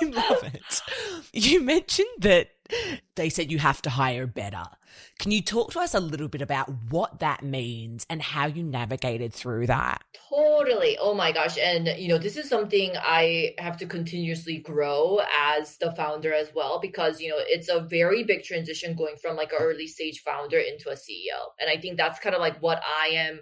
love 0.02 0.44
it. 0.44 0.82
You 1.32 1.62
mentioned 1.62 2.08
that 2.18 2.50
they 3.16 3.28
said 3.28 3.50
you 3.50 3.58
have 3.58 3.82
to 3.82 3.90
hire 3.90 4.26
better. 4.26 4.64
Can 5.18 5.30
you 5.30 5.42
talk 5.42 5.72
to 5.72 5.80
us 5.80 5.94
a 5.94 6.00
little 6.00 6.28
bit 6.28 6.42
about 6.42 6.68
what 6.90 7.20
that 7.20 7.42
means 7.42 8.06
and 8.10 8.20
how 8.20 8.46
you 8.46 8.62
navigated 8.62 9.32
through 9.32 9.66
that? 9.66 10.02
Totally. 10.28 10.98
Oh 11.00 11.14
my 11.14 11.32
gosh. 11.32 11.56
And, 11.58 11.88
you 11.98 12.08
know, 12.08 12.18
this 12.18 12.36
is 12.36 12.48
something 12.48 12.92
I 12.96 13.54
have 13.58 13.76
to 13.78 13.86
continuously 13.86 14.58
grow 14.58 15.20
as 15.34 15.76
the 15.78 15.92
founder 15.92 16.32
as 16.32 16.50
well, 16.54 16.80
because, 16.80 17.20
you 17.20 17.30
know, 17.30 17.38
it's 17.38 17.68
a 17.68 17.80
very 17.80 18.24
big 18.24 18.42
transition 18.42 18.96
going 18.96 19.16
from 19.20 19.36
like 19.36 19.52
an 19.52 19.58
early 19.60 19.86
stage 19.86 20.22
founder 20.22 20.58
into 20.58 20.90
a 20.90 20.94
CEO. 20.94 21.38
And 21.60 21.70
I 21.70 21.80
think 21.80 21.96
that's 21.96 22.18
kind 22.18 22.34
of 22.34 22.40
like 22.40 22.60
what 22.60 22.82
I 22.82 23.08
am 23.08 23.40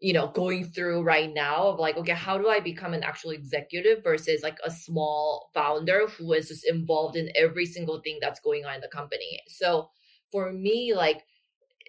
you 0.00 0.12
know 0.12 0.28
going 0.28 0.64
through 0.64 1.02
right 1.02 1.32
now 1.32 1.68
of 1.68 1.78
like 1.78 1.96
okay 1.96 2.12
how 2.12 2.36
do 2.36 2.48
i 2.48 2.60
become 2.60 2.92
an 2.92 3.02
actual 3.02 3.30
executive 3.30 4.02
versus 4.04 4.42
like 4.42 4.58
a 4.64 4.70
small 4.70 5.50
founder 5.54 6.06
who 6.06 6.32
is 6.32 6.48
just 6.48 6.68
involved 6.68 7.16
in 7.16 7.30
every 7.34 7.64
single 7.64 8.00
thing 8.00 8.18
that's 8.20 8.40
going 8.40 8.64
on 8.64 8.74
in 8.74 8.80
the 8.80 8.88
company? 8.88 9.40
So 9.48 9.88
for 10.30 10.52
me 10.52 10.92
like 10.94 11.22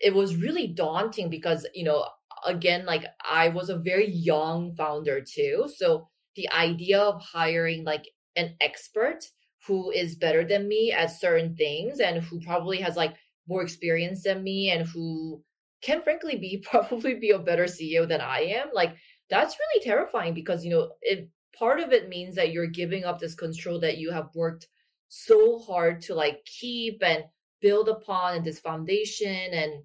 it 0.02 0.14
was 0.14 0.36
really 0.36 0.68
daunting 0.68 1.30
because 1.30 1.68
you 1.74 1.84
know 1.84 2.06
again 2.46 2.86
like 2.86 3.04
i 3.30 3.50
was 3.50 3.70
a 3.70 3.78
very 3.78 4.10
young 4.10 4.74
founder 4.74 5.22
too. 5.22 5.70
So 5.76 6.08
the 6.36 6.50
idea 6.52 7.00
of 7.00 7.22
hiring 7.22 7.84
like 7.84 8.06
an 8.36 8.56
expert 8.62 9.26
who 9.66 9.92
is 9.92 10.16
better 10.16 10.46
than 10.46 10.68
me 10.68 10.94
at 10.94 11.12
certain 11.12 11.56
things 11.56 12.00
and 12.00 12.24
who 12.24 12.40
probably 12.40 12.78
has 12.78 12.96
like 12.96 13.16
more 13.50 13.64
experience 13.64 14.24
than 14.24 14.44
me 14.44 14.70
and 14.70 14.88
who 14.88 15.44
can 15.82 16.02
frankly 16.02 16.36
be 16.38 16.58
probably 16.70 17.16
be 17.16 17.32
a 17.32 17.40
better 17.40 17.66
ceo 17.66 18.08
than 18.08 18.22
i 18.22 18.40
am 18.40 18.68
like 18.74 18.96
that's 19.30 19.58
really 19.60 19.84
terrifying 19.84 20.34
because 20.34 20.64
you 20.64 20.72
know 20.72 20.92
it 21.02 21.30
part 21.58 21.80
of 21.80 21.92
it 21.92 22.08
means 22.08 22.36
that 22.36 22.52
you're 22.52 22.68
giving 22.68 23.04
up 23.04 23.20
this 23.20 23.36
control 23.36 23.80
that 23.80 23.98
you 23.98 24.12
have 24.12 24.30
worked 24.36 24.68
so 25.10 25.60
hard 25.60 26.02
to 26.02 26.14
like 26.14 26.46
keep 26.46 27.02
and 27.04 27.24
build 27.62 27.90
upon 27.90 28.36
and 28.36 28.46
this 28.46 28.60
foundation 28.60 29.54
and 29.54 29.84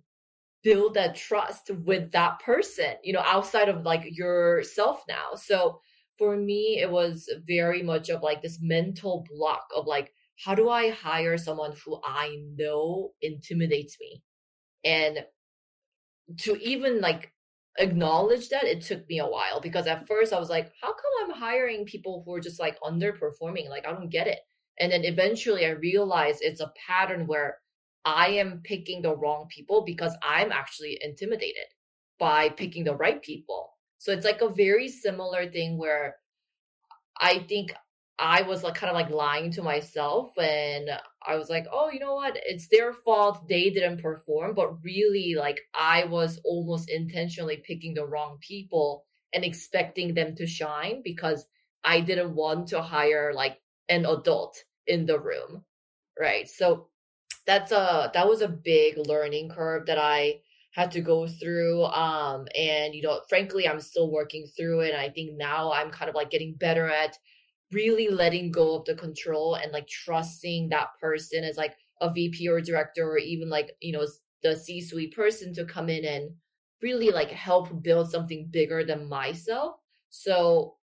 build 0.62 0.94
that 0.94 1.16
trust 1.16 1.70
with 1.84 2.12
that 2.12 2.38
person, 2.40 2.94
you 3.02 3.12
know, 3.12 3.22
outside 3.24 3.68
of 3.68 3.84
like 3.84 4.04
yourself 4.16 5.02
now. 5.08 5.34
So 5.34 5.80
for 6.18 6.36
me, 6.36 6.78
it 6.80 6.90
was 6.90 7.28
very 7.46 7.82
much 7.82 8.10
of 8.10 8.22
like 8.22 8.42
this 8.42 8.58
mental 8.60 9.24
block 9.30 9.66
of 9.76 9.86
like, 9.86 10.12
how 10.44 10.54
do 10.54 10.68
I 10.68 10.90
hire 10.90 11.36
someone 11.36 11.74
who 11.84 12.00
I 12.04 12.36
know 12.56 13.12
intimidates 13.22 13.96
me? 14.00 14.22
And 14.84 15.24
to 16.38 16.60
even 16.62 17.00
like 17.00 17.32
acknowledge 17.78 18.48
that, 18.50 18.64
it 18.64 18.82
took 18.82 19.08
me 19.08 19.18
a 19.18 19.26
while 19.26 19.60
because 19.60 19.86
at 19.86 20.06
first 20.06 20.32
I 20.32 20.38
was 20.38 20.50
like, 20.50 20.72
how 20.80 20.88
come 20.88 21.12
I'm 21.22 21.38
hiring 21.38 21.84
people 21.84 22.22
who 22.24 22.34
are 22.34 22.40
just 22.40 22.60
like 22.60 22.78
underperforming? 22.80 23.68
Like, 23.68 23.86
I 23.86 23.92
don't 23.92 24.10
get 24.10 24.26
it. 24.26 24.40
And 24.78 24.92
then 24.92 25.04
eventually 25.04 25.66
I 25.66 25.70
realized 25.70 26.38
it's 26.40 26.60
a 26.60 26.72
pattern 26.86 27.26
where 27.26 27.58
I 28.04 28.28
am 28.28 28.60
picking 28.64 29.02
the 29.02 29.16
wrong 29.16 29.46
people 29.48 29.84
because 29.84 30.16
I'm 30.22 30.50
actually 30.50 30.98
intimidated 31.02 31.66
by 32.18 32.48
picking 32.48 32.84
the 32.84 32.96
right 32.96 33.22
people. 33.22 33.70
So 33.98 34.12
it's 34.12 34.24
like 34.24 34.42
a 34.42 34.48
very 34.48 34.88
similar 34.88 35.48
thing 35.50 35.78
where 35.78 36.16
I 37.20 37.40
think 37.48 37.72
I 38.22 38.42
was 38.42 38.62
like 38.62 38.76
kind 38.76 38.88
of 38.88 38.94
like 38.94 39.10
lying 39.10 39.50
to 39.52 39.62
myself 39.62 40.38
and 40.38 40.88
I 41.26 41.34
was 41.36 41.50
like, 41.50 41.66
oh, 41.72 41.90
you 41.90 41.98
know 41.98 42.14
what? 42.14 42.38
It's 42.46 42.68
their 42.68 42.92
fault. 42.92 43.48
They 43.48 43.68
didn't 43.70 44.00
perform. 44.00 44.54
But 44.54 44.84
really, 44.84 45.34
like, 45.36 45.60
I 45.74 46.04
was 46.04 46.40
almost 46.44 46.88
intentionally 46.88 47.56
picking 47.66 47.94
the 47.94 48.06
wrong 48.06 48.38
people 48.40 49.04
and 49.32 49.44
expecting 49.44 50.14
them 50.14 50.36
to 50.36 50.46
shine 50.46 51.02
because 51.02 51.46
I 51.82 52.00
didn't 52.00 52.36
want 52.36 52.68
to 52.68 52.80
hire 52.80 53.32
like 53.34 53.60
an 53.88 54.06
adult 54.06 54.56
in 54.86 55.04
the 55.06 55.18
room. 55.18 55.64
Right. 56.18 56.48
So 56.48 56.90
that's 57.46 57.72
a 57.72 58.10
that 58.14 58.28
was 58.28 58.40
a 58.42 58.48
big 58.48 58.96
learning 58.98 59.50
curve 59.50 59.86
that 59.86 59.98
I 59.98 60.40
had 60.72 60.90
to 60.92 61.00
go 61.00 61.26
through 61.26 61.84
um 61.84 62.46
and 62.56 62.94
you 62.94 63.02
know 63.02 63.20
frankly 63.28 63.68
I'm 63.68 63.80
still 63.80 64.10
working 64.10 64.46
through 64.56 64.80
it 64.80 64.94
I 64.94 65.10
think 65.10 65.36
now 65.36 65.72
I'm 65.72 65.90
kind 65.90 66.08
of 66.08 66.14
like 66.14 66.30
getting 66.30 66.54
better 66.54 66.88
at 66.88 67.18
really 67.72 68.08
letting 68.08 68.50
go 68.50 68.76
of 68.76 68.84
the 68.84 68.94
control 68.94 69.54
and 69.54 69.72
like 69.72 69.86
trusting 69.88 70.68
that 70.68 70.88
person 71.00 71.44
as 71.44 71.56
like 71.56 71.74
a 72.00 72.12
VP 72.12 72.48
or 72.48 72.60
director 72.60 73.08
or 73.08 73.18
even 73.18 73.48
like 73.48 73.72
you 73.80 73.92
know 73.92 74.06
the 74.42 74.56
C-suite 74.56 75.14
person 75.14 75.54
to 75.54 75.64
come 75.64 75.88
in 75.88 76.04
and 76.04 76.30
really 76.82 77.10
like 77.10 77.30
help 77.30 77.82
build 77.82 78.10
something 78.10 78.48
bigger 78.50 78.84
than 78.84 79.08
myself 79.08 79.76
so 80.10 80.76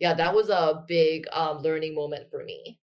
yeah 0.00 0.14
that 0.14 0.34
was 0.34 0.48
a 0.48 0.84
big 0.88 1.26
um 1.32 1.58
learning 1.58 1.94
moment 1.94 2.28
for 2.28 2.44
me 2.44 2.78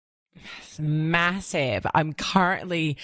massive. 0.78 1.86
I'm 1.94 2.12
currently 2.12 2.96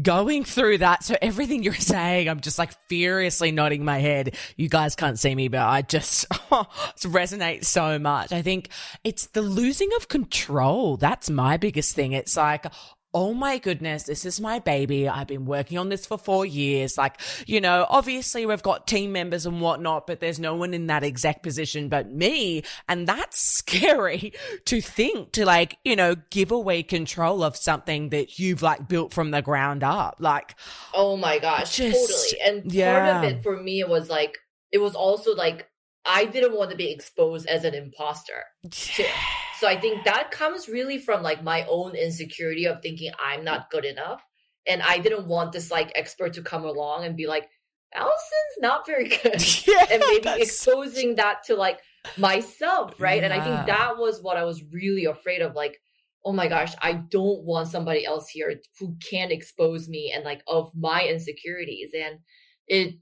going 0.00 0.44
through 0.44 0.78
that. 0.78 1.04
So 1.04 1.16
everything 1.20 1.62
you're 1.62 1.74
saying, 1.74 2.28
I'm 2.28 2.40
just 2.40 2.58
like 2.58 2.72
furiously 2.88 3.52
nodding 3.52 3.84
my 3.84 3.98
head. 3.98 4.36
You 4.56 4.68
guys 4.68 4.94
can't 4.94 5.18
see 5.18 5.34
me, 5.34 5.48
but 5.48 5.60
I 5.60 5.82
just 5.82 6.28
resonate 7.00 7.64
so 7.64 7.98
much. 7.98 8.32
I 8.32 8.42
think 8.42 8.68
it's 9.04 9.26
the 9.26 9.42
losing 9.42 9.90
of 9.96 10.08
control. 10.08 10.96
That's 10.96 11.30
my 11.30 11.56
biggest 11.56 11.94
thing. 11.94 12.12
It's 12.12 12.36
like, 12.36 12.66
oh 13.12 13.34
my 13.34 13.58
goodness, 13.58 14.04
this 14.04 14.24
is 14.24 14.40
my 14.40 14.58
baby. 14.60 15.08
I've 15.08 15.26
been 15.26 15.44
working 15.44 15.78
on 15.78 15.88
this 15.88 16.06
for 16.06 16.16
four 16.16 16.46
years. 16.46 16.96
Like, 16.96 17.20
you 17.46 17.60
know, 17.60 17.86
obviously 17.88 18.46
we've 18.46 18.62
got 18.62 18.86
team 18.86 19.12
members 19.12 19.46
and 19.46 19.60
whatnot, 19.60 20.06
but 20.06 20.20
there's 20.20 20.38
no 20.38 20.54
one 20.54 20.74
in 20.74 20.86
that 20.86 21.02
exact 21.02 21.42
position 21.42 21.88
but 21.88 22.10
me. 22.10 22.62
And 22.88 23.08
that's 23.08 23.40
scary 23.60 24.32
to 24.66 24.80
think 24.80 25.32
to 25.32 25.44
like, 25.44 25.78
you 25.84 25.96
know, 25.96 26.14
give 26.30 26.52
away 26.52 26.82
control 26.82 27.42
of 27.42 27.56
something 27.56 28.10
that 28.10 28.38
you've 28.38 28.62
like 28.62 28.88
built 28.88 29.12
from 29.12 29.32
the 29.32 29.42
ground 29.42 29.82
up. 29.82 30.16
Like, 30.20 30.54
oh 30.94 31.16
my 31.16 31.38
gosh, 31.38 31.76
just, 31.76 32.32
totally. 32.32 32.62
And 32.62 32.72
yeah. 32.72 33.12
part 33.12 33.24
of 33.24 33.30
it 33.30 33.42
for 33.42 33.60
me, 33.60 33.80
it 33.80 33.88
was 33.88 34.08
like, 34.08 34.38
it 34.70 34.78
was 34.78 34.94
also 34.94 35.34
like, 35.34 35.66
I 36.04 36.24
didn't 36.24 36.56
want 36.56 36.70
to 36.70 36.76
be 36.76 36.90
exposed 36.90 37.46
as 37.46 37.64
an 37.64 37.74
imposter. 37.74 38.44
Too. 38.70 39.04
So 39.60 39.68
I 39.68 39.78
think 39.78 40.04
that 40.04 40.30
comes 40.30 40.70
really 40.70 40.96
from 40.96 41.22
like 41.22 41.44
my 41.44 41.66
own 41.68 41.94
insecurity 41.94 42.66
of 42.66 42.80
thinking 42.80 43.12
I'm 43.22 43.44
not 43.44 43.68
good 43.68 43.84
enough. 43.84 44.22
And 44.66 44.80
I 44.80 44.96
didn't 44.96 45.26
want 45.26 45.52
this 45.52 45.70
like 45.70 45.92
expert 45.94 46.32
to 46.34 46.42
come 46.42 46.64
along 46.64 47.04
and 47.04 47.14
be 47.14 47.26
like, 47.26 47.46
Allison's 47.94 48.56
not 48.60 48.86
very 48.86 49.08
good. 49.22 49.42
Yeah, 49.66 49.84
and 49.90 50.02
maybe 50.08 50.42
exposing 50.42 51.16
that 51.16 51.44
to 51.44 51.56
like 51.56 51.80
myself, 52.16 52.98
right? 52.98 53.20
Yeah. 53.20 53.24
And 53.24 53.34
I 53.34 53.44
think 53.44 53.66
that 53.66 53.98
was 53.98 54.22
what 54.22 54.38
I 54.38 54.44
was 54.44 54.64
really 54.72 55.04
afraid 55.04 55.42
of. 55.42 55.54
Like, 55.54 55.78
oh 56.24 56.32
my 56.32 56.48
gosh, 56.48 56.72
I 56.80 56.94
don't 56.94 57.44
want 57.44 57.68
somebody 57.68 58.06
else 58.06 58.30
here 58.30 58.62
who 58.78 58.96
can 59.10 59.30
expose 59.30 59.90
me 59.90 60.10
and 60.14 60.24
like 60.24 60.42
of 60.46 60.70
my 60.74 61.06
insecurities. 61.06 61.90
And 61.94 62.20
it, 62.66 62.94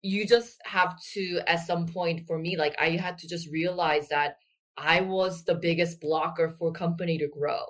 you 0.00 0.26
just 0.26 0.56
have 0.64 0.96
to, 1.12 1.42
at 1.46 1.66
some 1.66 1.84
point 1.84 2.26
for 2.26 2.38
me, 2.38 2.56
like 2.56 2.74
I 2.80 2.92
had 2.92 3.18
to 3.18 3.28
just 3.28 3.50
realize 3.50 4.08
that 4.08 4.36
I 4.76 5.00
was 5.00 5.44
the 5.44 5.54
biggest 5.54 6.00
blocker 6.00 6.48
for 6.48 6.72
company 6.72 7.18
to 7.18 7.28
grow. 7.28 7.60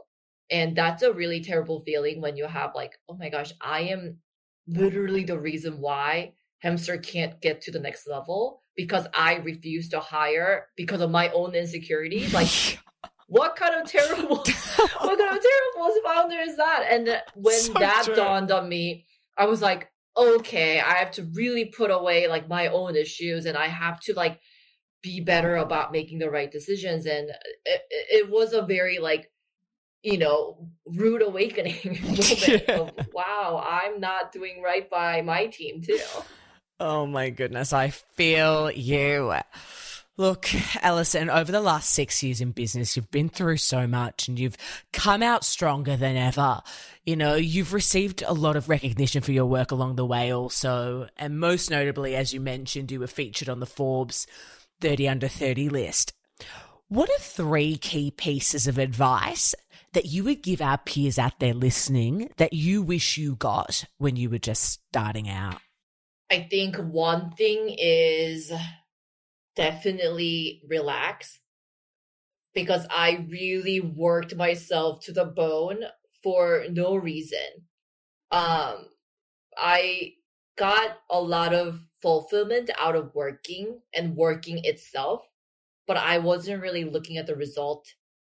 And 0.50 0.76
that's 0.76 1.02
a 1.02 1.12
really 1.12 1.40
terrible 1.40 1.80
feeling 1.80 2.20
when 2.20 2.36
you 2.36 2.46
have 2.46 2.72
like, 2.74 2.92
oh 3.08 3.16
my 3.16 3.28
gosh, 3.28 3.52
I 3.60 3.80
am 3.82 4.18
literally 4.66 5.24
the 5.24 5.38
reason 5.38 5.80
why 5.80 6.34
Hemster 6.64 7.02
can't 7.02 7.40
get 7.40 7.60
to 7.62 7.70
the 7.70 7.78
next 7.78 8.08
level 8.08 8.60
because 8.76 9.06
I 9.14 9.36
refuse 9.36 9.88
to 9.90 10.00
hire 10.00 10.68
because 10.76 11.00
of 11.00 11.10
my 11.10 11.28
own 11.30 11.54
insecurities. 11.54 12.32
Like, 12.32 12.78
what 13.28 13.56
kind 13.56 13.74
of 13.80 13.90
terrible, 13.90 14.36
what 14.36 15.18
kind 15.18 15.36
of 15.36 15.42
terrible 15.42 15.94
founder 16.04 16.38
is 16.38 16.56
that? 16.56 16.86
And 16.90 17.22
when 17.34 17.58
so 17.58 17.72
that 17.74 18.02
true. 18.04 18.14
dawned 18.14 18.50
on 18.50 18.68
me, 18.68 19.06
I 19.36 19.46
was 19.46 19.60
like, 19.60 19.90
okay, 20.16 20.80
I 20.80 20.94
have 20.94 21.10
to 21.12 21.24
really 21.34 21.66
put 21.66 21.90
away 21.90 22.28
like 22.28 22.48
my 22.48 22.68
own 22.68 22.96
issues 22.96 23.46
and 23.46 23.56
I 23.56 23.66
have 23.66 24.00
to 24.00 24.14
like 24.14 24.40
be 25.06 25.20
better 25.20 25.54
about 25.56 25.92
making 25.92 26.18
the 26.18 26.28
right 26.28 26.50
decisions 26.50 27.06
and 27.06 27.30
uh, 27.30 27.34
it, 27.64 27.82
it 27.90 28.30
was 28.30 28.52
a 28.52 28.62
very 28.62 28.98
like 28.98 29.30
you 30.02 30.18
know 30.18 30.68
rude 30.84 31.22
awakening 31.22 31.76
moment 32.02 32.68
of 32.68 32.90
wow 33.12 33.64
i'm 33.64 34.00
not 34.00 34.32
doing 34.32 34.60
right 34.64 34.90
by 34.90 35.22
my 35.22 35.46
team 35.46 35.80
too 35.80 36.00
oh 36.80 37.06
my 37.06 37.30
goodness 37.30 37.72
i 37.72 37.88
feel 37.88 38.68
you 38.72 39.32
Look, 40.18 40.48
Allison, 40.82 41.28
over 41.28 41.52
the 41.52 41.60
last 41.60 41.90
six 41.90 42.22
years 42.22 42.40
in 42.40 42.52
business, 42.52 42.96
you've 42.96 43.10
been 43.10 43.28
through 43.28 43.58
so 43.58 43.86
much 43.86 44.28
and 44.28 44.38
you've 44.38 44.56
come 44.90 45.22
out 45.22 45.44
stronger 45.44 45.94
than 45.94 46.16
ever. 46.16 46.62
You 47.04 47.16
know, 47.16 47.34
you've 47.34 47.74
received 47.74 48.24
a 48.26 48.32
lot 48.32 48.56
of 48.56 48.70
recognition 48.70 49.20
for 49.20 49.32
your 49.32 49.44
work 49.44 49.72
along 49.72 49.96
the 49.96 50.06
way, 50.06 50.32
also. 50.32 51.08
And 51.18 51.38
most 51.38 51.70
notably, 51.70 52.16
as 52.16 52.32
you 52.32 52.40
mentioned, 52.40 52.90
you 52.90 52.98
were 52.98 53.06
featured 53.06 53.50
on 53.50 53.60
the 53.60 53.66
Forbes 53.66 54.26
30 54.80 55.08
under 55.08 55.28
30 55.28 55.68
list. 55.68 56.12
What 56.88 57.10
are 57.10 57.20
three 57.20 57.76
key 57.76 58.10
pieces 58.10 58.66
of 58.66 58.78
advice 58.78 59.54
that 59.92 60.06
you 60.06 60.24
would 60.24 60.42
give 60.42 60.60
our 60.60 60.78
peers 60.78 61.18
out 61.18 61.40
there 61.40 61.54
listening 61.54 62.30
that 62.36 62.52
you 62.52 62.82
wish 62.82 63.18
you 63.18 63.34
got 63.34 63.84
when 63.98 64.16
you 64.16 64.30
were 64.30 64.38
just 64.38 64.80
starting 64.90 65.28
out? 65.28 65.60
I 66.30 66.46
think 66.50 66.76
one 66.76 67.30
thing 67.32 67.74
is 67.78 68.52
definitely 69.54 70.62
relax 70.68 71.40
because 72.54 72.86
I 72.90 73.26
really 73.30 73.80
worked 73.80 74.34
myself 74.34 75.04
to 75.04 75.12
the 75.12 75.24
bone 75.24 75.78
for 76.22 76.64
no 76.70 76.96
reason. 76.96 77.66
Um, 78.30 78.86
I 79.56 80.14
got 80.56 80.98
a 81.10 81.20
lot 81.20 81.54
of 81.54 81.80
fulfillment 82.02 82.70
out 82.78 82.96
of 82.96 83.14
working 83.14 83.80
and 83.94 84.16
working 84.16 84.60
itself, 84.64 85.22
but 85.86 85.96
I 85.96 86.18
wasn't 86.18 86.62
really 86.62 86.84
looking 86.84 87.16
at 87.16 87.26
the 87.26 87.36
result 87.36 87.86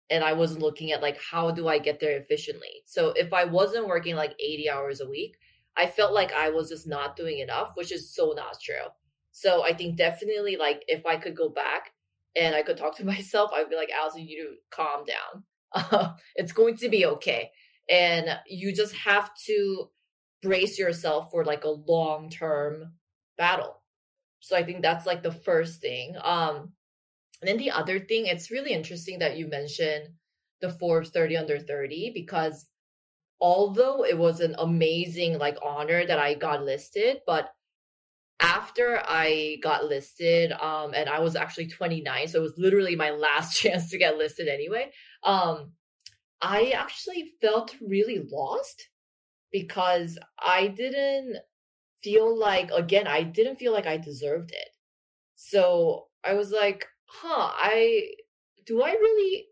and 0.09 0.23
I 0.23 0.33
wasn't 0.33 0.61
looking 0.61 0.91
at 0.91 1.01
like 1.01 1.19
how 1.21 1.51
do 1.51 1.67
I 1.67 1.77
get 1.77 1.99
there 1.99 2.17
efficiently. 2.17 2.83
So 2.85 3.09
if 3.09 3.31
I 3.31 3.45
wasn't 3.45 3.87
working 3.87 4.15
like 4.15 4.33
80 4.39 4.69
hours 4.69 5.01
a 5.01 5.09
week, 5.09 5.37
I 5.77 5.87
felt 5.87 6.13
like 6.13 6.33
I 6.33 6.49
was 6.49 6.69
just 6.69 6.87
not 6.87 7.15
doing 7.15 7.39
enough, 7.39 7.71
which 7.75 7.91
is 7.91 8.13
so 8.13 8.33
not 8.35 8.59
true. 8.61 8.87
So 9.31 9.63
I 9.63 9.73
think 9.73 9.97
definitely 9.97 10.57
like 10.57 10.83
if 10.87 11.05
I 11.05 11.17
could 11.17 11.35
go 11.35 11.49
back 11.49 11.91
and 12.35 12.55
I 12.55 12.63
could 12.63 12.77
talk 12.77 12.97
to 12.97 13.05
myself, 13.15 13.51
I'd 13.53 13.69
be 13.69 13.75
like, 13.75 13.91
Allison, 13.91 14.21
you 14.21 14.27
need 14.27 14.43
to 14.43 14.55
calm 14.71 15.05
down. 15.05 16.15
It's 16.35 16.51
going 16.51 16.77
to 16.77 16.89
be 16.89 17.05
okay. 17.05 17.51
And 17.87 18.27
you 18.47 18.73
just 18.73 18.95
have 18.95 19.29
to 19.45 19.89
brace 20.41 20.79
yourself 20.79 21.29
for 21.31 21.43
like 21.43 21.63
a 21.63 21.69
long 21.69 22.29
term 22.29 22.93
battle. 23.39 23.81
So 24.41 24.55
I 24.55 24.63
think 24.63 24.83
that's 24.83 25.07
like 25.07 25.23
the 25.23 25.31
first 25.31 25.81
thing. 25.81 26.15
Um, 26.23 26.73
and 27.41 27.47
then 27.47 27.57
the 27.57 27.71
other 27.71 27.99
thing, 27.99 28.27
it's 28.27 28.51
really 28.51 28.73
interesting 28.73 29.19
that 29.19 29.37
you 29.37 29.47
mentioned 29.47 30.09
the 30.61 30.69
Forbes 30.69 31.09
30 31.09 31.37
under 31.37 31.57
30 31.57 32.11
because 32.13 32.67
although 33.41 34.05
it 34.05 34.17
was 34.17 34.41
an 34.41 34.55
amazing 34.59 35.39
like 35.39 35.57
honor 35.63 36.05
that 36.05 36.19
I 36.19 36.35
got 36.35 36.63
listed, 36.63 37.21
but 37.25 37.49
after 38.41 39.01
I 39.05 39.57
got 39.61 39.85
listed, 39.85 40.51
um, 40.53 40.93
and 40.93 41.09
I 41.09 41.19
was 41.19 41.35
actually 41.35 41.67
29, 41.67 42.27
so 42.27 42.39
it 42.39 42.41
was 42.41 42.53
literally 42.57 42.95
my 42.95 43.11
last 43.11 43.57
chance 43.61 43.89
to 43.89 43.97
get 43.97 44.17
listed 44.17 44.47
anyway. 44.47 44.91
Um, 45.23 45.73
I 46.41 46.71
actually 46.75 47.33
felt 47.41 47.75
really 47.81 48.25
lost 48.31 48.87
because 49.51 50.17
I 50.39 50.67
didn't 50.67 51.37
feel 52.03 52.37
like 52.37 52.69
again 52.71 53.07
i 53.07 53.23
didn't 53.23 53.57
feel 53.57 53.73
like 53.73 53.87
i 53.87 53.97
deserved 53.97 54.51
it. 54.51 54.69
So 55.35 56.07
i 56.23 56.33
was 56.33 56.51
like 56.51 56.85
huh 57.05 57.51
i 57.55 58.09
do 58.65 58.81
i 58.83 58.91
really 58.91 59.45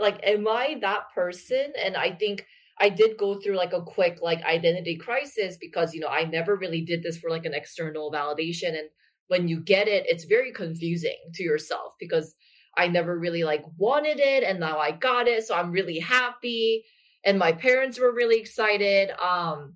like 0.00 0.20
am 0.22 0.46
i 0.48 0.76
that 0.80 1.04
person? 1.14 1.72
And 1.82 1.96
i 1.96 2.10
think 2.12 2.46
i 2.78 2.88
did 2.88 3.18
go 3.18 3.40
through 3.40 3.56
like 3.56 3.72
a 3.72 3.82
quick 3.82 4.18
like 4.22 4.42
identity 4.44 4.96
crisis 4.96 5.56
because 5.60 5.94
you 5.94 6.00
know 6.00 6.08
i 6.08 6.24
never 6.24 6.56
really 6.56 6.82
did 6.82 7.02
this 7.02 7.18
for 7.18 7.30
like 7.30 7.44
an 7.46 7.54
external 7.54 8.12
validation. 8.12 8.68
And 8.70 8.88
when 9.28 9.48
you 9.48 9.60
get 9.60 9.88
it 9.88 10.04
it's 10.08 10.24
very 10.24 10.52
confusing 10.52 11.18
to 11.34 11.42
yourself 11.42 11.94
because 12.00 12.34
i 12.76 12.88
never 12.88 13.18
really 13.18 13.44
like 13.44 13.64
wanted 13.78 14.18
it 14.18 14.42
and 14.42 14.58
now 14.58 14.78
i 14.78 14.90
got 14.90 15.28
it 15.28 15.44
so 15.46 15.54
i'm 15.54 15.70
really 15.70 15.98
happy. 15.98 16.84
And 17.24 17.38
my 17.38 17.52
parents 17.52 17.98
were 18.00 18.14
really 18.14 18.40
excited. 18.40 19.10
Um 19.10 19.74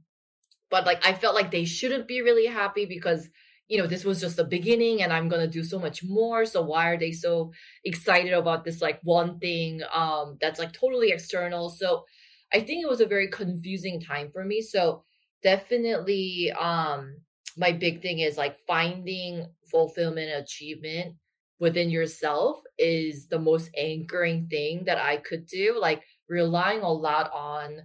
but 0.75 0.87
like 0.87 1.07
I 1.07 1.13
felt 1.13 1.37
like 1.37 1.53
they 1.53 1.65
shouldn't 1.65 2.09
be 2.09 2.21
really 2.21 2.47
happy 2.47 2.85
because 2.85 3.29
you 3.69 3.79
know 3.79 3.87
this 3.87 4.05
was 4.05 4.21
just 4.21 4.37
the 4.37 4.43
beginning 4.43 5.03
and 5.03 5.13
I'm 5.13 5.29
gonna 5.29 5.47
do 5.47 5.63
so 5.63 5.79
much 5.79 6.03
more. 6.03 6.45
So 6.47 6.63
why 6.63 6.89
are 6.89 6.99
they 6.99 7.13
so 7.13 7.53
excited 7.85 8.33
about 8.33 8.65
this 8.65 8.83
like 8.83 8.99
one 9.05 9.39
thing 9.39 9.83
um 9.93 10.37
that's 10.41 10.59
like 10.59 10.73
totally 10.73 11.13
external? 11.13 11.69
So 11.71 12.05
I 12.53 12.59
think 12.59 12.83
it 12.83 12.89
was 12.89 13.01
a 13.01 13.07
very 13.07 13.29
confusing 13.29 14.01
time 14.01 14.31
for 14.33 14.45
me. 14.45 14.63
So 14.63 15.05
definitely 15.45 16.51
um 16.51 17.19
my 17.57 17.71
big 17.71 18.03
thing 18.03 18.19
is 18.19 18.37
like 18.37 18.57
finding 18.67 19.47
fulfillment 19.71 20.33
achievement 20.43 21.15
within 21.61 21.89
yourself 21.89 22.59
is 22.79 23.29
the 23.29 23.39
most 23.39 23.71
anchoring 23.79 24.49
thing 24.49 24.83
that 24.87 24.99
I 24.99 25.19
could 25.19 25.47
do. 25.47 25.79
Like 25.81 26.03
relying 26.29 26.81
a 26.81 26.91
lot 26.93 27.31
on 27.33 27.83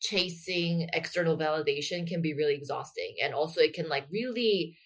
chasing 0.00 0.88
external 0.92 1.36
validation 1.36 2.06
can 2.06 2.22
be 2.22 2.34
really 2.34 2.54
exhausting 2.54 3.16
and 3.22 3.34
also 3.34 3.60
it 3.60 3.74
can 3.74 3.88
like 3.88 4.06
really 4.10 4.76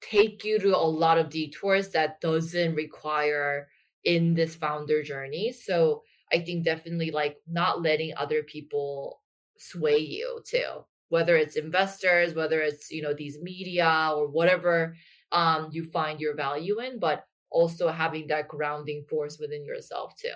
take 0.00 0.44
you 0.44 0.58
to 0.58 0.76
a 0.76 0.78
lot 0.78 1.18
of 1.18 1.28
detours 1.28 1.90
that 1.90 2.20
doesn't 2.20 2.74
require 2.74 3.68
in 4.04 4.34
this 4.34 4.54
founder 4.54 5.02
journey. 5.02 5.52
So 5.52 6.02
i 6.32 6.38
think 6.38 6.64
definitely 6.64 7.10
like 7.10 7.38
not 7.46 7.80
letting 7.80 8.12
other 8.16 8.42
people 8.42 9.22
sway 9.56 9.96
you 9.96 10.42
too 10.46 10.84
whether 11.08 11.36
it's 11.36 11.56
investors 11.56 12.34
whether 12.34 12.60
it's 12.60 12.90
you 12.90 13.00
know 13.00 13.14
these 13.14 13.38
media 13.40 14.12
or 14.14 14.28
whatever 14.28 14.94
um 15.32 15.68
you 15.72 15.82
find 15.82 16.20
your 16.20 16.36
value 16.36 16.80
in 16.80 16.98
but 16.98 17.24
also 17.50 17.88
having 17.88 18.26
that 18.26 18.48
grounding 18.48 19.04
force 19.08 19.38
within 19.38 19.64
yourself 19.64 20.14
too. 20.16 20.28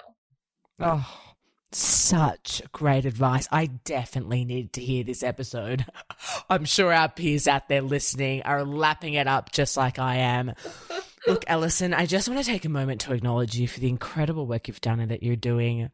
Oh 0.79 1.35
such 1.75 2.63
great 2.73 3.05
advice. 3.05 3.49
I 3.51 3.67
definitely 3.67 4.45
need 4.45 4.73
to 4.75 4.81
hear 4.81 5.05
this 5.05 5.23
episode. 5.23 5.85
I'm 6.51 6.65
sure 6.65 6.93
our 6.93 7.09
peers 7.09 7.49
out 7.49 7.69
there 7.69 7.83
listening 7.83 8.43
are 8.43 8.65
lapping 8.65 9.15
it 9.15 9.27
up 9.27 9.53
just 9.53 9.77
like 9.77 9.99
I 9.99 10.17
am. 10.17 10.55
Look, 11.25 11.45
Alison, 11.47 11.95
I 11.95 12.07
just 12.07 12.29
want 12.29 12.41
to 12.41 12.51
take 12.51 12.65
a 12.65 12.69
moment 12.69 13.01
to 13.03 13.13
acknowledge 13.13 13.57
you 13.57 13.69
for 13.69 13.79
the 13.79 13.89
incredible 13.89 14.45
work 14.45 14.67
you've 14.67 14.81
done 14.81 14.99
and 14.99 15.09
that 15.13 15.23
you're 15.23 15.37
doing, 15.37 15.89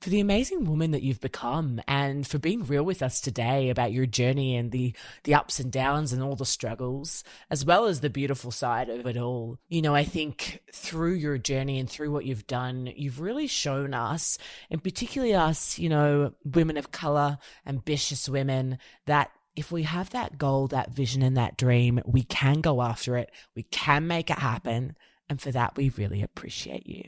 for 0.00 0.08
the 0.08 0.20
amazing 0.20 0.66
woman 0.66 0.92
that 0.92 1.02
you've 1.02 1.20
become, 1.20 1.80
and 1.88 2.24
for 2.24 2.38
being 2.38 2.64
real 2.64 2.84
with 2.84 3.02
us 3.02 3.20
today 3.20 3.70
about 3.70 3.90
your 3.90 4.06
journey 4.06 4.54
and 4.54 4.70
the, 4.70 4.94
the 5.24 5.34
ups 5.34 5.58
and 5.58 5.72
downs 5.72 6.12
and 6.12 6.22
all 6.22 6.36
the 6.36 6.46
struggles, 6.46 7.24
as 7.50 7.64
well 7.64 7.86
as 7.86 8.00
the 8.00 8.08
beautiful 8.08 8.52
side 8.52 8.88
of 8.88 9.04
it 9.04 9.16
all. 9.16 9.58
You 9.68 9.82
know, 9.82 9.96
I 9.96 10.04
think 10.04 10.60
through 10.72 11.14
your 11.14 11.38
journey 11.38 11.80
and 11.80 11.90
through 11.90 12.12
what 12.12 12.24
you've 12.24 12.46
done, 12.46 12.92
you've 12.94 13.20
really 13.20 13.48
shown 13.48 13.94
us, 13.94 14.38
and 14.70 14.82
particularly 14.82 15.34
us, 15.34 15.80
you 15.80 15.88
know, 15.88 16.34
women 16.44 16.76
of 16.76 16.92
color, 16.92 17.38
ambitious 17.66 18.28
women, 18.28 18.78
that 19.06 19.32
if 19.58 19.72
we 19.72 19.82
have 19.82 20.10
that 20.10 20.38
goal, 20.38 20.68
that 20.68 20.92
vision, 20.92 21.20
and 21.20 21.36
that 21.36 21.58
dream, 21.58 22.00
we 22.06 22.22
can 22.22 22.60
go 22.60 22.80
after 22.80 23.16
it. 23.16 23.32
We 23.56 23.64
can 23.64 24.06
make 24.06 24.30
it 24.30 24.38
happen. 24.38 24.96
And 25.28 25.40
for 25.40 25.50
that, 25.50 25.76
we 25.76 25.90
really 25.90 26.22
appreciate 26.22 26.86
you. 26.86 27.02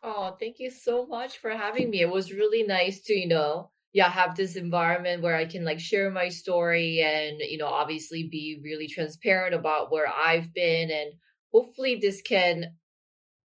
Oh, 0.00 0.36
thank 0.38 0.60
you 0.60 0.70
so 0.70 1.04
much 1.04 1.38
for 1.38 1.50
having 1.50 1.90
me. 1.90 2.00
It 2.00 2.08
was 2.08 2.32
really 2.32 2.62
nice 2.62 3.00
to, 3.02 3.12
you 3.12 3.26
know, 3.26 3.72
yeah, 3.92 4.08
have 4.08 4.36
this 4.36 4.54
environment 4.54 5.20
where 5.20 5.34
I 5.34 5.46
can 5.46 5.64
like 5.64 5.80
share 5.80 6.12
my 6.12 6.28
story 6.28 7.02
and, 7.02 7.40
you 7.40 7.58
know, 7.58 7.66
obviously 7.66 8.28
be 8.30 8.60
really 8.62 8.86
transparent 8.86 9.52
about 9.52 9.90
where 9.90 10.06
I've 10.06 10.54
been. 10.54 10.92
And 10.92 11.14
hopefully 11.52 11.98
this 12.00 12.22
can 12.22 12.76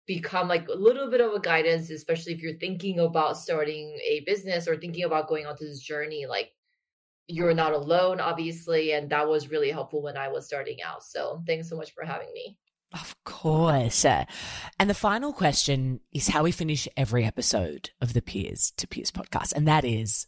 become 0.07 0.47
like 0.47 0.68
a 0.68 0.74
little 0.74 1.11
bit 1.11 1.22
of 1.22 1.32
a 1.32 1.41
guidance, 1.41 1.89
especially 1.89 2.34
if 2.34 2.43
you're 2.43 2.59
thinking 2.59 3.01
about 3.01 3.39
starting 3.39 3.99
a 4.07 4.22
business 4.26 4.68
or 4.68 4.76
thinking 4.76 5.05
about 5.05 5.26
going 5.26 5.47
on 5.47 5.57
this 5.59 5.80
journey. 5.80 6.26
Like, 6.28 6.51
you're 7.29 7.55
not 7.55 7.72
alone, 7.72 8.20
obviously. 8.20 8.93
And 8.93 9.11
that 9.11 9.29
was 9.29 9.51
really 9.51 9.70
helpful 9.70 10.03
when 10.03 10.16
I 10.16 10.29
was 10.29 10.47
starting 10.47 10.83
out. 10.83 11.03
So 11.03 11.43
thanks 11.47 11.68
so 11.68 11.77
much 11.77 11.93
for 11.93 12.05
having 12.05 12.33
me. 12.33 12.57
Of 12.93 13.14
course. 13.24 14.05
Uh, 14.05 14.24
and 14.79 14.89
the 14.89 14.95
final 14.95 15.33
question 15.33 16.01
is 16.12 16.29
how 16.29 16.45
we 16.45 16.53
finish 16.53 16.89
every 16.97 17.24
episode 17.24 17.91
of 18.01 18.12
the 18.12 18.22
Peers 18.22 18.72
to 18.77 18.87
Peers 18.87 19.11
podcast. 19.11 19.53
And 19.55 19.66
that 19.66 19.85
is 19.85 20.27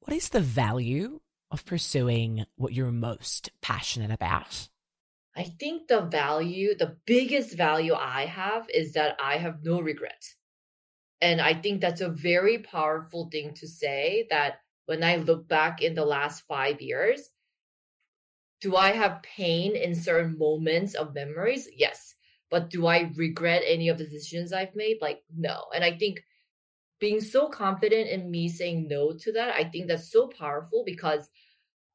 what 0.00 0.16
is 0.16 0.30
the 0.30 0.40
value 0.40 1.20
of 1.50 1.64
pursuing 1.64 2.44
what 2.56 2.72
you're 2.72 2.92
most 2.92 3.50
passionate 3.60 4.10
about? 4.10 4.68
I 5.36 5.44
think 5.44 5.88
the 5.88 6.00
value, 6.00 6.74
the 6.74 6.96
biggest 7.06 7.56
value 7.56 7.94
I 7.94 8.24
have 8.24 8.66
is 8.72 8.94
that 8.94 9.16
I 9.22 9.36
have 9.36 9.62
no 9.62 9.80
regret. 9.80 10.24
And 11.20 11.40
I 11.40 11.54
think 11.54 11.80
that's 11.80 12.00
a 12.00 12.08
very 12.08 12.58
powerful 12.58 13.28
thing 13.30 13.54
to 13.54 13.68
say 13.68 14.26
that 14.30 14.60
when 14.86 15.04
I 15.04 15.16
look 15.16 15.48
back 15.48 15.82
in 15.82 15.94
the 15.94 16.04
last 16.04 16.44
five 16.46 16.80
years, 16.80 17.30
do 18.60 18.76
I 18.76 18.92
have 18.92 19.22
pain 19.22 19.76
in 19.76 19.94
certain 19.94 20.38
moments 20.38 20.94
of 20.94 21.14
memories? 21.14 21.68
Yes. 21.76 22.14
But 22.50 22.70
do 22.70 22.86
I 22.86 23.12
regret 23.16 23.62
any 23.66 23.88
of 23.88 23.98
the 23.98 24.06
decisions 24.06 24.52
I've 24.52 24.74
made? 24.74 24.98
Like, 25.00 25.22
no. 25.36 25.64
And 25.74 25.84
I 25.84 25.96
think 25.96 26.22
being 26.98 27.20
so 27.20 27.48
confident 27.48 28.08
in 28.08 28.30
me 28.30 28.48
saying 28.48 28.88
no 28.88 29.12
to 29.12 29.32
that, 29.32 29.54
I 29.54 29.64
think 29.64 29.88
that's 29.88 30.10
so 30.10 30.28
powerful 30.28 30.84
because 30.86 31.28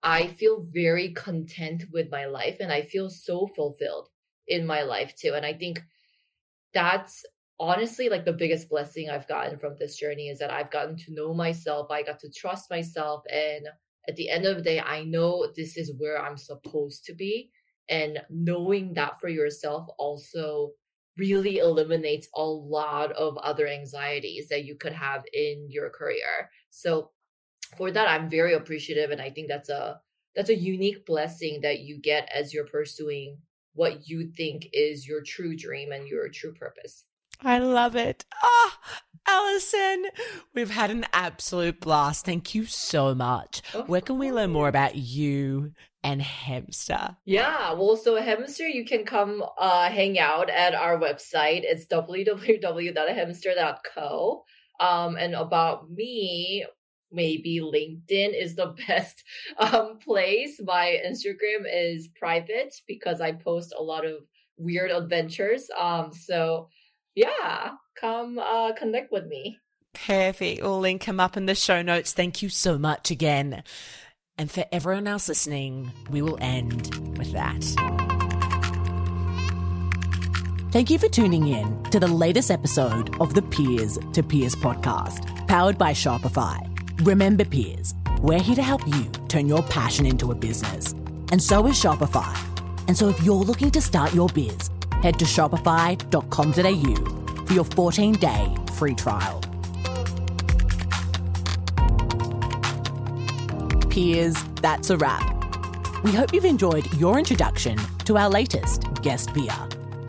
I 0.04 0.28
feel 0.28 0.62
very 0.62 1.14
content 1.14 1.86
with 1.92 2.12
my 2.12 2.26
life 2.26 2.58
and 2.60 2.72
I 2.72 2.82
feel 2.82 3.10
so 3.10 3.48
fulfilled 3.48 4.10
in 4.48 4.66
my 4.66 4.82
life 4.84 5.16
too. 5.16 5.34
And 5.34 5.46
I 5.46 5.54
think 5.54 5.82
that's 6.74 7.26
honestly 7.62 8.10
like 8.10 8.26
the 8.26 8.34
biggest 8.34 8.70
blessing 8.70 9.10
I've 9.10 9.28
gotten 9.28 9.60
from 9.60 9.76
this 9.80 9.96
journey 9.96 10.30
is 10.30 10.40
that 10.40 10.52
I've 10.52 10.72
gotten 10.72 10.98
to 10.98 11.14
know 11.14 11.32
myself. 11.32 11.92
I 11.92 12.02
got 12.02 12.20
to 12.22 12.32
trust 12.32 12.72
myself. 12.72 13.22
And 13.32 13.68
at 14.10 14.16
the 14.16 14.30
end 14.30 14.46
of 14.46 14.58
the 14.58 14.64
day, 14.64 14.80
I 14.80 15.04
know 15.04 15.48
this 15.56 15.78
is 15.78 15.94
where 16.00 16.20
I'm 16.20 16.38
supposed 16.38 17.06
to 17.06 17.14
be. 17.14 17.52
And 17.88 18.20
knowing 18.32 18.96
that 18.96 19.22
for 19.22 19.30
yourself 19.30 19.86
also 20.00 20.72
really 21.18 21.60
eliminates 21.60 22.28
a 22.36 22.44
lot 22.44 23.12
of 23.12 23.38
other 23.38 23.68
anxieties 23.68 24.48
that 24.50 24.66
you 24.66 24.76
could 24.76 24.94
have 24.94 25.24
in 25.32 25.68
your 25.70 25.92
career. 25.92 26.50
So 26.72 27.12
for 27.78 27.92
that, 27.92 28.08
I'm 28.08 28.28
very 28.28 28.56
appreciative. 28.56 29.12
And 29.12 29.22
I 29.22 29.30
think 29.30 29.50
that's 29.50 29.70
a 29.70 30.02
that's 30.36 30.50
a 30.50 30.56
unique 30.56 31.06
blessing 31.06 31.60
that 31.62 31.82
you 31.82 32.00
get 32.00 32.28
as 32.34 32.54
you're 32.54 32.66
pursuing 32.66 33.38
what 33.74 34.08
you 34.08 34.32
think 34.36 34.68
is 34.74 35.08
your 35.08 35.22
true 35.22 35.56
dream 35.56 35.92
and 35.92 36.08
your 36.08 36.28
true 36.30 36.54
purpose. 36.54 37.06
I 37.44 37.58
love 37.60 37.96
it. 37.96 38.26
Ah, 38.44 38.48
oh, 38.48 38.74
Alison, 39.28 40.06
we've 40.54 40.72
had 40.72 40.92
an 40.92 41.06
absolute 41.14 41.80
blast. 41.80 42.26
Thank 42.26 42.54
you 42.54 42.66
so 42.66 43.16
much. 43.16 43.62
Of 43.74 43.88
Where 43.90 44.02
can 44.02 44.18
course. 44.18 44.28
we 44.28 44.32
learn 44.32 44.52
more 44.52 44.68
about 44.68 44.96
you 44.96 45.72
and 46.04 46.22
Hemster? 46.22 47.18
Yeah, 47.26 47.74
well, 47.74 47.96
so 47.96 48.20
Hemster, 48.22 48.72
you 48.72 48.86
can 48.86 49.06
come 49.06 49.44
uh, 49.58 49.90
hang 49.90 50.20
out 50.20 50.50
at 50.50 50.76
our 50.76 51.00
website. 51.00 51.62
It's 51.64 51.86
www.hemster.co. 51.88 54.44
Um, 54.80 55.16
and 55.16 55.36
about 55.36 55.92
me, 55.92 56.66
maybe 57.12 57.60
LinkedIn 57.62 58.34
is 58.40 58.56
the 58.56 58.76
best 58.88 59.24
um, 59.58 59.98
place. 60.00 60.60
My 60.64 61.00
Instagram 61.06 61.66
is 61.72 62.08
private 62.20 62.74
because 62.88 63.22
I 63.22 63.34
post 63.34 63.74
a 63.78 63.84
lot 63.84 64.06
of 64.06 64.24
weird 64.58 64.90
adventures. 64.92 65.70
Um, 65.80 66.12
so 66.14 66.70
yeah, 67.16 67.72
come 68.00 68.40
uh, 68.40 68.74
connect 68.74 69.12
with 69.12 69.26
me. 69.26 69.58
Perfect. 69.94 70.62
We'll 70.62 70.80
link 70.80 71.04
him 71.04 71.20
up 71.20 71.36
in 71.36 71.46
the 71.46 71.56
show 71.56 71.82
notes. 71.82 72.14
Thank 72.14 72.42
you 72.42 72.50
so 72.50 72.78
much 72.78 73.12
again. 73.12 73.64
And 74.38 74.50
for 74.50 74.66
everyone 74.72 75.08
else 75.08 75.28
listening, 75.28 75.92
we 76.10 76.22
will 76.22 76.38
end 76.42 77.18
with 77.18 77.32
that. 77.34 77.62
Thank 80.72 80.90
you 80.90 80.98
for 80.98 81.10
tuning 81.10 81.48
in 81.48 81.84
to 81.92 82.00
the 82.00 82.08
latest 82.08 82.50
episode 82.50 83.20
of 83.20 83.34
the 83.34 83.42
Peers 83.42 84.00
to 84.14 84.24
Peers 84.24 84.56
podcast, 84.56 85.46
powered 85.48 85.78
by 85.78 85.92
Shopify. 85.92 86.66
Remember, 87.06 87.44
peers, 87.44 87.94
we're 88.22 88.40
here 88.40 88.56
to 88.56 88.64
help 88.64 88.88
you 88.88 89.04
turn 89.28 89.50
your 89.50 89.64
passion 89.64 90.06
into 90.06 90.32
a 90.32 90.36
business. 90.36 90.94
And 91.32 91.44
so 91.44 91.68
is 91.68 91.76
Shopify. 91.76 92.38
And 92.88 92.98
so 92.98 93.10
if 93.10 93.22
you're 93.22 93.36
looking 93.36 93.70
to 93.72 93.82
start 93.82 94.14
your 94.14 94.30
biz, 94.30 94.70
head 95.02 95.20
to 95.20 95.26
shopify.com.au 95.26 97.46
for 97.46 97.54
your 97.54 97.66
14 97.66 98.14
day 98.14 98.56
free 98.74 98.96
trial. 98.96 99.42
Peers, 103.90 104.42
that's 104.62 104.90
a 104.90 104.98
wrap. 104.98 105.28
We 106.04 106.14
hope 106.14 106.34
you've 106.34 106.46
enjoyed 106.46 106.92
your 106.94 107.20
introduction 107.20 107.78
to 108.06 108.18
our 108.18 108.30
latest 108.30 108.86
guest 109.02 109.34
beer 109.34 109.54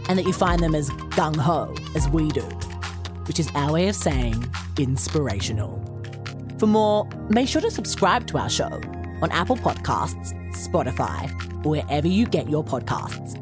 and 0.08 0.18
that 0.18 0.24
you 0.24 0.32
find 0.32 0.62
them 0.62 0.74
as 0.74 0.90
gung 0.90 1.36
ho 1.36 1.74
as 1.94 2.08
we 2.08 2.28
do, 2.28 2.42
which 3.26 3.40
is 3.40 3.50
our 3.54 3.72
way 3.72 3.88
of 3.88 3.96
saying 3.96 4.46
inspirational. 4.78 5.78
For 6.58 6.66
more, 6.66 7.08
make 7.28 7.48
sure 7.48 7.60
to 7.60 7.70
subscribe 7.70 8.26
to 8.28 8.38
our 8.38 8.48
show 8.48 8.80
on 9.20 9.30
Apple 9.32 9.56
Podcasts, 9.56 10.32
Spotify, 10.52 11.30
wherever 11.64 12.06
you 12.06 12.26
get 12.26 12.48
your 12.48 12.64
podcasts 12.64 13.41